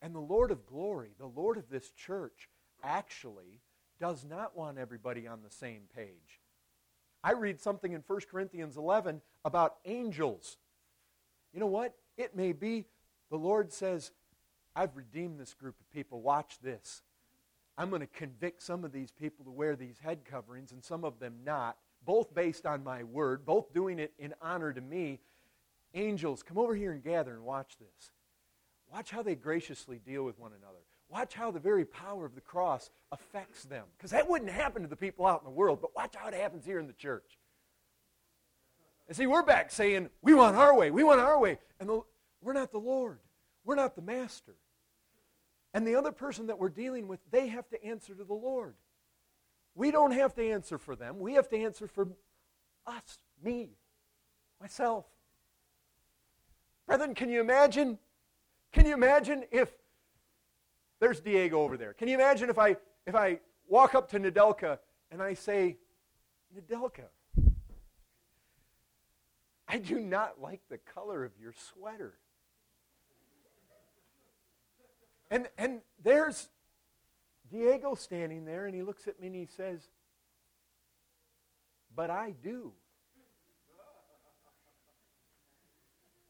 And 0.00 0.14
the 0.14 0.20
Lord 0.20 0.50
of 0.50 0.66
glory, 0.66 1.10
the 1.18 1.26
Lord 1.26 1.56
of 1.58 1.68
this 1.68 1.90
church, 1.90 2.48
actually 2.82 3.60
does 4.00 4.24
not 4.24 4.56
want 4.56 4.78
everybody 4.78 5.28
on 5.28 5.42
the 5.42 5.50
same 5.50 5.82
page. 5.94 6.41
I 7.24 7.32
read 7.32 7.60
something 7.60 7.92
in 7.92 8.02
1 8.06 8.20
Corinthians 8.30 8.76
11 8.76 9.20
about 9.44 9.76
angels. 9.84 10.56
You 11.52 11.60
know 11.60 11.66
what? 11.66 11.94
It 12.16 12.34
may 12.34 12.52
be 12.52 12.86
the 13.30 13.36
Lord 13.36 13.72
says, 13.72 14.10
I've 14.74 14.96
redeemed 14.96 15.38
this 15.38 15.54
group 15.54 15.76
of 15.80 15.90
people. 15.90 16.20
Watch 16.20 16.58
this. 16.60 17.02
I'm 17.78 17.88
going 17.88 18.00
to 18.00 18.06
convict 18.06 18.62
some 18.62 18.84
of 18.84 18.92
these 18.92 19.10
people 19.10 19.44
to 19.44 19.50
wear 19.50 19.76
these 19.76 19.98
head 19.98 20.24
coverings 20.24 20.72
and 20.72 20.84
some 20.84 21.04
of 21.04 21.18
them 21.18 21.36
not, 21.44 21.76
both 22.04 22.34
based 22.34 22.66
on 22.66 22.84
my 22.84 23.02
word, 23.04 23.46
both 23.46 23.72
doing 23.72 23.98
it 23.98 24.12
in 24.18 24.34
honor 24.42 24.72
to 24.72 24.80
me. 24.80 25.20
Angels, 25.94 26.42
come 26.42 26.58
over 26.58 26.74
here 26.74 26.92
and 26.92 27.02
gather 27.02 27.32
and 27.32 27.44
watch 27.44 27.76
this. 27.78 28.10
Watch 28.92 29.10
how 29.10 29.22
they 29.22 29.34
graciously 29.34 29.98
deal 29.98 30.24
with 30.24 30.38
one 30.38 30.52
another. 30.52 30.84
Watch 31.12 31.34
how 31.34 31.50
the 31.50 31.60
very 31.60 31.84
power 31.84 32.24
of 32.24 32.34
the 32.34 32.40
cross 32.40 32.88
affects 33.12 33.64
them. 33.64 33.84
Because 33.98 34.12
that 34.12 34.30
wouldn't 34.30 34.50
happen 34.50 34.80
to 34.80 34.88
the 34.88 34.96
people 34.96 35.26
out 35.26 35.42
in 35.42 35.44
the 35.44 35.50
world, 35.50 35.80
but 35.82 35.94
watch 35.94 36.14
how 36.16 36.26
it 36.28 36.34
happens 36.34 36.64
here 36.64 36.78
in 36.78 36.86
the 36.86 36.94
church. 36.94 37.38
And 39.06 39.14
see, 39.14 39.26
we're 39.26 39.42
back 39.42 39.70
saying, 39.70 40.08
we 40.22 40.32
want 40.32 40.56
our 40.56 40.74
way, 40.74 40.90
we 40.90 41.04
want 41.04 41.20
our 41.20 41.38
way. 41.38 41.58
And 41.78 41.88
the, 41.88 42.00
we're 42.40 42.54
not 42.54 42.72
the 42.72 42.78
Lord, 42.78 43.18
we're 43.62 43.74
not 43.74 43.94
the 43.94 44.00
master. 44.00 44.54
And 45.74 45.86
the 45.86 45.96
other 45.96 46.12
person 46.12 46.46
that 46.46 46.58
we're 46.58 46.70
dealing 46.70 47.08
with, 47.08 47.20
they 47.30 47.48
have 47.48 47.68
to 47.70 47.84
answer 47.84 48.14
to 48.14 48.24
the 48.24 48.32
Lord. 48.32 48.74
We 49.74 49.90
don't 49.90 50.12
have 50.12 50.34
to 50.36 50.50
answer 50.50 50.78
for 50.78 50.96
them. 50.96 51.18
We 51.18 51.34
have 51.34 51.48
to 51.50 51.58
answer 51.58 51.86
for 51.88 52.08
us, 52.86 53.18
me, 53.42 53.70
myself. 54.60 55.04
Brethren, 56.86 57.14
can 57.14 57.28
you 57.28 57.42
imagine? 57.42 57.98
Can 58.72 58.86
you 58.86 58.94
imagine 58.94 59.44
if 59.50 59.70
there's 61.02 61.18
Diego 61.18 61.60
over 61.60 61.76
there? 61.76 61.94
Can 61.94 62.06
you 62.06 62.14
imagine 62.14 62.48
if 62.48 62.60
I 62.60 62.76
if 63.06 63.16
I 63.16 63.40
walk 63.68 63.96
up 63.96 64.08
to 64.10 64.20
Nadelka 64.20 64.78
and 65.10 65.20
I 65.20 65.34
say, 65.34 65.78
Nadelka, 66.56 67.06
I 69.66 69.78
do 69.78 69.98
not 69.98 70.40
like 70.40 70.60
the 70.70 70.78
color 70.78 71.24
of 71.24 71.32
your 71.40 71.54
sweater. 71.74 72.14
And, 75.28 75.48
and 75.58 75.80
there's 76.04 76.50
Diego 77.50 77.96
standing 77.96 78.44
there, 78.44 78.66
and 78.66 78.74
he 78.74 78.82
looks 78.82 79.08
at 79.08 79.18
me 79.18 79.26
and 79.26 79.34
he 79.34 79.46
says, 79.46 79.80
But 81.96 82.10
I 82.10 82.34
do. 82.42 82.72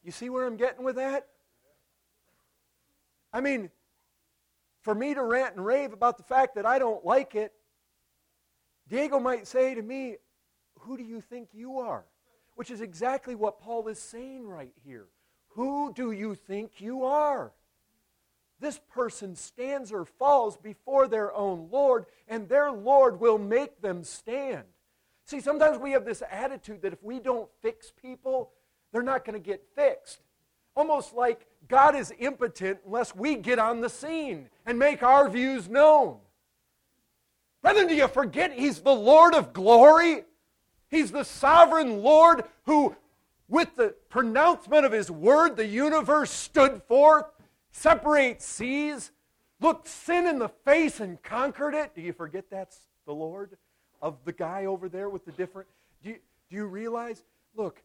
You 0.03 0.11
see 0.11 0.29
where 0.29 0.47
I'm 0.47 0.57
getting 0.57 0.83
with 0.83 0.95
that? 0.95 1.27
I 3.31 3.39
mean, 3.39 3.69
for 4.83 4.93
me 4.93 5.13
to 5.13 5.23
rant 5.23 5.55
and 5.55 5.65
rave 5.65 5.91
about 5.91 6.17
the 6.17 6.23
fact 6.23 6.55
that 6.55 6.65
I 6.65 6.77
don't 6.77 7.03
like 7.03 7.35
it, 7.35 7.51
Diego 8.87 9.19
might 9.19 9.47
say 9.47 9.73
to 9.73 9.81
me, 9.81 10.17
Who 10.79 10.97
do 10.97 11.03
you 11.03 11.19
think 11.19 11.49
you 11.53 11.79
are? 11.79 12.05
Which 12.55 12.69
is 12.69 12.81
exactly 12.81 13.33
what 13.33 13.59
Paul 13.59 13.87
is 13.87 13.97
saying 13.97 14.47
right 14.47 14.73
here. 14.85 15.07
Who 15.55 15.91
do 15.93 16.11
you 16.11 16.35
think 16.35 16.79
you 16.79 17.03
are? 17.03 17.53
this 18.63 18.79
person 18.89 19.35
stands 19.35 19.91
or 19.91 20.05
falls 20.05 20.57
before 20.57 21.07
their 21.07 21.33
own 21.35 21.67
Lord, 21.69 22.05
and 22.27 22.47
their 22.47 22.71
Lord 22.71 23.19
will 23.19 23.37
make 23.37 23.81
them 23.81 24.03
stand. 24.03 24.63
See, 25.25 25.41
sometimes 25.41 25.77
we 25.77 25.91
have 25.91 26.05
this 26.05 26.23
attitude 26.31 26.81
that 26.81 26.93
if 26.93 27.03
we 27.03 27.19
don't 27.19 27.49
fix 27.61 27.91
people, 27.91 28.51
they're 28.91 29.03
not 29.03 29.25
going 29.25 29.39
to 29.39 29.45
get 29.45 29.65
fixed. 29.75 30.21
Almost 30.75 31.13
like 31.13 31.45
God 31.67 31.95
is 31.95 32.13
impotent 32.19 32.79
unless 32.85 33.15
we 33.15 33.35
get 33.35 33.59
on 33.59 33.81
the 33.81 33.89
scene 33.89 34.49
and 34.65 34.77
make 34.77 35.01
our 35.01 35.29
views 35.29 35.69
known. 35.69 36.17
Brethren, 37.61 37.87
do 37.87 37.95
you 37.95 38.07
forget 38.07 38.51
He's 38.51 38.79
the 38.79 38.93
Lord 38.93 39.33
of 39.33 39.53
glory? 39.53 40.23
He's 40.89 41.11
the 41.11 41.23
sovereign 41.23 42.03
Lord 42.03 42.43
who, 42.65 42.95
with 43.47 43.75
the 43.75 43.95
pronouncement 44.09 44.85
of 44.85 44.91
His 44.91 45.09
word, 45.09 45.55
the 45.55 45.65
universe 45.65 46.29
stood 46.29 46.83
forth 46.83 47.25
separate 47.71 48.41
seas, 48.41 49.11
looked 49.59 49.87
sin 49.87 50.27
in 50.27 50.39
the 50.39 50.49
face 50.49 50.99
and 50.99 51.21
conquered 51.23 51.73
it. 51.73 51.95
Do 51.95 52.01
you 52.01 52.13
forget 52.13 52.45
that's 52.49 52.77
the 53.05 53.13
Lord 53.13 53.57
of 54.01 54.17
the 54.25 54.33
guy 54.33 54.65
over 54.65 54.87
there 54.87 55.09
with 55.09 55.25
the 55.25 55.31
different? 55.31 55.67
Do 56.03 56.09
you, 56.09 56.17
do 56.49 56.55
you 56.55 56.65
realize? 56.65 57.23
Look, 57.55 57.81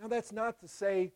now 0.00 0.08
that's 0.08 0.32
not 0.32 0.60
to 0.60 0.68
say 0.68 1.12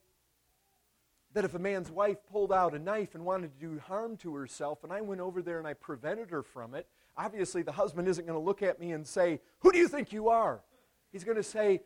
that 1.33 1.45
if 1.45 1.55
a 1.55 1.59
man's 1.59 1.91
wife 1.91 2.19
pulled 2.31 2.53
out 2.53 2.75
a 2.75 2.79
knife 2.79 3.15
and 3.15 3.25
wanted 3.25 3.53
to 3.59 3.67
do 3.67 3.79
harm 3.79 4.17
to 4.19 4.35
herself, 4.35 4.83
and 4.83 4.93
I 4.93 5.01
went 5.01 5.21
over 5.21 5.43
there 5.43 5.59
and 5.59 5.67
I 5.67 5.75
prevented 5.75 6.31
her 6.31 6.43
from 6.43 6.75
it, 6.75 6.87
obviously 7.17 7.63
the 7.63 7.73
husband 7.73 8.09
isn't 8.09 8.27
going 8.27 8.39
to 8.39 8.45
look 8.45 8.63
at 8.63 8.81
me 8.81 8.93
and 8.93 9.07
say, 9.07 9.41
Who 9.61 9.71
do 9.73 9.79
you 9.79 9.89
think 9.89 10.13
you 10.13 10.29
are? 10.29 10.61
He's 11.13 11.25
going 11.25 11.37
to 11.37 11.43
say, 11.43 11.83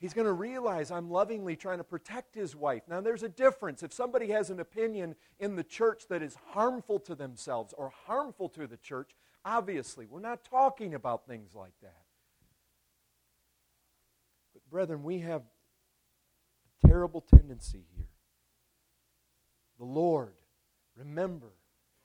He's 0.00 0.14
going 0.14 0.26
to 0.26 0.32
realize 0.32 0.90
I'm 0.90 1.10
lovingly 1.10 1.56
trying 1.56 1.76
to 1.76 1.84
protect 1.84 2.34
his 2.34 2.56
wife. 2.56 2.84
Now, 2.88 3.02
there's 3.02 3.22
a 3.22 3.28
difference. 3.28 3.82
If 3.82 3.92
somebody 3.92 4.28
has 4.28 4.48
an 4.48 4.58
opinion 4.58 5.14
in 5.38 5.56
the 5.56 5.62
church 5.62 6.04
that 6.08 6.22
is 6.22 6.38
harmful 6.52 6.98
to 7.00 7.14
themselves 7.14 7.74
or 7.76 7.92
harmful 8.06 8.48
to 8.50 8.66
the 8.66 8.78
church, 8.78 9.10
obviously, 9.44 10.06
we're 10.06 10.20
not 10.20 10.42
talking 10.42 10.94
about 10.94 11.26
things 11.26 11.54
like 11.54 11.74
that. 11.82 12.02
But, 14.54 14.62
brethren, 14.70 15.02
we 15.02 15.18
have 15.18 15.42
a 15.42 16.86
terrible 16.88 17.20
tendency 17.20 17.84
here. 17.94 17.99
The 19.80 19.86
Lord, 19.86 20.34
remember, 20.94 21.54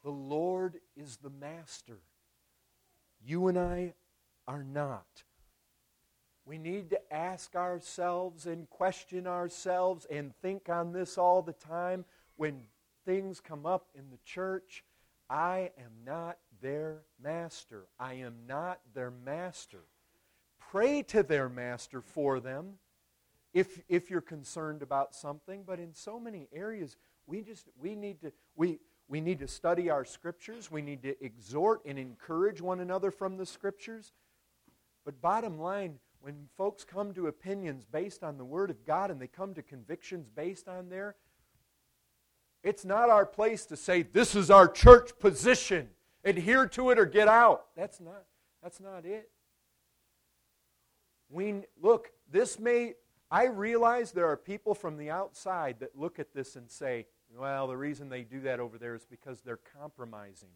the 0.01 0.09
Lord 0.09 0.79
is 0.95 1.17
the 1.17 1.29
master. 1.29 1.99
You 3.21 3.47
and 3.49 3.59
I 3.59 3.93
are 4.47 4.63
not. 4.63 5.23
We 6.45 6.57
need 6.57 6.89
to 6.91 7.13
ask 7.13 7.53
ourselves 7.53 8.45
and 8.45 8.69
question 8.69 9.27
ourselves 9.27 10.07
and 10.09 10.33
think 10.41 10.69
on 10.69 10.93
this 10.93 11.17
all 11.17 11.41
the 11.41 11.51
time. 11.51 12.05
When 12.37 12.61
things 13.05 13.41
come 13.41 13.65
up 13.65 13.89
in 13.93 14.09
the 14.09 14.19
church, 14.23 14.85
I 15.29 15.71
am 15.77 15.91
not 16.05 16.37
their 16.61 16.99
master. 17.21 17.87
I 17.99 18.13
am 18.13 18.35
not 18.47 18.79
their 18.93 19.11
master. 19.11 19.81
Pray 20.71 21.03
to 21.03 21.23
their 21.23 21.49
master 21.49 21.99
for 21.99 22.39
them 22.39 22.75
if, 23.53 23.81
if 23.89 24.09
you're 24.09 24.21
concerned 24.21 24.81
about 24.81 25.13
something, 25.15 25.63
but 25.65 25.79
in 25.79 25.93
so 25.93 26.19
many 26.19 26.47
areas, 26.53 26.95
we 27.27 27.41
just 27.41 27.67
we 27.79 27.95
need 27.95 28.21
to 28.21 28.31
we 28.55 28.79
We 29.07 29.21
need 29.21 29.39
to 29.39 29.47
study 29.47 29.91
our 29.91 30.03
scriptures. 30.03 30.71
We 30.71 30.81
need 30.81 31.03
to 31.03 31.13
exhort 31.23 31.85
and 31.85 31.99
encourage 31.99 32.59
one 32.59 32.79
another 32.79 33.11
from 33.11 33.37
the 33.37 33.45
scriptures. 33.45 34.13
But 35.03 35.21
bottom 35.21 35.59
line, 35.59 35.99
when 36.21 36.49
folks 36.57 36.83
come 36.83 37.13
to 37.13 37.27
opinions 37.27 37.85
based 37.85 38.23
on 38.23 38.37
the 38.37 38.43
Word 38.43 38.71
of 38.71 38.83
God 38.83 39.11
and 39.11 39.21
they 39.21 39.27
come 39.27 39.53
to 39.53 39.61
convictions 39.61 40.27
based 40.27 40.67
on 40.67 40.89
there, 40.89 41.15
it's 42.63 42.83
not 42.83 43.11
our 43.11 43.27
place 43.27 43.67
to 43.67 43.77
say, 43.77 44.01
this 44.01 44.35
is 44.35 44.49
our 44.49 44.67
church 44.67 45.11
position. 45.19 45.89
Adhere 46.23 46.65
to 46.69 46.89
it 46.89 46.97
or 46.97 47.05
get 47.05 47.27
out. 47.27 47.67
That's 47.75 47.99
not, 48.01 48.23
that's 48.63 48.79
not 48.79 49.05
it. 49.05 49.29
We, 51.29 51.61
look, 51.79 52.11
this 52.31 52.57
may, 52.57 52.95
I 53.29 53.45
realize 53.45 54.11
there 54.11 54.27
are 54.27 54.37
people 54.37 54.73
from 54.73 54.97
the 54.97 55.11
outside 55.11 55.75
that 55.81 55.95
look 55.95 56.17
at 56.17 56.33
this 56.33 56.55
and 56.55 56.71
say, 56.71 57.05
well, 57.37 57.67
the 57.67 57.77
reason 57.77 58.09
they 58.09 58.23
do 58.23 58.41
that 58.41 58.59
over 58.59 58.77
there 58.77 58.95
is 58.95 59.05
because 59.05 59.41
they're 59.41 59.59
compromising. 59.79 60.49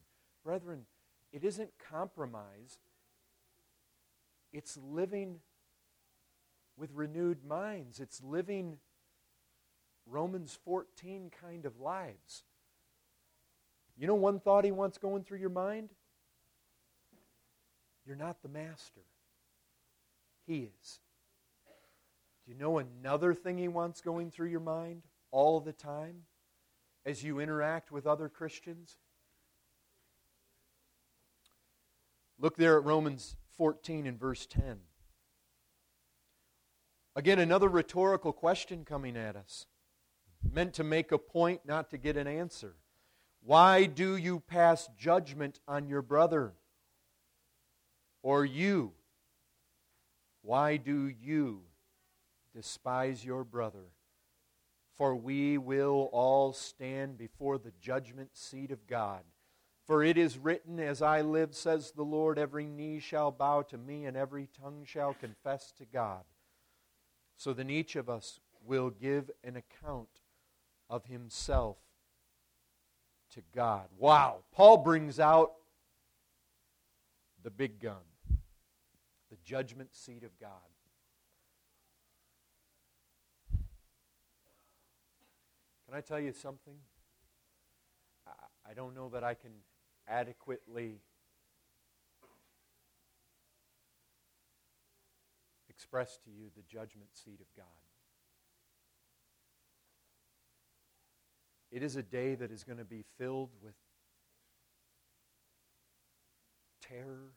Brethren, 0.44 0.86
it 1.32 1.44
isn't 1.44 1.72
compromise, 1.90 2.80
it's 4.52 4.78
living 4.78 5.40
with 6.80 6.92
renewed 6.94 7.46
minds. 7.46 8.00
It's 8.00 8.24
living 8.24 8.78
Romans 10.08 10.58
14 10.64 11.32
kind 11.42 11.66
of 11.66 11.80
lives. 11.80 12.44
You 13.98 14.08
know 14.08 14.16
one 14.16 14.40
thought 14.40 14.64
he 14.64 14.72
wants 14.72 14.98
going 14.98 15.24
through 15.24 15.40
your 15.40 15.50
mind? 15.50 15.90
You're 18.06 18.16
not 18.16 18.42
the 18.42 18.50
master. 18.50 19.02
He 20.48 20.70
is. 20.80 21.00
Do 22.46 22.54
you 22.54 22.58
know 22.58 22.80
another 22.80 23.34
thing 23.34 23.58
he 23.58 23.68
wants 23.68 24.02
going 24.02 24.32
through 24.32 24.50
your 24.50 24.62
mind 24.62 25.04
all 25.32 25.60
the 25.60 25.74
time 25.74 26.22
as 27.06 27.24
you 27.24 27.40
interact 27.40 27.92
with 27.92 28.06
other 28.06 28.30
Christians? 28.30 28.98
Look 32.40 32.56
there 32.58 32.78
at 32.78 32.86
Romans 32.86 33.36
14 33.58 34.08
and 34.08 34.20
verse 34.20 34.46
10. 34.46 34.80
Again, 37.16 37.40
another 37.40 37.68
rhetorical 37.68 38.32
question 38.32 38.86
coming 38.86 39.18
at 39.18 39.36
us, 39.36 39.66
meant 40.50 40.74
to 40.76 40.84
make 40.84 41.12
a 41.12 41.18
point, 41.18 41.62
not 41.66 41.90
to 41.90 41.98
get 41.98 42.16
an 42.16 42.28
answer. 42.28 42.76
Why 43.42 43.86
do 43.86 44.16
you 44.16 44.40
pass 44.40 44.90
judgment 44.98 45.60
on 45.68 45.88
your 45.88 46.02
brother? 46.02 46.54
Or 48.22 48.46
you? 48.46 48.94
Why 50.42 50.78
do 50.78 51.08
you 51.08 51.64
despise 52.56 53.26
your 53.26 53.44
brother? 53.44 53.92
For 55.00 55.16
we 55.16 55.58
will 55.58 56.10
all 56.12 56.52
stand 56.52 57.18
before 57.18 57.58
the 57.58 57.72
judgment 57.80 58.36
seat 58.36 58.70
of 58.70 58.86
God. 58.86 59.22
For 59.86 60.04
it 60.04 60.18
is 60.18 60.38
written, 60.38 60.78
As 60.78 61.02
I 61.02 61.22
live, 61.22 61.56
says 61.56 61.92
the 61.92 62.04
Lord, 62.04 62.38
every 62.38 62.68
knee 62.68 63.00
shall 63.00 63.32
bow 63.32 63.62
to 63.70 63.78
me, 63.78 64.08
and 64.08 64.18
every 64.18 64.50
tongue 64.62 64.84
shall 64.86 65.14
confess 65.14 65.72
to 65.78 65.86
God. 65.86 66.24
So 67.38 67.54
then 67.54 67.70
each 67.70 67.96
of 67.96 68.10
us 68.10 68.42
will 68.66 68.90
give 68.90 69.32
an 69.42 69.56
account 69.56 70.10
of 70.90 71.06
himself 71.06 71.78
to 73.36 73.42
God. 73.56 73.88
Wow. 73.98 74.40
Paul 74.52 74.80
brings 74.80 75.18
out 75.18 75.54
the 77.42 77.52
big 77.52 77.80
gun, 77.80 78.04
the 79.32 79.38
judgment 79.46 79.96
seat 79.96 80.26
of 80.26 80.38
God. 80.42 80.50
Can 85.90 85.98
I 85.98 86.02
tell 86.02 86.20
you 86.20 86.34
something? 86.34 86.76
I 88.28 88.32
I 88.70 88.74
don't 88.76 88.94
know 88.94 89.10
that 89.10 89.24
I 89.24 89.34
can 89.34 89.50
adequately 90.08 91.02
express 95.68 96.20
to 96.26 96.30
you 96.30 96.52
the 96.56 96.62
judgment 96.62 97.10
seat 97.16 97.40
of 97.42 97.48
God. 97.58 97.66
It 101.72 101.82
is 101.82 101.96
a 101.96 102.04
day 102.04 102.36
that 102.36 102.52
is 102.52 102.64
going 102.64 102.78
to 102.78 102.86
be 102.86 103.04
filled 103.18 103.50
with 103.64 103.74
terror. 106.82 107.34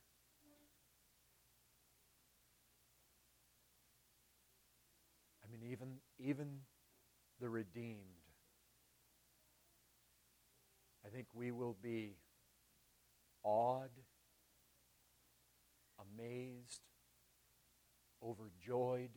I 5.43 5.51
mean, 5.51 5.73
even, 5.73 5.95
even 6.19 6.49
the 7.41 7.49
redeemed. 7.49 8.12
I 11.13 11.15
think 11.15 11.29
we 11.35 11.51
will 11.51 11.77
be 11.83 12.17
awed, 13.43 13.91
amazed, 16.01 16.81
overjoyed 18.25 19.11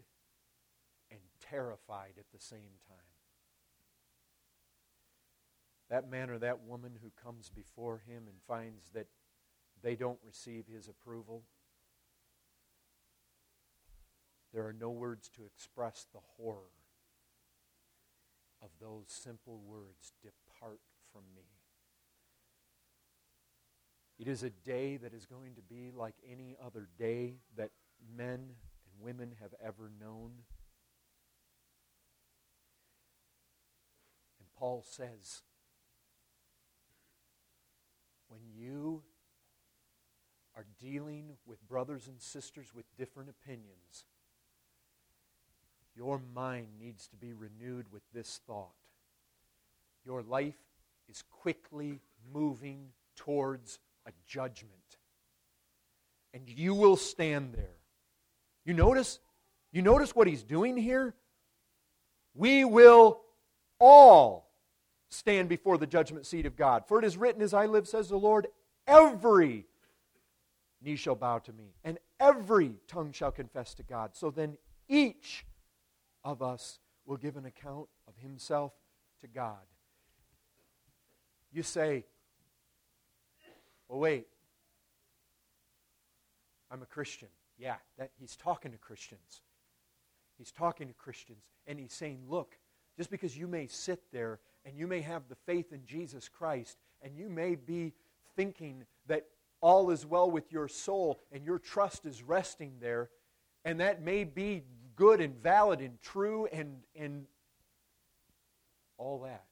and 1.09 1.19
terrified 1.49 2.15
at 2.17 2.25
the 2.33 2.39
same 2.39 2.81
time. 2.85 2.97
That 5.89 6.09
man 6.09 6.29
or 6.29 6.37
that 6.39 6.63
woman 6.63 6.97
who 7.01 7.11
comes 7.23 7.49
before 7.49 8.01
him 8.05 8.23
and 8.27 8.41
finds 8.45 8.89
that 8.89 9.07
they 9.81 9.95
don't 9.95 10.19
receive 10.25 10.65
his 10.67 10.89
approval, 10.89 11.43
there 14.53 14.67
are 14.67 14.73
no 14.73 14.89
words 14.89 15.29
to 15.29 15.45
express 15.45 16.07
the 16.11 16.19
horror 16.35 16.73
of 18.61 18.69
those 18.81 19.05
simple 19.07 19.61
words 19.65 20.11
Depart 20.21 20.81
from 21.13 21.23
me. 21.33 21.54
It 24.17 24.27
is 24.27 24.43
a 24.43 24.49
day 24.49 24.97
that 24.97 25.13
is 25.13 25.25
going 25.25 25.55
to 25.55 25.61
be 25.61 25.91
like 25.93 26.15
any 26.29 26.55
other 26.63 26.87
day 26.97 27.35
that 27.57 27.71
men 28.15 28.39
and 28.39 29.01
women 29.01 29.33
have 29.41 29.53
ever 29.61 29.91
known. 29.99 30.31
And 34.39 34.47
Paul 34.57 34.85
says, 34.87 35.41
when 38.29 38.39
you 38.55 39.03
are 40.55 40.65
dealing 40.79 41.33
with 41.45 41.67
brothers 41.67 42.07
and 42.07 42.21
sisters 42.21 42.73
with 42.73 42.85
different 42.97 43.29
opinions, 43.29 44.05
your 45.93 46.21
mind 46.33 46.67
needs 46.79 47.07
to 47.07 47.17
be 47.17 47.33
renewed 47.33 47.91
with 47.91 48.03
this 48.13 48.39
thought. 48.47 48.75
Your 50.05 50.21
life 50.21 50.55
is 51.09 51.23
quickly 51.29 51.99
moving 52.33 52.91
towards 53.15 53.79
a 54.05 54.11
judgment. 54.27 54.73
And 56.33 56.49
you 56.49 56.73
will 56.73 56.97
stand 56.97 57.53
there 57.53 57.75
you 58.65 58.73
notice? 58.73 59.19
You 59.71 59.81
notice 59.81 60.15
what 60.15 60.27
he's 60.27 60.43
doing 60.43 60.75
here? 60.75 61.13
We 62.33 62.65
will 62.65 63.21
all 63.79 64.49
stand 65.09 65.47
before 65.47 65.77
the 65.77 65.87
judgment 65.87 66.25
seat 66.25 66.45
of 66.45 66.57
God. 66.57 66.87
For 66.87 66.97
it 66.99 67.05
is 67.05 67.15
written, 67.15 67.41
As 67.41 67.53
I 67.53 67.67
live, 67.67 67.87
says 67.87 68.09
the 68.09 68.17
Lord, 68.17 68.47
every 68.87 69.67
knee 70.81 70.95
shall 70.95 71.15
bow 71.15 71.39
to 71.39 71.53
me, 71.53 71.75
and 71.83 71.99
every 72.19 72.73
tongue 72.87 73.11
shall 73.11 73.31
confess 73.31 73.73
to 73.75 73.83
God. 73.83 74.15
So 74.15 74.31
then 74.31 74.57
each 74.89 75.45
of 76.23 76.41
us 76.41 76.79
will 77.05 77.17
give 77.17 77.37
an 77.37 77.45
account 77.45 77.87
of 78.07 78.15
himself 78.17 78.73
to 79.21 79.27
God. 79.27 79.57
You 81.51 81.63
say, 81.63 82.05
well, 83.87 83.99
wait, 83.99 84.27
I'm 86.71 86.81
a 86.81 86.87
Christian. 86.87 87.29
Yeah, 87.57 87.75
that 87.97 88.11
he's 88.19 88.35
talking 88.35 88.71
to 88.71 88.77
Christians. 88.77 89.41
He's 90.37 90.51
talking 90.51 90.87
to 90.87 90.93
Christians 90.93 91.43
and 91.67 91.79
he's 91.79 91.93
saying, 91.93 92.19
look, 92.27 92.57
just 92.97 93.09
because 93.09 93.37
you 93.37 93.47
may 93.47 93.67
sit 93.67 94.01
there 94.11 94.39
and 94.65 94.77
you 94.77 94.87
may 94.87 95.01
have 95.01 95.23
the 95.29 95.35
faith 95.45 95.71
in 95.71 95.85
Jesus 95.85 96.27
Christ 96.27 96.77
and 97.01 97.17
you 97.17 97.29
may 97.29 97.55
be 97.55 97.93
thinking 98.35 98.83
that 99.07 99.25
all 99.61 99.89
is 99.89 100.05
well 100.05 100.29
with 100.29 100.51
your 100.51 100.67
soul 100.67 101.19
and 101.31 101.45
your 101.45 101.59
trust 101.59 102.05
is 102.05 102.21
resting 102.21 102.73
there, 102.79 103.09
and 103.63 103.79
that 103.79 104.01
may 104.01 104.23
be 104.23 104.63
good 104.95 105.21
and 105.21 105.41
valid 105.41 105.79
and 105.79 106.01
true 106.01 106.47
and, 106.51 106.77
and 106.95 107.25
all 108.97 109.21
that. 109.21 109.45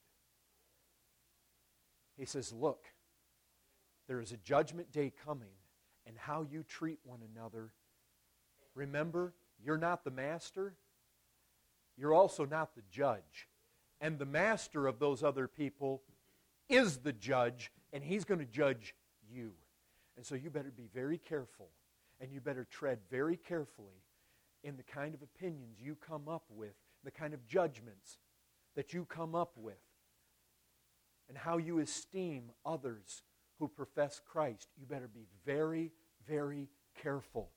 He 2.17 2.25
says, 2.25 2.53
Look, 2.53 2.85
there 4.13 4.21
is 4.21 4.31
a 4.31 4.37
judgment 4.37 4.91
day 4.91 5.11
coming, 5.25 5.55
and 6.05 6.15
how 6.15 6.45
you 6.51 6.61
treat 6.61 6.99
one 7.03 7.21
another 7.35 7.71
Remember, 8.75 9.33
you're 9.63 9.77
not 9.77 10.03
the 10.03 10.11
master, 10.11 10.75
you're 11.97 12.13
also 12.13 12.45
not 12.45 12.75
the 12.75 12.83
judge. 12.91 13.49
And 13.99 14.19
the 14.19 14.25
master 14.25 14.85
of 14.85 14.99
those 14.99 15.23
other 15.23 15.47
people 15.47 16.03
is 16.69 16.97
the 16.97 17.13
judge, 17.13 17.71
and 17.91 18.03
he's 18.03 18.23
going 18.23 18.39
to 18.39 18.45
judge 18.45 18.93
you. 19.31 19.53
And 20.15 20.23
so 20.23 20.35
you 20.35 20.51
better 20.51 20.71
be 20.71 20.89
very 20.93 21.17
careful, 21.17 21.69
and 22.21 22.31
you 22.31 22.39
better 22.39 22.67
tread 22.69 22.99
very 23.09 23.37
carefully 23.37 24.03
in 24.63 24.77
the 24.77 24.83
kind 24.83 25.15
of 25.15 25.23
opinions 25.23 25.79
you 25.81 25.95
come 25.95 26.29
up 26.29 26.45
with, 26.51 26.75
the 27.03 27.11
kind 27.11 27.33
of 27.33 27.47
judgments 27.47 28.19
that 28.75 28.93
you 28.93 29.05
come 29.05 29.33
up 29.33 29.53
with. 29.55 29.81
and 31.29 31.37
how 31.37 31.57
you 31.57 31.79
esteem 31.79 32.51
others 32.63 33.23
who 33.63 33.69
profess 33.69 34.19
Christ, 34.29 34.67
you 34.77 34.85
better 34.85 35.07
be 35.07 35.25
very, 35.45 35.93
very 36.27 36.67
careful. 37.01 37.49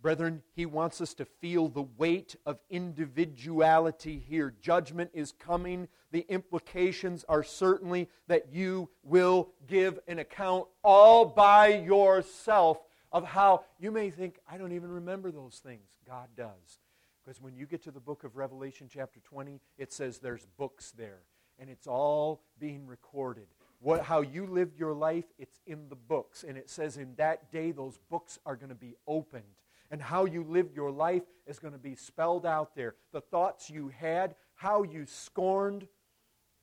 Brethren, 0.00 0.42
he 0.52 0.66
wants 0.66 1.00
us 1.00 1.14
to 1.14 1.24
feel 1.24 1.68
the 1.68 1.86
weight 1.96 2.34
of 2.44 2.58
individuality 2.70 4.18
here. 4.28 4.52
Judgment 4.60 5.10
is 5.14 5.30
coming. 5.30 5.86
The 6.10 6.26
implications 6.28 7.24
are 7.28 7.44
certainly 7.44 8.08
that 8.26 8.52
you 8.52 8.88
will 9.04 9.50
give 9.68 10.00
an 10.08 10.18
account 10.18 10.66
all 10.82 11.24
by 11.24 11.68
yourself 11.68 12.78
of 13.12 13.24
how 13.24 13.62
you 13.78 13.92
may 13.92 14.10
think, 14.10 14.40
I 14.50 14.58
don't 14.58 14.72
even 14.72 14.90
remember 14.90 15.30
those 15.30 15.60
things. 15.62 15.86
God 16.04 16.30
does. 16.36 16.80
Because 17.24 17.40
when 17.40 17.54
you 17.54 17.66
get 17.66 17.84
to 17.84 17.92
the 17.92 18.00
book 18.00 18.24
of 18.24 18.36
Revelation, 18.36 18.88
chapter 18.92 19.20
20, 19.20 19.60
it 19.78 19.92
says 19.92 20.18
there's 20.18 20.46
books 20.56 20.90
there, 20.90 21.20
and 21.60 21.70
it's 21.70 21.86
all 21.86 22.42
being 22.58 22.88
recorded. 22.88 23.46
What, 23.80 24.02
how 24.02 24.22
you 24.22 24.46
lived 24.46 24.78
your 24.78 24.94
life, 24.94 25.24
it's 25.38 25.60
in 25.66 25.88
the 25.88 25.96
books. 25.96 26.44
And 26.46 26.58
it 26.58 26.68
says 26.68 26.96
in 26.96 27.14
that 27.16 27.52
day, 27.52 27.70
those 27.70 27.98
books 28.10 28.38
are 28.44 28.56
going 28.56 28.70
to 28.70 28.74
be 28.74 28.96
opened. 29.06 29.44
And 29.90 30.02
how 30.02 30.24
you 30.26 30.42
lived 30.44 30.76
your 30.76 30.90
life 30.90 31.22
is 31.46 31.58
going 31.58 31.72
to 31.72 31.78
be 31.78 31.94
spelled 31.94 32.44
out 32.44 32.74
there. 32.74 32.94
The 33.12 33.20
thoughts 33.20 33.70
you 33.70 33.88
had, 33.88 34.34
how 34.54 34.82
you 34.82 35.06
scorned, 35.06 35.86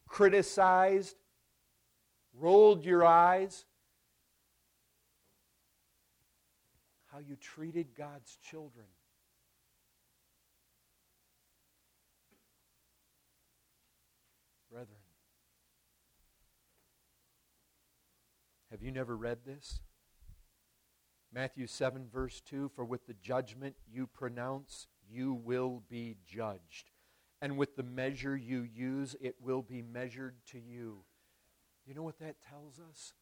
criticized, 0.08 1.16
rolled 2.34 2.86
your 2.86 3.06
eyes, 3.06 3.66
how 7.12 7.20
you 7.20 7.38
treated 7.38 7.96
God's 7.98 8.38
children. 8.48 8.86
Brethren, 14.70 14.98
have 18.70 18.75
you 18.86 18.92
never 18.92 19.18
read 19.18 19.40
this? 19.46 19.80
Matthew 21.34 21.68
7, 21.68 22.08
verse 22.12 22.42
2 22.42 22.70
For 22.76 22.86
with 22.86 23.08
the 23.08 23.16
judgment 23.16 23.76
you 23.92 24.08
pronounce, 24.08 24.88
you 25.10 25.34
will 25.34 25.82
be 25.90 26.18
judged. 26.26 26.92
And 27.42 27.58
with 27.58 27.76
the 27.76 27.84
measure 27.84 28.38
you 28.38 28.62
use, 28.62 29.16
it 29.20 29.36
will 29.42 29.62
be 29.62 29.82
measured 29.82 30.36
to 30.52 30.60
you. 30.60 31.04
You 31.86 31.94
know 31.94 32.04
what 32.04 32.20
that 32.20 32.36
tells 32.48 32.80
us? 32.80 33.14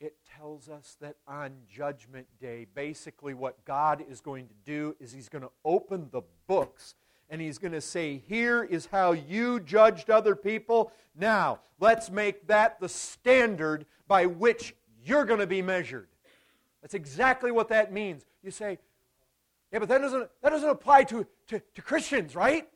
It 0.00 0.16
tells 0.36 0.68
us 0.68 0.96
that 1.00 1.16
on 1.26 1.52
Judgment 1.68 2.26
Day, 2.40 2.66
basically 2.74 3.32
what 3.32 3.64
God 3.64 4.04
is 4.08 4.20
going 4.20 4.48
to 4.48 4.54
do 4.64 4.96
is 5.00 5.12
He's 5.12 5.28
going 5.28 5.42
to 5.42 5.50
open 5.64 6.08
the 6.10 6.22
books 6.46 6.94
and 7.34 7.42
he's 7.42 7.58
going 7.58 7.72
to 7.72 7.80
say, 7.80 8.22
Here 8.28 8.62
is 8.62 8.86
how 8.86 9.10
you 9.10 9.58
judged 9.58 10.08
other 10.08 10.36
people. 10.36 10.92
Now, 11.16 11.58
let's 11.80 12.08
make 12.08 12.46
that 12.46 12.78
the 12.78 12.88
standard 12.88 13.86
by 14.06 14.26
which 14.26 14.72
you're 15.04 15.24
going 15.24 15.40
to 15.40 15.46
be 15.46 15.60
measured. 15.60 16.06
That's 16.80 16.94
exactly 16.94 17.50
what 17.50 17.70
that 17.70 17.92
means. 17.92 18.24
You 18.44 18.52
say, 18.52 18.78
Yeah, 19.72 19.80
but 19.80 19.88
that 19.88 20.00
doesn't, 20.00 20.30
that 20.42 20.50
doesn't 20.50 20.68
apply 20.68 21.02
to, 21.04 21.26
to, 21.48 21.60
to 21.74 21.82
Christians, 21.82 22.36
right? 22.36 22.68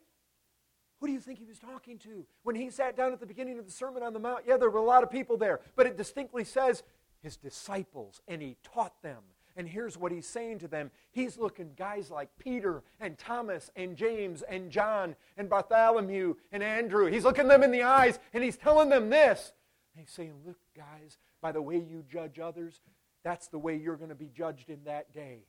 Who 0.98 1.06
do 1.06 1.12
you 1.12 1.20
think 1.20 1.38
he 1.38 1.44
was 1.44 1.60
talking 1.60 1.96
to? 1.98 2.26
When 2.42 2.56
he 2.56 2.68
sat 2.70 2.96
down 2.96 3.12
at 3.12 3.20
the 3.20 3.26
beginning 3.26 3.60
of 3.60 3.64
the 3.64 3.70
Sermon 3.70 4.02
on 4.02 4.12
the 4.12 4.18
Mount, 4.18 4.42
yeah, 4.44 4.56
there 4.56 4.70
were 4.70 4.80
a 4.80 4.84
lot 4.84 5.04
of 5.04 5.10
people 5.12 5.36
there, 5.36 5.60
but 5.76 5.86
it 5.86 5.96
distinctly 5.96 6.42
says 6.42 6.82
his 7.22 7.36
disciples, 7.36 8.22
and 8.26 8.42
he 8.42 8.56
taught 8.64 9.00
them 9.02 9.22
and 9.58 9.68
here's 9.68 9.98
what 9.98 10.12
he's 10.12 10.26
saying 10.26 10.60
to 10.60 10.68
them. 10.68 10.92
He's 11.10 11.36
looking 11.36 11.72
guys 11.76 12.12
like 12.12 12.30
Peter 12.38 12.84
and 13.00 13.18
Thomas 13.18 13.72
and 13.74 13.96
James 13.96 14.42
and 14.42 14.70
John 14.70 15.16
and 15.36 15.50
Bartholomew 15.50 16.36
and 16.52 16.62
Andrew. 16.62 17.06
He's 17.06 17.24
looking 17.24 17.48
them 17.48 17.64
in 17.64 17.72
the 17.72 17.82
eyes 17.82 18.20
and 18.32 18.44
he's 18.44 18.56
telling 18.56 18.88
them 18.88 19.10
this. 19.10 19.52
And 19.92 20.00
he's 20.00 20.14
saying, 20.14 20.34
Look, 20.46 20.58
guys, 20.76 21.18
by 21.42 21.50
the 21.50 21.60
way 21.60 21.76
you 21.76 22.04
judge 22.08 22.38
others, 22.38 22.80
that's 23.24 23.48
the 23.48 23.58
way 23.58 23.76
you're 23.76 23.96
going 23.96 24.10
to 24.10 24.14
be 24.14 24.30
judged 24.32 24.70
in 24.70 24.84
that 24.84 25.12
day. 25.12 25.40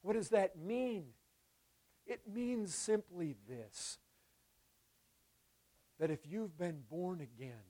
What 0.00 0.14
does 0.14 0.30
that 0.30 0.58
mean? 0.58 1.04
It 2.06 2.22
means 2.26 2.74
simply 2.74 3.36
this 3.46 3.98
that 5.98 6.10
if 6.10 6.20
you've 6.26 6.56
been 6.56 6.80
born 6.90 7.20
again, 7.20 7.69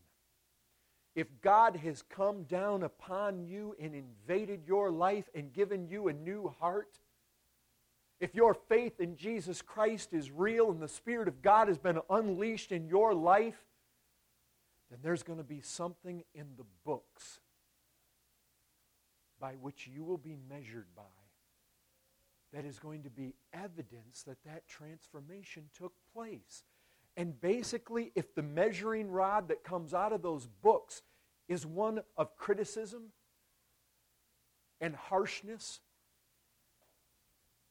if 1.20 1.28
God 1.42 1.76
has 1.76 2.02
come 2.02 2.44
down 2.44 2.82
upon 2.82 3.44
you 3.44 3.76
and 3.78 3.94
invaded 3.94 4.62
your 4.66 4.90
life 4.90 5.28
and 5.34 5.52
given 5.52 5.86
you 5.86 6.08
a 6.08 6.12
new 6.12 6.48
heart, 6.58 6.98
if 8.20 8.34
your 8.34 8.54
faith 8.54 9.00
in 9.00 9.16
Jesus 9.16 9.60
Christ 9.60 10.14
is 10.14 10.30
real 10.30 10.70
and 10.70 10.80
the 10.80 10.88
Spirit 10.88 11.28
of 11.28 11.42
God 11.42 11.68
has 11.68 11.76
been 11.76 12.00
unleashed 12.08 12.72
in 12.72 12.88
your 12.88 13.14
life, 13.14 13.58
then 14.90 15.00
there's 15.02 15.22
going 15.22 15.38
to 15.38 15.44
be 15.44 15.60
something 15.60 16.24
in 16.34 16.46
the 16.56 16.64
books 16.84 17.40
by 19.38 19.52
which 19.60 19.86
you 19.86 20.02
will 20.02 20.18
be 20.18 20.36
measured 20.48 20.86
by 20.96 21.02
that 22.52 22.64
is 22.64 22.78
going 22.78 23.02
to 23.02 23.10
be 23.10 23.34
evidence 23.52 24.22
that 24.22 24.42
that 24.44 24.66
transformation 24.66 25.64
took 25.76 25.92
place. 26.14 26.64
And 27.16 27.38
basically, 27.40 28.10
if 28.14 28.34
the 28.34 28.42
measuring 28.42 29.10
rod 29.10 29.48
that 29.48 29.62
comes 29.62 29.92
out 29.92 30.12
of 30.12 30.22
those 30.22 30.46
books 30.46 31.02
is 31.50 31.66
one 31.66 32.00
of 32.16 32.36
criticism 32.36 33.10
and 34.80 34.94
harshness, 34.94 35.80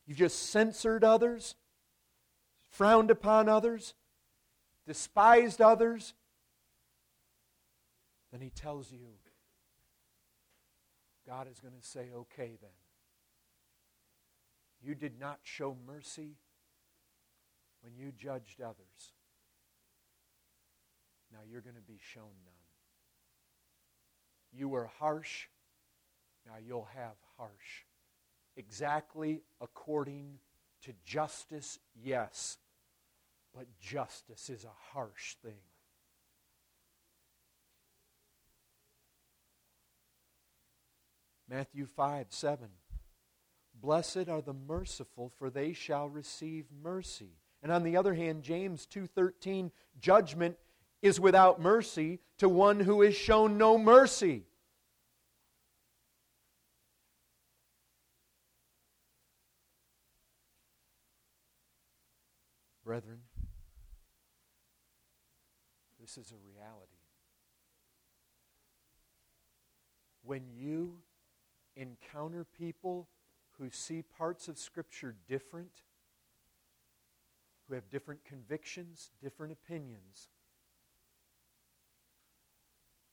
you've 0.06 0.18
just 0.18 0.50
censored 0.50 1.04
others, 1.04 1.56
frowned 2.70 3.10
upon 3.10 3.48
others, 3.48 3.94
despised 4.86 5.62
others, 5.62 6.14
then 8.34 8.42
he 8.42 8.50
tells 8.50 8.92
you, 8.92 9.00
God 11.26 11.48
is 11.50 11.62
going 11.62 11.74
to 11.80 11.88
say, 11.88 12.10
okay 12.14 12.58
then. 12.60 12.70
You 14.82 14.94
did 14.94 15.20
not 15.20 15.40
show 15.44 15.78
mercy 15.88 16.36
when 17.82 17.96
you 17.96 18.12
judged 18.18 18.62
others. 18.62 19.14
Now 21.32 21.40
you're 21.50 21.62
going 21.62 21.76
to 21.76 21.82
be 21.82 22.00
shown 22.02 22.32
none. 22.44 22.59
You 24.52 24.70
were 24.70 24.90
harsh, 25.00 25.48
now 26.46 26.54
you'll 26.66 26.90
have 26.96 27.16
harsh. 27.38 27.86
Exactly 28.58 29.42
according 29.62 30.40
to 30.84 30.94
justice, 31.06 31.80
yes, 31.96 32.58
but 33.54 33.68
justice 33.80 34.50
is 34.50 34.64
a 34.64 34.94
harsh 34.94 35.36
thing. 35.44 35.62
Matthew 41.50 41.86
5 41.86 42.28
7. 42.30 42.70
Blessed 43.74 44.30
are 44.30 44.42
the 44.42 44.54
merciful, 44.54 45.32
for 45.38 45.50
they 45.50 45.74
shall 45.74 46.10
receive 46.10 46.66
mercy. 46.84 47.38
And 47.64 47.72
on 47.72 47.84
the 47.84 47.98
other 47.98 48.14
hand, 48.14 48.44
James 48.44 48.86
2:13, 48.86 49.72
judgment 50.00 50.58
is 51.02 51.20
without 51.20 51.62
mercy 51.62 52.20
to 52.38 52.50
one 52.50 52.80
who 52.80 53.02
has 53.02 53.16
shown 53.16 53.58
no 53.58 53.78
mercy. 53.78 54.44
Brethren, 62.84 63.20
this 66.02 66.18
is 66.18 66.32
a 66.32 66.56
reality. 66.56 66.90
When 70.24 70.42
you 70.58 70.98
encounter 71.76 72.46
people 72.58 73.08
who 73.60 73.70
see 73.70 74.02
parts 74.02 74.48
of 74.48 74.58
Scripture 74.58 75.16
different, 75.28 75.84
who 77.68 77.76
have 77.76 77.90
different 77.90 78.26
convictions, 78.26 79.12
different 79.22 79.54
opinions, 79.54 80.28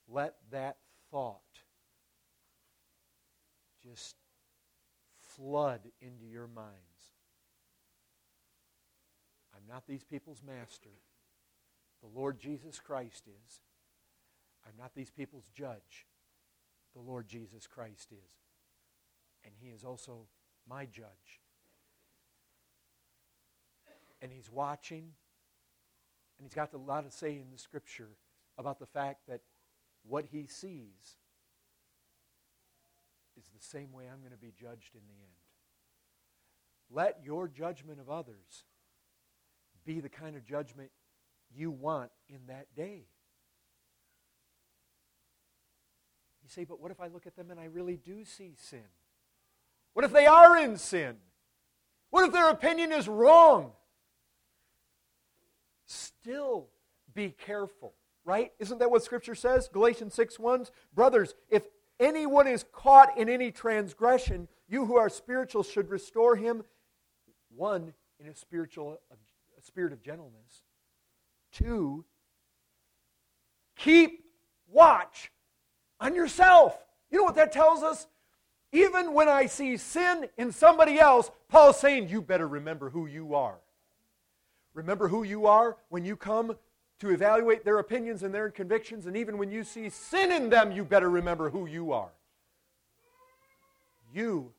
let 0.09 0.35
that 0.51 0.77
thought 1.11 1.41
just 3.83 4.17
flood 5.37 5.81
into 6.01 6.25
your 6.27 6.47
minds. 6.47 6.73
I'm 9.55 9.63
not 9.69 9.87
these 9.87 10.05
people's 10.05 10.43
master. 10.47 10.91
The 12.03 12.19
Lord 12.19 12.39
Jesus 12.39 12.79
Christ 12.79 13.25
is. 13.27 13.61
I'm 14.67 14.75
not 14.79 14.95
these 14.95 15.11
people's 15.11 15.49
judge. 15.55 16.07
The 16.95 17.01
Lord 17.01 17.27
Jesus 17.29 17.67
Christ 17.67 18.13
is. 18.13 18.33
And 19.45 19.55
He 19.61 19.69
is 19.69 19.85
also 19.85 20.27
my 20.69 20.87
judge. 20.87 21.41
And 24.21 24.33
He's 24.33 24.51
watching. 24.51 25.13
And 26.39 26.47
He's 26.47 26.55
got 26.55 26.73
a 26.75 26.79
lot 26.79 27.11
to 27.11 27.17
say 27.17 27.33
in 27.33 27.51
the 27.53 27.59
Scripture 27.59 28.11
about 28.59 28.79
the 28.79 28.87
fact 28.87 29.21
that 29.29 29.41
what 30.09 30.27
he 30.31 30.47
sees 30.47 31.17
is 33.37 33.45
the 33.55 33.63
same 33.63 33.93
way 33.93 34.05
I'm 34.11 34.21
going 34.21 34.33
to 34.33 34.39
be 34.39 34.53
judged 34.59 34.95
in 34.95 35.03
the 35.07 35.15
end. 35.15 35.37
Let 36.91 37.19
your 37.25 37.49
judgment 37.49 38.01
of 38.01 38.09
others 38.09 38.65
be 39.85 40.01
the 40.01 40.09
kind 40.09 40.37
of 40.37 40.45
judgment 40.45 40.91
you 41.55 41.71
want 41.71 42.11
in 42.29 42.41
that 42.49 42.67
day. 42.75 43.07
You 46.43 46.49
say, 46.49 46.65
but 46.65 46.81
what 46.81 46.93
if 46.93 47.01
I 47.01 47.09
look 47.09 47.27
at 47.27 47.35
them 47.35 47.51
and 47.51 47.59
I 47.59 47.65
really 47.65 47.97
do 47.97 48.25
see 48.25 48.55
sin? 48.57 48.85
What 49.95 50.05
if 50.05 50.13
they 50.13 50.27
are 50.27 50.57
in 50.59 50.77
sin? 50.77 51.17
What 52.11 52.25
if 52.25 52.33
their 52.33 52.51
opinion 52.51 52.93
is 52.93 53.09
wrong? 53.09 53.73
Still 55.87 56.69
be 57.15 57.31
careful, 57.31 57.95
right? 58.27 58.53
Isn't 58.59 58.79
that 58.81 58.91
what 58.91 59.05
Scripture 59.05 59.35
says? 59.35 59.71
Galatians 59.73 60.13
6 60.13 60.39
1. 60.39 60.67
Brothers, 60.95 61.35
if 61.49 61.63
anyone 61.99 62.47
is 62.47 62.65
caught 62.73 63.17
in 63.17 63.31
any 63.31 63.51
transgression, 63.51 64.49
you 64.69 64.85
who 64.85 64.97
are 64.97 65.09
spiritual 65.09 65.63
should 65.63 65.89
restore 65.89 66.37
him, 66.37 66.65
one, 67.55 67.95
in 68.21 68.27
a 68.27 68.35
spiritual 68.35 68.99
a 69.11 69.63
spirit 69.63 69.93
of 69.93 70.03
gentleness. 70.03 70.63
Two, 71.53 72.05
keep 73.77 74.25
watch 74.69 75.31
on 76.01 76.15
yourself. 76.15 76.77
You 77.11 77.19
know 77.19 77.25
what 77.25 77.37
that 77.37 77.53
tells 77.53 77.83
us? 77.83 78.09
Even 78.73 79.15
when 79.15 79.29
I 79.29 79.47
see 79.47 79.77
sin 79.77 80.29
in 80.37 80.53
somebody 80.53 80.99
else, 80.99 81.31
Paul's 81.49 81.79
saying, 81.79 82.09
You 82.09 82.21
better 82.21 82.49
remember 82.49 82.91
who 82.91 83.07
you 83.07 83.35
are. 83.35 83.59
Remember 84.75 85.09
who 85.09 85.23
you 85.23 85.47
are 85.47 85.77
when 85.89 86.05
you 86.05 86.17
come 86.17 86.57
to 87.01 87.11
evaluate 87.11 87.65
their 87.65 87.79
opinions 87.79 88.23
and 88.23 88.35
their 88.35 88.51
convictions, 88.51 89.07
and 89.07 89.17
even 89.17 89.37
when 89.39 89.51
you 89.51 89.65
see 89.65 89.89
sin 89.91 90.33
in 90.33 90.49
them, 90.49 90.73
you 90.73 90.85
better 90.85 91.11
remember 91.11 91.51
who 91.51 91.67
you 91.67 91.93
are. 91.93 92.13
You 94.13 94.53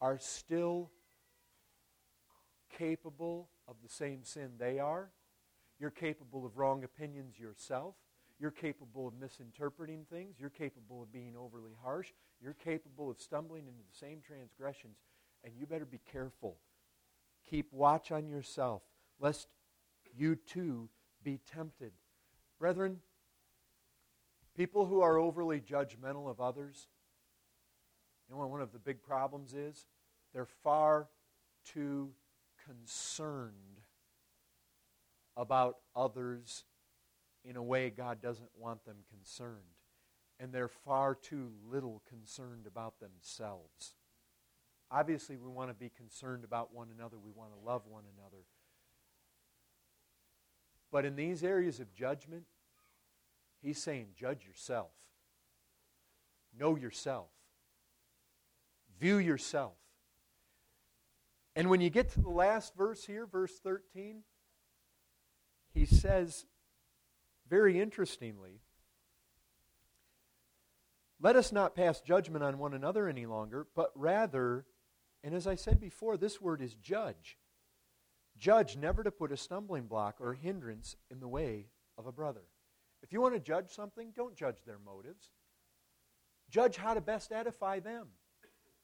are 0.00 0.18
still 0.18 0.90
capable 2.78 3.48
of 3.68 3.76
the 3.82 3.88
same 3.88 4.24
sin 4.24 4.52
they 4.58 4.78
are. 4.78 5.10
You're 5.78 5.90
capable 5.90 6.46
of 6.46 6.56
wrong 6.56 6.84
opinions 6.84 7.38
yourself. 7.38 7.94
You're 8.38 8.50
capable 8.50 9.06
of 9.08 9.14
misinterpreting 9.20 10.06
things. 10.10 10.36
You're 10.38 10.50
capable 10.50 11.02
of 11.02 11.12
being 11.12 11.36
overly 11.36 11.72
harsh. 11.82 12.08
You're 12.40 12.54
capable 12.54 13.10
of 13.10 13.20
stumbling 13.20 13.66
into 13.66 13.80
the 13.80 13.96
same 13.96 14.20
transgressions. 14.26 14.96
And 15.44 15.52
you 15.58 15.66
better 15.66 15.84
be 15.84 16.00
careful. 16.10 16.56
Keep 17.48 17.72
watch 17.72 18.10
on 18.10 18.28
yourself, 18.28 18.82
lest 19.20 19.48
you 20.16 20.36
too 20.36 20.88
be 21.24 21.40
tempted. 21.52 21.92
Brethren, 22.58 23.00
people 24.56 24.86
who 24.86 25.00
are 25.00 25.18
overly 25.18 25.60
judgmental 25.60 26.30
of 26.30 26.40
others, 26.40 26.86
you 28.28 28.36
know 28.36 28.46
one 28.46 28.60
of 28.60 28.72
the 28.72 28.78
big 28.78 29.02
problems 29.02 29.54
is? 29.54 29.86
They're 30.32 30.44
far 30.44 31.08
too 31.64 32.10
concerned 32.64 33.80
about 35.36 35.78
others 35.96 36.64
in 37.44 37.56
a 37.56 37.62
way 37.62 37.90
God 37.90 38.20
doesn't 38.22 38.50
want 38.58 38.84
them 38.84 38.96
concerned. 39.10 39.58
And 40.40 40.52
they're 40.52 40.68
far 40.68 41.14
too 41.14 41.52
little 41.70 42.02
concerned 42.08 42.66
about 42.66 42.98
themselves. 43.00 43.94
Obviously, 44.90 45.36
we 45.36 45.48
want 45.48 45.70
to 45.70 45.74
be 45.74 45.90
concerned 45.90 46.44
about 46.44 46.74
one 46.74 46.88
another. 46.96 47.16
We 47.18 47.30
want 47.30 47.50
to 47.52 47.66
love 47.66 47.82
one 47.86 48.04
another. 48.16 48.44
But 50.94 51.04
in 51.04 51.16
these 51.16 51.42
areas 51.42 51.80
of 51.80 51.92
judgment, 51.92 52.44
he's 53.60 53.82
saying, 53.82 54.10
judge 54.14 54.46
yourself. 54.46 54.92
Know 56.56 56.76
yourself. 56.76 57.30
View 59.00 59.16
yourself. 59.16 59.72
And 61.56 61.68
when 61.68 61.80
you 61.80 61.90
get 61.90 62.10
to 62.10 62.20
the 62.20 62.28
last 62.28 62.76
verse 62.76 63.04
here, 63.04 63.26
verse 63.26 63.58
13, 63.58 64.22
he 65.72 65.84
says, 65.84 66.46
very 67.50 67.80
interestingly, 67.80 68.60
let 71.20 71.34
us 71.34 71.50
not 71.50 71.74
pass 71.74 72.00
judgment 72.02 72.44
on 72.44 72.56
one 72.58 72.72
another 72.72 73.08
any 73.08 73.26
longer, 73.26 73.66
but 73.74 73.90
rather, 73.96 74.64
and 75.24 75.34
as 75.34 75.48
I 75.48 75.56
said 75.56 75.80
before, 75.80 76.16
this 76.16 76.40
word 76.40 76.62
is 76.62 76.76
judge. 76.76 77.36
Judge 78.44 78.76
never 78.76 79.02
to 79.02 79.10
put 79.10 79.32
a 79.32 79.38
stumbling 79.38 79.84
block 79.84 80.16
or 80.20 80.34
hindrance 80.34 80.96
in 81.10 81.18
the 81.18 81.26
way 81.26 81.64
of 81.96 82.06
a 82.06 82.12
brother. 82.12 82.42
If 83.02 83.10
you 83.10 83.22
want 83.22 83.32
to 83.32 83.40
judge 83.40 83.70
something, 83.70 84.12
don't 84.14 84.36
judge 84.36 84.58
their 84.66 84.78
motives. 84.84 85.30
Judge 86.50 86.76
how 86.76 86.92
to 86.92 87.00
best 87.00 87.32
edify 87.32 87.80
them. 87.80 88.06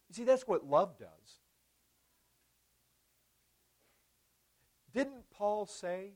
You 0.08 0.14
see, 0.14 0.24
that's 0.24 0.48
what 0.48 0.64
love 0.64 0.98
does. 0.98 1.40
Didn't 4.94 5.28
Paul 5.30 5.66
say, 5.66 6.12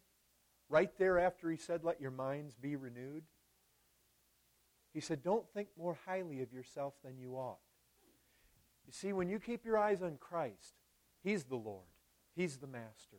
right 0.70 0.96
there 0.96 1.18
after 1.18 1.50
he 1.50 1.58
said, 1.58 1.84
Let 1.84 2.00
your 2.00 2.12
minds 2.12 2.56
be 2.56 2.76
renewed? 2.76 3.24
He 4.94 5.00
said, 5.00 5.22
Don't 5.22 5.46
think 5.50 5.68
more 5.76 5.98
highly 6.06 6.40
of 6.40 6.50
yourself 6.50 6.94
than 7.04 7.18
you 7.18 7.34
ought. 7.34 7.58
You 8.86 8.92
see, 8.94 9.12
when 9.12 9.28
you 9.28 9.38
keep 9.38 9.66
your 9.66 9.76
eyes 9.76 10.00
on 10.00 10.16
Christ, 10.16 10.76
He's 11.22 11.44
the 11.44 11.56
Lord, 11.56 11.84
He's 12.34 12.56
the 12.56 12.66
Master, 12.66 13.18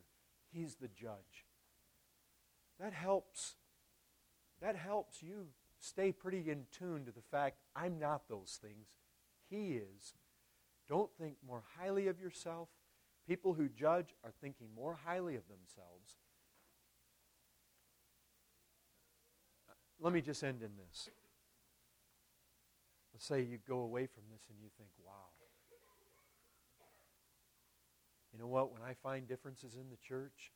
He's 0.56 0.76
the 0.76 0.88
Judge. 0.88 1.46
That 2.80 2.94
helps. 2.94 3.56
That 4.62 4.76
helps 4.76 5.22
you 5.22 5.48
stay 5.80 6.12
pretty 6.12 6.50
in 6.50 6.66
tune 6.72 7.06
to 7.06 7.12
the 7.12 7.22
fact 7.22 7.58
I'm 7.76 8.00
not 8.00 8.30
those 8.30 8.60
things. 8.62 8.88
He 9.50 9.74
is. 9.74 10.14
Don't 10.88 11.10
think 11.20 11.36
more 11.46 11.64
highly 11.78 12.08
of 12.08 12.20
yourself 12.20 12.70
People 13.28 13.56
who 13.56 13.68
judge 13.70 14.14
are 14.24 14.34
thinking 14.40 14.68
more 14.76 15.00
highly 15.04 15.36
of 15.36 15.44
themselves. 15.48 16.18
Let 20.00 20.14
me 20.14 20.22
just 20.22 20.44
end 20.44 20.62
in 20.62 20.72
this. 20.78 21.10
Let's 23.14 23.26
say 23.26 23.42
you 23.42 23.58
go 23.68 23.80
away 23.80 24.06
from 24.06 24.24
this 24.32 24.42
and 24.50 24.60
you 24.62 24.70
think, 24.78 24.90
wow. 25.04 25.35
You 28.36 28.42
know 28.42 28.48
what? 28.48 28.74
When 28.74 28.82
I 28.82 28.94
find 29.02 29.26
differences 29.26 29.76
in 29.76 29.90
the 29.90 29.96
church, 29.96 30.52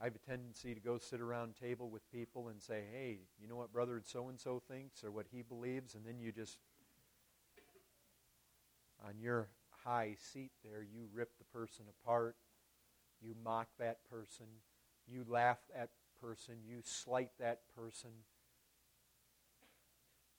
I 0.00 0.04
have 0.04 0.14
a 0.14 0.30
tendency 0.30 0.74
to 0.74 0.80
go 0.80 0.96
sit 0.96 1.20
around 1.20 1.56
table 1.60 1.90
with 1.90 2.08
people 2.12 2.50
and 2.50 2.62
say, 2.62 2.84
hey, 2.92 3.18
you 3.42 3.48
know 3.48 3.56
what 3.56 3.72
brother 3.72 4.00
so 4.04 4.28
and 4.28 4.38
so 4.38 4.62
thinks 4.70 5.02
or 5.02 5.10
what 5.10 5.26
he 5.32 5.42
believes, 5.42 5.96
and 5.96 6.06
then 6.06 6.20
you 6.20 6.30
just, 6.30 6.58
on 9.04 9.14
your 9.18 9.48
high 9.84 10.14
seat 10.20 10.52
there, 10.64 10.84
you 10.84 11.08
rip 11.12 11.36
the 11.38 11.44
person 11.46 11.86
apart, 12.04 12.36
you 13.20 13.34
mock 13.44 13.66
that 13.80 13.98
person, 14.08 14.46
you 15.08 15.24
laugh 15.28 15.58
at 15.76 15.88
person, 16.20 16.54
you 16.64 16.78
slight 16.84 17.30
that 17.40 17.62
person. 17.74 18.10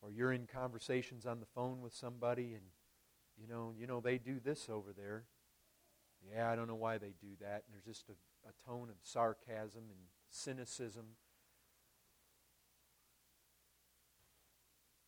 Or 0.02 0.10
you're 0.10 0.32
in 0.32 0.48
conversations 0.48 1.26
on 1.26 1.42
the 1.42 1.46
phone 1.46 1.82
with 1.82 1.94
somebody 1.94 2.54
and 2.54 2.64
you 3.38 3.48
know, 3.48 3.74
you 3.78 3.88
know 3.88 4.00
they 4.00 4.18
do 4.18 4.40
this 4.40 4.70
over 4.70 4.94
there. 4.96 5.24
Yeah, 6.22 6.52
I 6.52 6.56
don't 6.56 6.68
know 6.68 6.76
why 6.76 6.98
they 6.98 7.14
do 7.22 7.30
that. 7.42 7.64
And 7.66 7.74
there's 7.74 7.86
just 7.86 8.10
a, 8.10 8.50
a 8.50 8.52
tone 8.66 8.90
of 8.90 8.96
sarcasm 9.02 9.84
and 9.90 10.00
cynicism. 10.30 11.06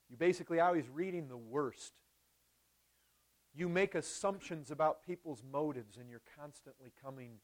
You 0.09 0.17
basically 0.17 0.59
always 0.59 0.89
reading 0.89 1.27
the 1.27 1.37
worst 1.37 1.93
you 3.53 3.67
make 3.67 3.95
assumptions 3.95 4.71
about 4.71 5.05
people's 5.05 5.43
motives, 5.43 5.97
and 5.97 6.09
you're 6.09 6.21
constantly 6.39 6.93
coming 7.01 7.39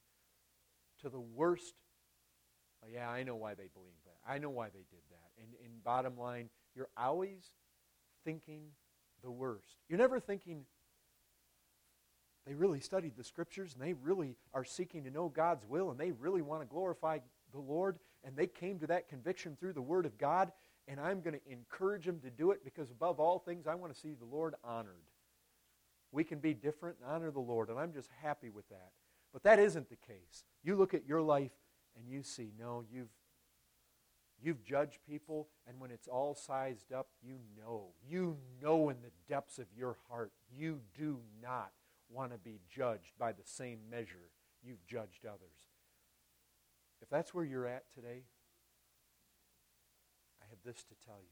to 1.02 1.10
the 1.10 1.20
worst. 1.20 1.76
Oh, 2.84 2.88
yeah, 2.92 3.10
I 3.10 3.24
know 3.24 3.36
why 3.36 3.56
they 3.56 3.68
believe 3.74 3.98
that. 4.06 4.32
I 4.32 4.38
know 4.38 4.50
why 4.50 4.70
they 4.70 4.86
did 4.90 5.02
that. 5.10 5.42
And, 5.42 5.50
and 5.64 5.84
bottom 5.84 6.18
line, 6.18 6.50
you're 6.76 6.90
always 6.96 7.46
thinking 8.24 8.68
the 9.22 9.32
worst. 9.32 9.78
You're 9.90 10.00
never 10.00 10.20
thinking, 10.20 10.66
they 12.48 12.54
really 12.54 12.80
studied 12.80 13.18
the 13.18 13.24
scriptures 13.24 13.74
and 13.74 13.82
they 13.86 13.94
really 13.94 14.36
are 14.54 14.64
seeking 14.64 15.04
to 15.04 15.12
know 15.12 15.28
God's 15.28 15.66
will 15.66 15.92
and 15.92 16.00
they 16.00 16.12
really 16.12 16.42
want 16.42 16.62
to 16.62 16.68
glorify 16.68 17.20
the 17.52 17.60
Lord 17.60 18.00
and 18.24 18.36
they 18.36 18.48
came 18.48 18.80
to 18.80 18.88
that 18.88 19.10
conviction 19.10 19.58
through 19.60 19.74
the 19.74 19.82
Word 19.82 20.06
of 20.06 20.18
God 20.18 20.52
and 20.88 21.00
I'm 21.00 21.20
going 21.20 21.34
to 21.34 21.52
encourage 21.52 22.06
them 22.06 22.20
to 22.22 22.30
do 22.30 22.52
it 22.52 22.64
because 22.64 22.90
above 22.90 23.20
all 23.20 23.40
things 23.40 23.68
I 23.68 23.76
want 23.76 23.94
to 23.94 24.00
see 24.00 24.14
the 24.14 24.26
Lord 24.26 24.56
honored. 24.64 24.94
We 26.14 26.24
can 26.24 26.40
be 26.40 26.54
different 26.54 26.98
and 27.02 27.12
honor 27.12 27.32
the 27.32 27.42
Lord, 27.42 27.70
and 27.70 27.78
I'm 27.78 27.92
just 27.92 28.10
happy 28.22 28.50
with 28.50 28.68
that. 28.70 28.92
But 29.34 29.44
that 29.44 29.60
isn't 29.60 29.90
the 29.90 29.98
case. 29.98 30.46
You 30.64 30.78
look 30.78 30.94
at 30.94 31.06
your 31.06 31.22
life 31.22 31.52
and 31.98 32.08
you 32.10 32.24
see, 32.24 32.54
no, 32.58 32.84
you've 32.90 33.10
You've 34.40 34.64
judged 34.64 35.00
people, 35.10 35.48
and 35.68 35.80
when 35.80 35.90
it's 35.90 36.08
all 36.08 36.36
sized 36.36 36.94
up, 36.94 37.08
you 37.24 37.40
know. 37.58 37.88
You 38.08 38.38
know 38.62 38.90
in 38.90 38.98
the 39.02 39.10
depths 39.28 39.58
of 39.58 39.66
your 39.76 39.98
heart, 40.08 40.32
you 40.56 40.82
do 40.96 41.20
not 41.42 41.72
want 42.10 42.32
to 42.32 42.38
be 42.38 42.60
judged 42.70 43.14
by 43.20 43.32
the 43.32 43.44
same 43.44 43.80
measure 43.90 44.32
you've 44.64 44.86
judged 44.86 45.26
others. 45.26 45.68
If 47.02 47.10
that's 47.10 47.34
where 47.34 47.46
you're 47.46 47.68
at 47.68 47.84
today, 47.94 48.24
I 50.42 50.46
have 50.50 50.60
this 50.66 50.84
to 50.84 50.96
tell 51.06 51.20
you. 51.22 51.30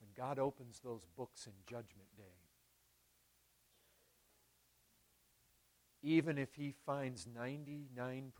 When 0.00 0.10
God 0.16 0.38
opens 0.38 0.80
those 0.80 1.06
books 1.16 1.46
in 1.46 1.52
Judgment 1.66 2.08
Day, 2.16 2.24
even 6.02 6.38
if 6.38 6.54
He 6.54 6.74
finds 6.84 7.26
99% 7.26 8.30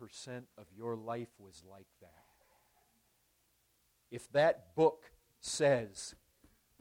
of 0.57 0.65
your 0.75 0.95
life 0.95 1.27
was 1.39 1.63
like 1.69 1.87
that, 2.01 2.11
if 4.11 4.31
that 4.31 4.75
book 4.75 5.11
says, 5.39 6.15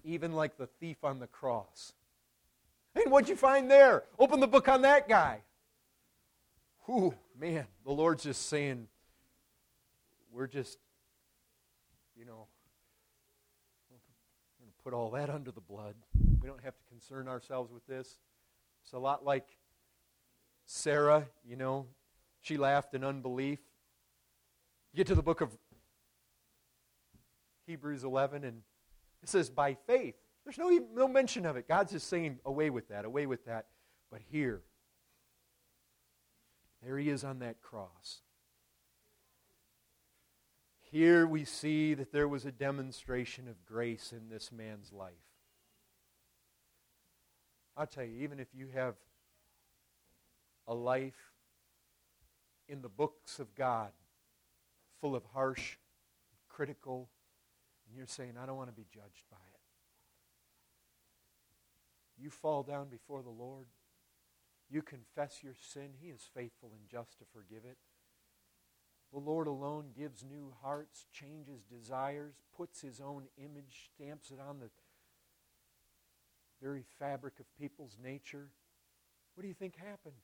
even 0.04 0.32
like 0.32 0.56
the 0.56 0.66
thief 0.66 1.04
on 1.04 1.18
the 1.18 1.26
cross, 1.26 1.92
mean, 2.96 3.10
what'd 3.10 3.28
you 3.28 3.36
find 3.36 3.70
there? 3.70 4.04
Open 4.18 4.40
the 4.40 4.46
book 4.46 4.68
on 4.68 4.82
that 4.82 5.08
guy. 5.08 5.40
Whew, 6.86 7.14
man, 7.38 7.66
the 7.84 7.92
Lord's 7.92 8.24
just 8.24 8.48
saying, 8.48 8.88
we're 10.32 10.46
just, 10.46 10.78
you 12.16 12.24
know, 12.24 12.46
we're 13.90 13.98
going 14.60 14.70
to 14.70 14.82
put 14.84 14.94
all 14.94 15.10
that 15.10 15.30
under 15.30 15.50
the 15.50 15.60
blood. 15.60 15.94
We 16.40 16.48
don't 16.48 16.62
have 16.62 16.76
to 16.76 16.84
concern 16.88 17.28
ourselves 17.28 17.72
with 17.72 17.86
this. 17.86 18.18
It's 18.82 18.92
a 18.92 18.98
lot 18.98 19.24
like 19.24 19.46
Sarah, 20.64 21.26
you 21.44 21.56
know, 21.56 21.86
she 22.40 22.56
laughed 22.56 22.94
in 22.94 23.04
unbelief. 23.04 23.58
You 24.92 24.98
get 24.98 25.08
to 25.08 25.14
the 25.14 25.22
book 25.22 25.40
of 25.40 25.56
Hebrews 27.66 28.04
11, 28.04 28.44
and 28.44 28.62
it 29.26 29.30
says, 29.30 29.50
by 29.50 29.74
faith. 29.88 30.14
There's 30.44 30.56
no, 30.56 30.70
no 30.94 31.08
mention 31.08 31.46
of 31.46 31.56
it. 31.56 31.66
God's 31.66 31.90
just 31.90 32.08
saying, 32.08 32.38
away 32.44 32.70
with 32.70 32.90
that, 32.90 33.04
away 33.04 33.26
with 33.26 33.44
that. 33.46 33.66
But 34.08 34.20
here, 34.30 34.62
there 36.80 36.96
he 36.96 37.10
is 37.10 37.24
on 37.24 37.40
that 37.40 37.60
cross. 37.60 38.20
Here 40.92 41.26
we 41.26 41.44
see 41.44 41.94
that 41.94 42.12
there 42.12 42.28
was 42.28 42.44
a 42.44 42.52
demonstration 42.52 43.48
of 43.48 43.66
grace 43.66 44.12
in 44.12 44.28
this 44.28 44.52
man's 44.52 44.92
life. 44.92 45.12
I'll 47.76 47.88
tell 47.88 48.04
you, 48.04 48.22
even 48.22 48.38
if 48.38 48.54
you 48.54 48.68
have 48.72 48.94
a 50.68 50.74
life 50.74 51.32
in 52.68 52.80
the 52.80 52.88
books 52.88 53.40
of 53.40 53.56
God 53.56 53.90
full 55.00 55.16
of 55.16 55.24
harsh, 55.34 55.78
critical, 56.48 57.08
and 57.86 57.96
you're 57.96 58.06
saying, 58.06 58.34
I 58.40 58.46
don't 58.46 58.56
want 58.56 58.68
to 58.68 58.76
be 58.76 58.86
judged 58.92 59.24
by 59.30 59.36
it. 59.36 59.60
You 62.18 62.30
fall 62.30 62.62
down 62.62 62.88
before 62.88 63.22
the 63.22 63.30
Lord. 63.30 63.66
You 64.70 64.82
confess 64.82 65.42
your 65.42 65.54
sin. 65.54 65.90
He 66.00 66.08
is 66.08 66.28
faithful 66.34 66.72
and 66.72 66.88
just 66.88 67.18
to 67.18 67.24
forgive 67.32 67.64
it. 67.64 67.76
The 69.12 69.20
Lord 69.20 69.46
alone 69.46 69.90
gives 69.96 70.24
new 70.24 70.52
hearts, 70.62 71.06
changes 71.12 71.62
desires, 71.62 72.34
puts 72.56 72.80
His 72.80 73.00
own 73.00 73.24
image, 73.38 73.90
stamps 73.94 74.30
it 74.30 74.38
on 74.40 74.58
the 74.58 74.70
very 76.60 76.84
fabric 76.98 77.34
of 77.38 77.46
people's 77.58 77.96
nature. 78.02 78.48
What 79.34 79.42
do 79.42 79.48
you 79.48 79.54
think 79.54 79.76
happened? 79.76 80.16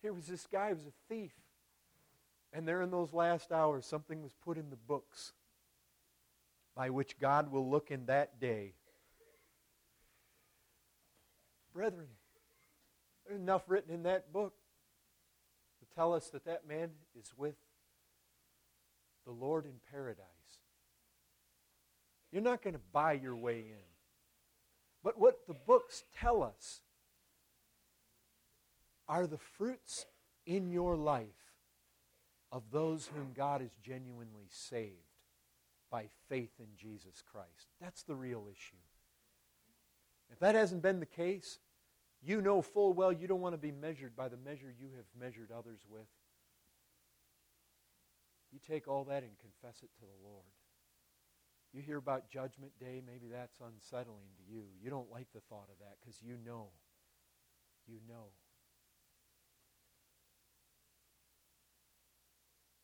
Here 0.00 0.12
was 0.12 0.26
this 0.26 0.46
guy 0.46 0.68
who 0.70 0.76
was 0.76 0.86
a 0.86 0.92
thief. 1.08 1.32
And 2.54 2.68
there 2.68 2.82
in 2.82 2.90
those 2.92 3.12
last 3.12 3.50
hours, 3.50 3.84
something 3.84 4.22
was 4.22 4.32
put 4.44 4.56
in 4.56 4.70
the 4.70 4.76
books 4.76 5.32
by 6.76 6.88
which 6.88 7.18
God 7.18 7.50
will 7.50 7.68
look 7.68 7.90
in 7.90 8.06
that 8.06 8.40
day. 8.40 8.74
Brethren, 11.74 12.06
there's 13.26 13.40
enough 13.40 13.64
written 13.66 13.92
in 13.92 14.04
that 14.04 14.32
book 14.32 14.54
to 15.80 15.94
tell 15.96 16.14
us 16.14 16.30
that 16.30 16.44
that 16.44 16.68
man 16.68 16.90
is 17.18 17.32
with 17.36 17.56
the 19.26 19.32
Lord 19.32 19.64
in 19.64 19.80
paradise. 19.90 20.24
You're 22.30 22.42
not 22.42 22.62
going 22.62 22.74
to 22.74 22.80
buy 22.92 23.14
your 23.14 23.34
way 23.34 23.58
in. 23.58 23.84
But 25.02 25.18
what 25.18 25.46
the 25.48 25.54
books 25.54 26.04
tell 26.16 26.40
us 26.40 26.82
are 29.08 29.26
the 29.26 29.38
fruits 29.38 30.06
in 30.46 30.70
your 30.70 30.96
life 30.96 31.43
of 32.54 32.62
those 32.70 33.10
whom 33.12 33.32
God 33.34 33.60
has 33.60 33.72
genuinely 33.82 34.46
saved 34.48 34.92
by 35.90 36.06
faith 36.28 36.52
in 36.60 36.68
Jesus 36.76 37.20
Christ. 37.20 37.66
That's 37.80 38.04
the 38.04 38.14
real 38.14 38.46
issue. 38.48 38.76
If 40.30 40.38
that 40.38 40.54
hasn't 40.54 40.80
been 40.80 41.00
the 41.00 41.06
case, 41.06 41.58
you 42.22 42.40
know 42.40 42.62
full 42.62 42.92
well 42.92 43.12
you 43.12 43.26
don't 43.26 43.40
want 43.40 43.54
to 43.54 43.58
be 43.58 43.72
measured 43.72 44.14
by 44.14 44.28
the 44.28 44.36
measure 44.36 44.72
you 44.78 44.86
have 44.96 45.04
measured 45.20 45.50
others 45.50 45.80
with. 45.90 46.06
You 48.52 48.60
take 48.64 48.86
all 48.86 49.02
that 49.04 49.24
and 49.24 49.32
confess 49.40 49.82
it 49.82 49.90
to 49.98 50.02
the 50.02 50.28
Lord. 50.28 50.46
You 51.72 51.82
hear 51.82 51.98
about 51.98 52.30
Judgment 52.30 52.70
Day, 52.78 53.02
maybe 53.04 53.26
that's 53.32 53.58
unsettling 53.58 54.30
to 54.36 54.54
you. 54.54 54.62
You 54.80 54.90
don't 54.90 55.10
like 55.10 55.26
the 55.34 55.40
thought 55.40 55.68
of 55.72 55.80
that 55.80 55.96
because 56.00 56.22
you 56.22 56.36
know. 56.46 56.68
You 57.88 57.98
know. 58.08 58.26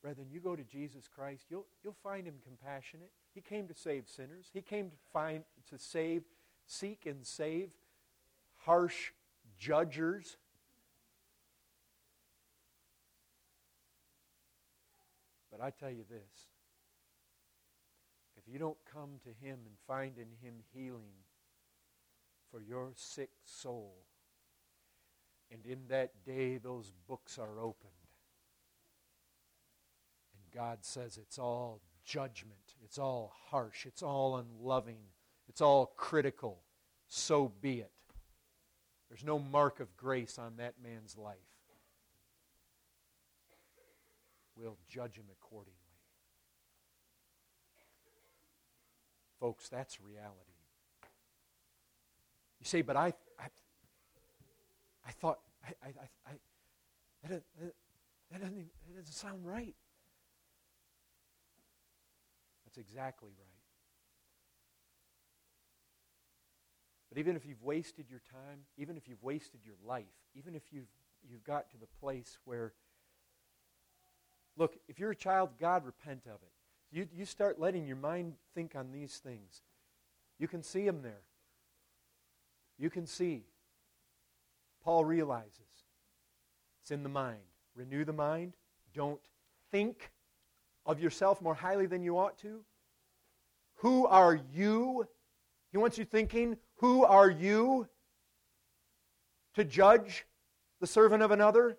Brethren, 0.02 0.28
you 0.30 0.40
go 0.40 0.56
to 0.56 0.64
Jesus 0.64 1.08
Christ, 1.08 1.46
you'll, 1.50 1.66
you'll 1.84 1.96
find 2.02 2.26
him 2.26 2.36
compassionate. 2.42 3.10
He 3.34 3.42
came 3.42 3.68
to 3.68 3.74
save 3.74 4.08
sinners. 4.08 4.46
He 4.52 4.62
came 4.62 4.88
to 4.88 4.96
find 5.12 5.44
to 5.68 5.78
save, 5.78 6.22
seek 6.66 7.04
and 7.04 7.26
save 7.26 7.70
harsh 8.64 9.10
judgers. 9.58 10.38
But 15.50 15.60
I 15.60 15.70
tell 15.70 15.90
you 15.90 16.04
this 16.08 16.48
if 18.36 18.50
you 18.50 18.58
don't 18.58 18.78
come 18.90 19.20
to 19.24 19.46
him 19.46 19.58
and 19.66 19.74
find 19.86 20.16
in 20.16 20.28
him 20.40 20.54
healing 20.72 21.12
for 22.50 22.60
your 22.60 22.92
sick 22.94 23.30
soul, 23.44 23.92
and 25.52 25.66
in 25.66 25.80
that 25.88 26.24
day 26.24 26.56
those 26.56 26.92
books 27.06 27.38
are 27.38 27.60
opened, 27.60 27.92
God 30.54 30.78
says 30.82 31.16
it's 31.16 31.38
all 31.38 31.80
judgment, 32.04 32.74
it's 32.84 32.98
all 32.98 33.32
harsh, 33.50 33.86
it's 33.86 34.02
all 34.02 34.36
unloving, 34.36 34.98
it's 35.48 35.60
all 35.60 35.92
critical. 35.96 36.60
So 37.08 37.52
be 37.60 37.80
it. 37.80 37.90
There's 39.08 39.24
no 39.24 39.38
mark 39.38 39.80
of 39.80 39.96
grace 39.96 40.38
on 40.38 40.56
that 40.58 40.74
man's 40.82 41.16
life. 41.16 41.36
We'll 44.56 44.78
judge 44.88 45.16
him 45.16 45.24
accordingly. 45.32 45.76
Folks, 49.40 49.68
that's 49.68 50.00
reality. 50.00 50.52
You 52.60 52.66
say, 52.66 52.82
but 52.82 52.94
I, 52.94 53.14
I, 53.38 53.46
I 55.06 55.10
thought, 55.12 55.38
I, 55.64 55.86
I, 55.86 56.30
I, 56.30 57.28
that, 57.28 57.42
doesn't 58.30 59.14
sound 59.14 59.46
right. 59.46 59.74
That's 62.70 62.86
exactly 62.86 63.30
right. 63.36 63.46
But 67.08 67.18
even 67.18 67.34
if 67.34 67.44
you've 67.44 67.62
wasted 67.62 68.06
your 68.08 68.20
time, 68.30 68.60
even 68.76 68.96
if 68.96 69.08
you've 69.08 69.22
wasted 69.22 69.60
your 69.64 69.74
life, 69.84 70.04
even 70.36 70.54
if 70.54 70.62
you've, 70.70 70.88
you've 71.28 71.42
got 71.42 71.68
to 71.70 71.76
the 71.76 71.88
place 72.00 72.38
where, 72.44 72.72
look, 74.56 74.76
if 74.88 75.00
you're 75.00 75.10
a 75.10 75.16
child 75.16 75.50
God, 75.58 75.84
repent 75.84 76.22
of 76.26 76.40
it. 76.42 76.52
You, 76.92 77.08
you 77.12 77.24
start 77.24 77.60
letting 77.60 77.86
your 77.86 77.96
mind 77.96 78.34
think 78.54 78.76
on 78.76 78.92
these 78.92 79.16
things. 79.16 79.62
You 80.38 80.46
can 80.46 80.62
see 80.62 80.84
them 80.84 81.02
there. 81.02 81.22
You 82.78 82.90
can 82.90 83.06
see. 83.06 83.44
Paul 84.84 85.04
realizes 85.04 85.84
it's 86.82 86.90
in 86.90 87.02
the 87.02 87.08
mind. 87.08 87.40
Renew 87.74 88.04
the 88.04 88.12
mind. 88.12 88.54
Don't 88.94 89.20
think 89.70 90.12
of 90.86 91.00
yourself 91.00 91.40
more 91.40 91.54
highly 91.54 91.86
than 91.86 92.02
you 92.02 92.18
ought 92.18 92.38
to? 92.38 92.60
Who 93.76 94.06
are 94.06 94.38
you? 94.52 95.06
He 95.72 95.78
wants 95.78 95.98
you 95.98 96.04
thinking, 96.04 96.56
who 96.76 97.04
are 97.04 97.30
you 97.30 97.88
to 99.54 99.64
judge 99.64 100.26
the 100.80 100.86
servant 100.86 101.22
of 101.22 101.30
another? 101.30 101.76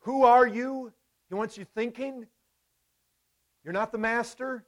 Who 0.00 0.24
are 0.24 0.46
you? 0.46 0.92
He 1.28 1.34
wants 1.34 1.56
you 1.56 1.64
thinking. 1.64 2.26
You're 3.64 3.72
not 3.72 3.92
the 3.92 3.98
master. 3.98 4.64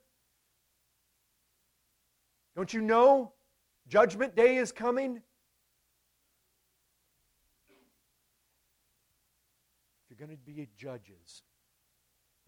Don't 2.55 2.73
you 2.73 2.81
know? 2.81 3.33
Judgment 3.89 4.35
day 4.35 4.57
is 4.57 4.73
coming. 4.73 5.21
If 10.01 10.19
you're 10.19 10.27
going 10.27 10.37
to 10.37 10.43
be 10.43 10.69
judges, 10.77 11.43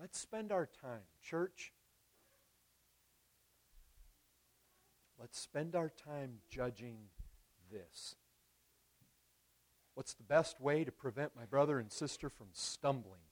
Let's 0.01 0.19
spend 0.19 0.53
our 0.53 0.69
time, 0.81 1.03
church. 1.23 1.73
Let's 5.19 5.41
spend 5.41 5.75
our 5.75 5.89
time 5.89 6.39
judging 6.49 6.99
this. 7.73 8.15
What's 9.95 10.15
the 10.15 10.23
best 10.23 10.61
way 10.61 10.85
to 10.85 10.93
prevent 10.93 11.35
my 11.35 11.45
brother 11.45 11.81
and 11.81 11.91
sister 11.91 12.31
from 12.31 12.47
stumbling? 12.53 13.23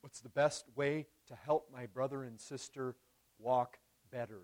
What's 0.00 0.20
the 0.20 0.28
best 0.28 0.66
way 0.76 1.06
to 1.26 1.34
help 1.34 1.70
my 1.72 1.86
brother 1.86 2.22
and 2.22 2.40
sister 2.40 2.94
walk 3.40 3.78
better? 4.12 4.42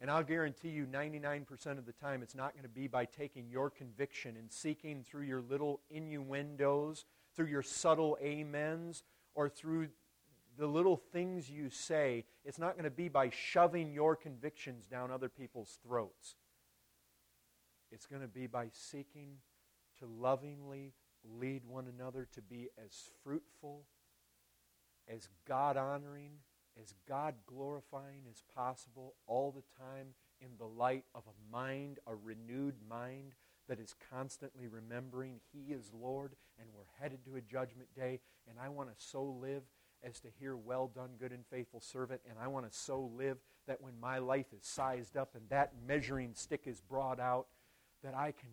And 0.00 0.08
I'll 0.08 0.22
guarantee 0.22 0.68
you 0.68 0.86
99% 0.86 1.78
of 1.78 1.86
the 1.86 1.92
time 1.92 2.22
it's 2.22 2.36
not 2.36 2.52
going 2.52 2.62
to 2.62 2.68
be 2.68 2.86
by 2.86 3.04
taking 3.04 3.48
your 3.48 3.70
conviction 3.70 4.36
and 4.36 4.52
seeking 4.52 5.02
through 5.02 5.22
your 5.22 5.40
little 5.40 5.80
innuendos, 5.90 7.04
through 7.34 7.46
your 7.46 7.62
subtle 7.62 8.16
amens, 8.22 9.02
or 9.34 9.48
through 9.48 9.88
the 10.58 10.66
little 10.66 10.96
things 10.96 11.50
you 11.50 11.70
say, 11.70 12.24
it's 12.44 12.58
not 12.58 12.74
going 12.74 12.84
to 12.84 12.90
be 12.90 13.08
by 13.08 13.30
shoving 13.30 13.92
your 13.92 14.14
convictions 14.16 14.86
down 14.86 15.10
other 15.10 15.28
people's 15.28 15.78
throats. 15.86 16.36
It's 17.90 18.06
going 18.06 18.22
to 18.22 18.28
be 18.28 18.46
by 18.46 18.68
seeking 18.72 19.36
to 19.98 20.06
lovingly 20.06 20.92
lead 21.24 21.64
one 21.64 21.86
another 21.86 22.26
to 22.32 22.42
be 22.42 22.68
as 22.84 22.92
fruitful, 23.22 23.84
as 25.08 25.28
God 25.46 25.76
honoring, 25.76 26.32
as 26.80 26.94
God 27.08 27.34
glorifying 27.46 28.22
as 28.30 28.42
possible 28.54 29.14
all 29.26 29.52
the 29.52 29.64
time 29.78 30.08
in 30.40 30.50
the 30.58 30.66
light 30.66 31.04
of 31.14 31.22
a 31.26 31.52
mind, 31.54 31.98
a 32.06 32.14
renewed 32.14 32.76
mind 32.88 33.34
that 33.68 33.78
is 33.78 33.94
constantly 34.10 34.66
remembering 34.66 35.40
He 35.52 35.72
is 35.72 35.92
Lord 35.94 36.34
and 36.62 36.70
we're 36.74 36.84
headed 37.00 37.24
to 37.24 37.36
a 37.36 37.40
judgment 37.40 37.88
day. 37.94 38.20
And 38.48 38.58
I 38.58 38.68
want 38.68 38.88
to 38.88 38.94
so 39.04 39.22
live 39.22 39.62
as 40.02 40.20
to 40.20 40.28
hear, 40.38 40.56
Well 40.56 40.90
done, 40.94 41.10
good 41.18 41.32
and 41.32 41.44
faithful 41.46 41.80
servant. 41.80 42.20
And 42.28 42.38
I 42.42 42.48
want 42.48 42.70
to 42.70 42.76
so 42.76 43.10
live 43.16 43.38
that 43.66 43.80
when 43.80 43.98
my 44.00 44.18
life 44.18 44.46
is 44.56 44.64
sized 44.64 45.16
up 45.16 45.34
and 45.34 45.48
that 45.50 45.72
measuring 45.86 46.34
stick 46.34 46.62
is 46.66 46.80
brought 46.80 47.20
out, 47.20 47.46
that 48.02 48.14
I 48.14 48.32
can, 48.32 48.50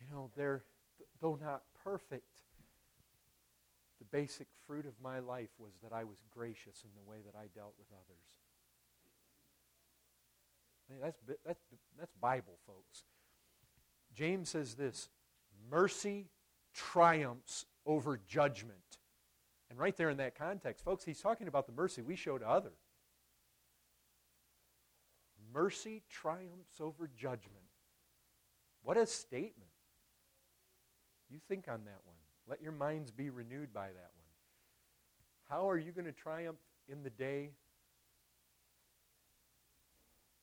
you 0.00 0.06
know, 0.12 0.30
they're, 0.36 0.62
though 1.20 1.38
not 1.40 1.62
perfect, 1.82 2.42
the 3.98 4.04
basic 4.04 4.46
fruit 4.66 4.86
of 4.86 4.92
my 5.02 5.18
life 5.18 5.50
was 5.58 5.72
that 5.82 5.92
I 5.92 6.04
was 6.04 6.18
gracious 6.30 6.84
in 6.84 6.90
the 6.94 7.10
way 7.10 7.18
that 7.24 7.36
I 7.36 7.46
dealt 7.54 7.74
with 7.78 7.88
others. 7.92 8.38
I 10.88 10.92
mean, 10.92 11.02
that's, 11.02 11.18
that's, 11.44 11.60
that's 11.98 12.14
Bible, 12.20 12.58
folks. 12.66 13.02
James 14.14 14.48
says 14.48 14.74
this 14.74 15.08
mercy 15.70 16.26
triumphs 16.78 17.66
over 17.84 18.20
judgment. 18.28 18.78
And 19.70 19.78
right 19.78 19.96
there 19.96 20.10
in 20.10 20.18
that 20.18 20.38
context, 20.38 20.84
folks, 20.84 21.04
he's 21.04 21.20
talking 21.20 21.48
about 21.48 21.66
the 21.66 21.72
mercy 21.72 22.02
we 22.02 22.16
show 22.16 22.38
to 22.38 22.48
others. 22.48 22.78
Mercy 25.52 26.02
triumphs 26.08 26.80
over 26.80 27.10
judgment. 27.16 27.64
What 28.82 28.96
a 28.96 29.06
statement. 29.06 29.70
You 31.28 31.38
think 31.48 31.66
on 31.68 31.84
that 31.84 32.00
one. 32.04 32.16
Let 32.48 32.62
your 32.62 32.72
minds 32.72 33.10
be 33.10 33.28
renewed 33.28 33.72
by 33.72 33.86
that 33.86 34.10
one. 34.14 34.28
How 35.50 35.68
are 35.68 35.78
you 35.78 35.92
going 35.92 36.06
to 36.06 36.12
triumph 36.12 36.58
in 36.88 37.02
the 37.02 37.10
day 37.10 37.50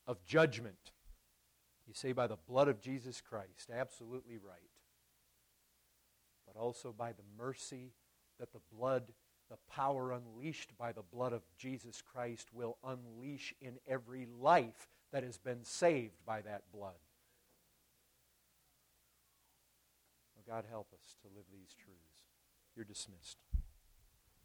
of 0.06 0.24
judgment? 0.26 0.92
You 1.88 1.94
say 1.94 2.12
by 2.12 2.28
the 2.28 2.38
blood 2.48 2.68
of 2.68 2.82
Jesus 2.82 3.22
Christ. 3.22 3.72
Absolutely 3.74 4.38
right. 4.38 4.75
But 6.56 6.62
also 6.62 6.94
by 6.98 7.12
the 7.12 7.24
mercy 7.38 7.92
that 8.40 8.54
the 8.54 8.62
blood, 8.74 9.04
the 9.50 9.58
power 9.70 10.14
unleashed 10.14 10.78
by 10.78 10.94
the 10.94 11.04
blood 11.04 11.34
of 11.34 11.42
Jesus 11.58 12.02
Christ, 12.02 12.48
will 12.54 12.78
unleash 12.84 13.54
in 13.62 13.74
every 13.88 14.26
life 14.40 14.88
that 15.12 15.24
has 15.24 15.38
been 15.38 15.64
saved 15.64 16.16
by 16.26 16.42
that 16.42 16.64
blood. 16.74 16.96
God 20.48 20.66
help 20.70 20.88
us 20.94 21.16
to 21.24 21.28
live 21.36 21.46
these 21.52 21.74
truths. 21.74 22.30
You're 22.76 22.86
dismissed. 22.86 23.38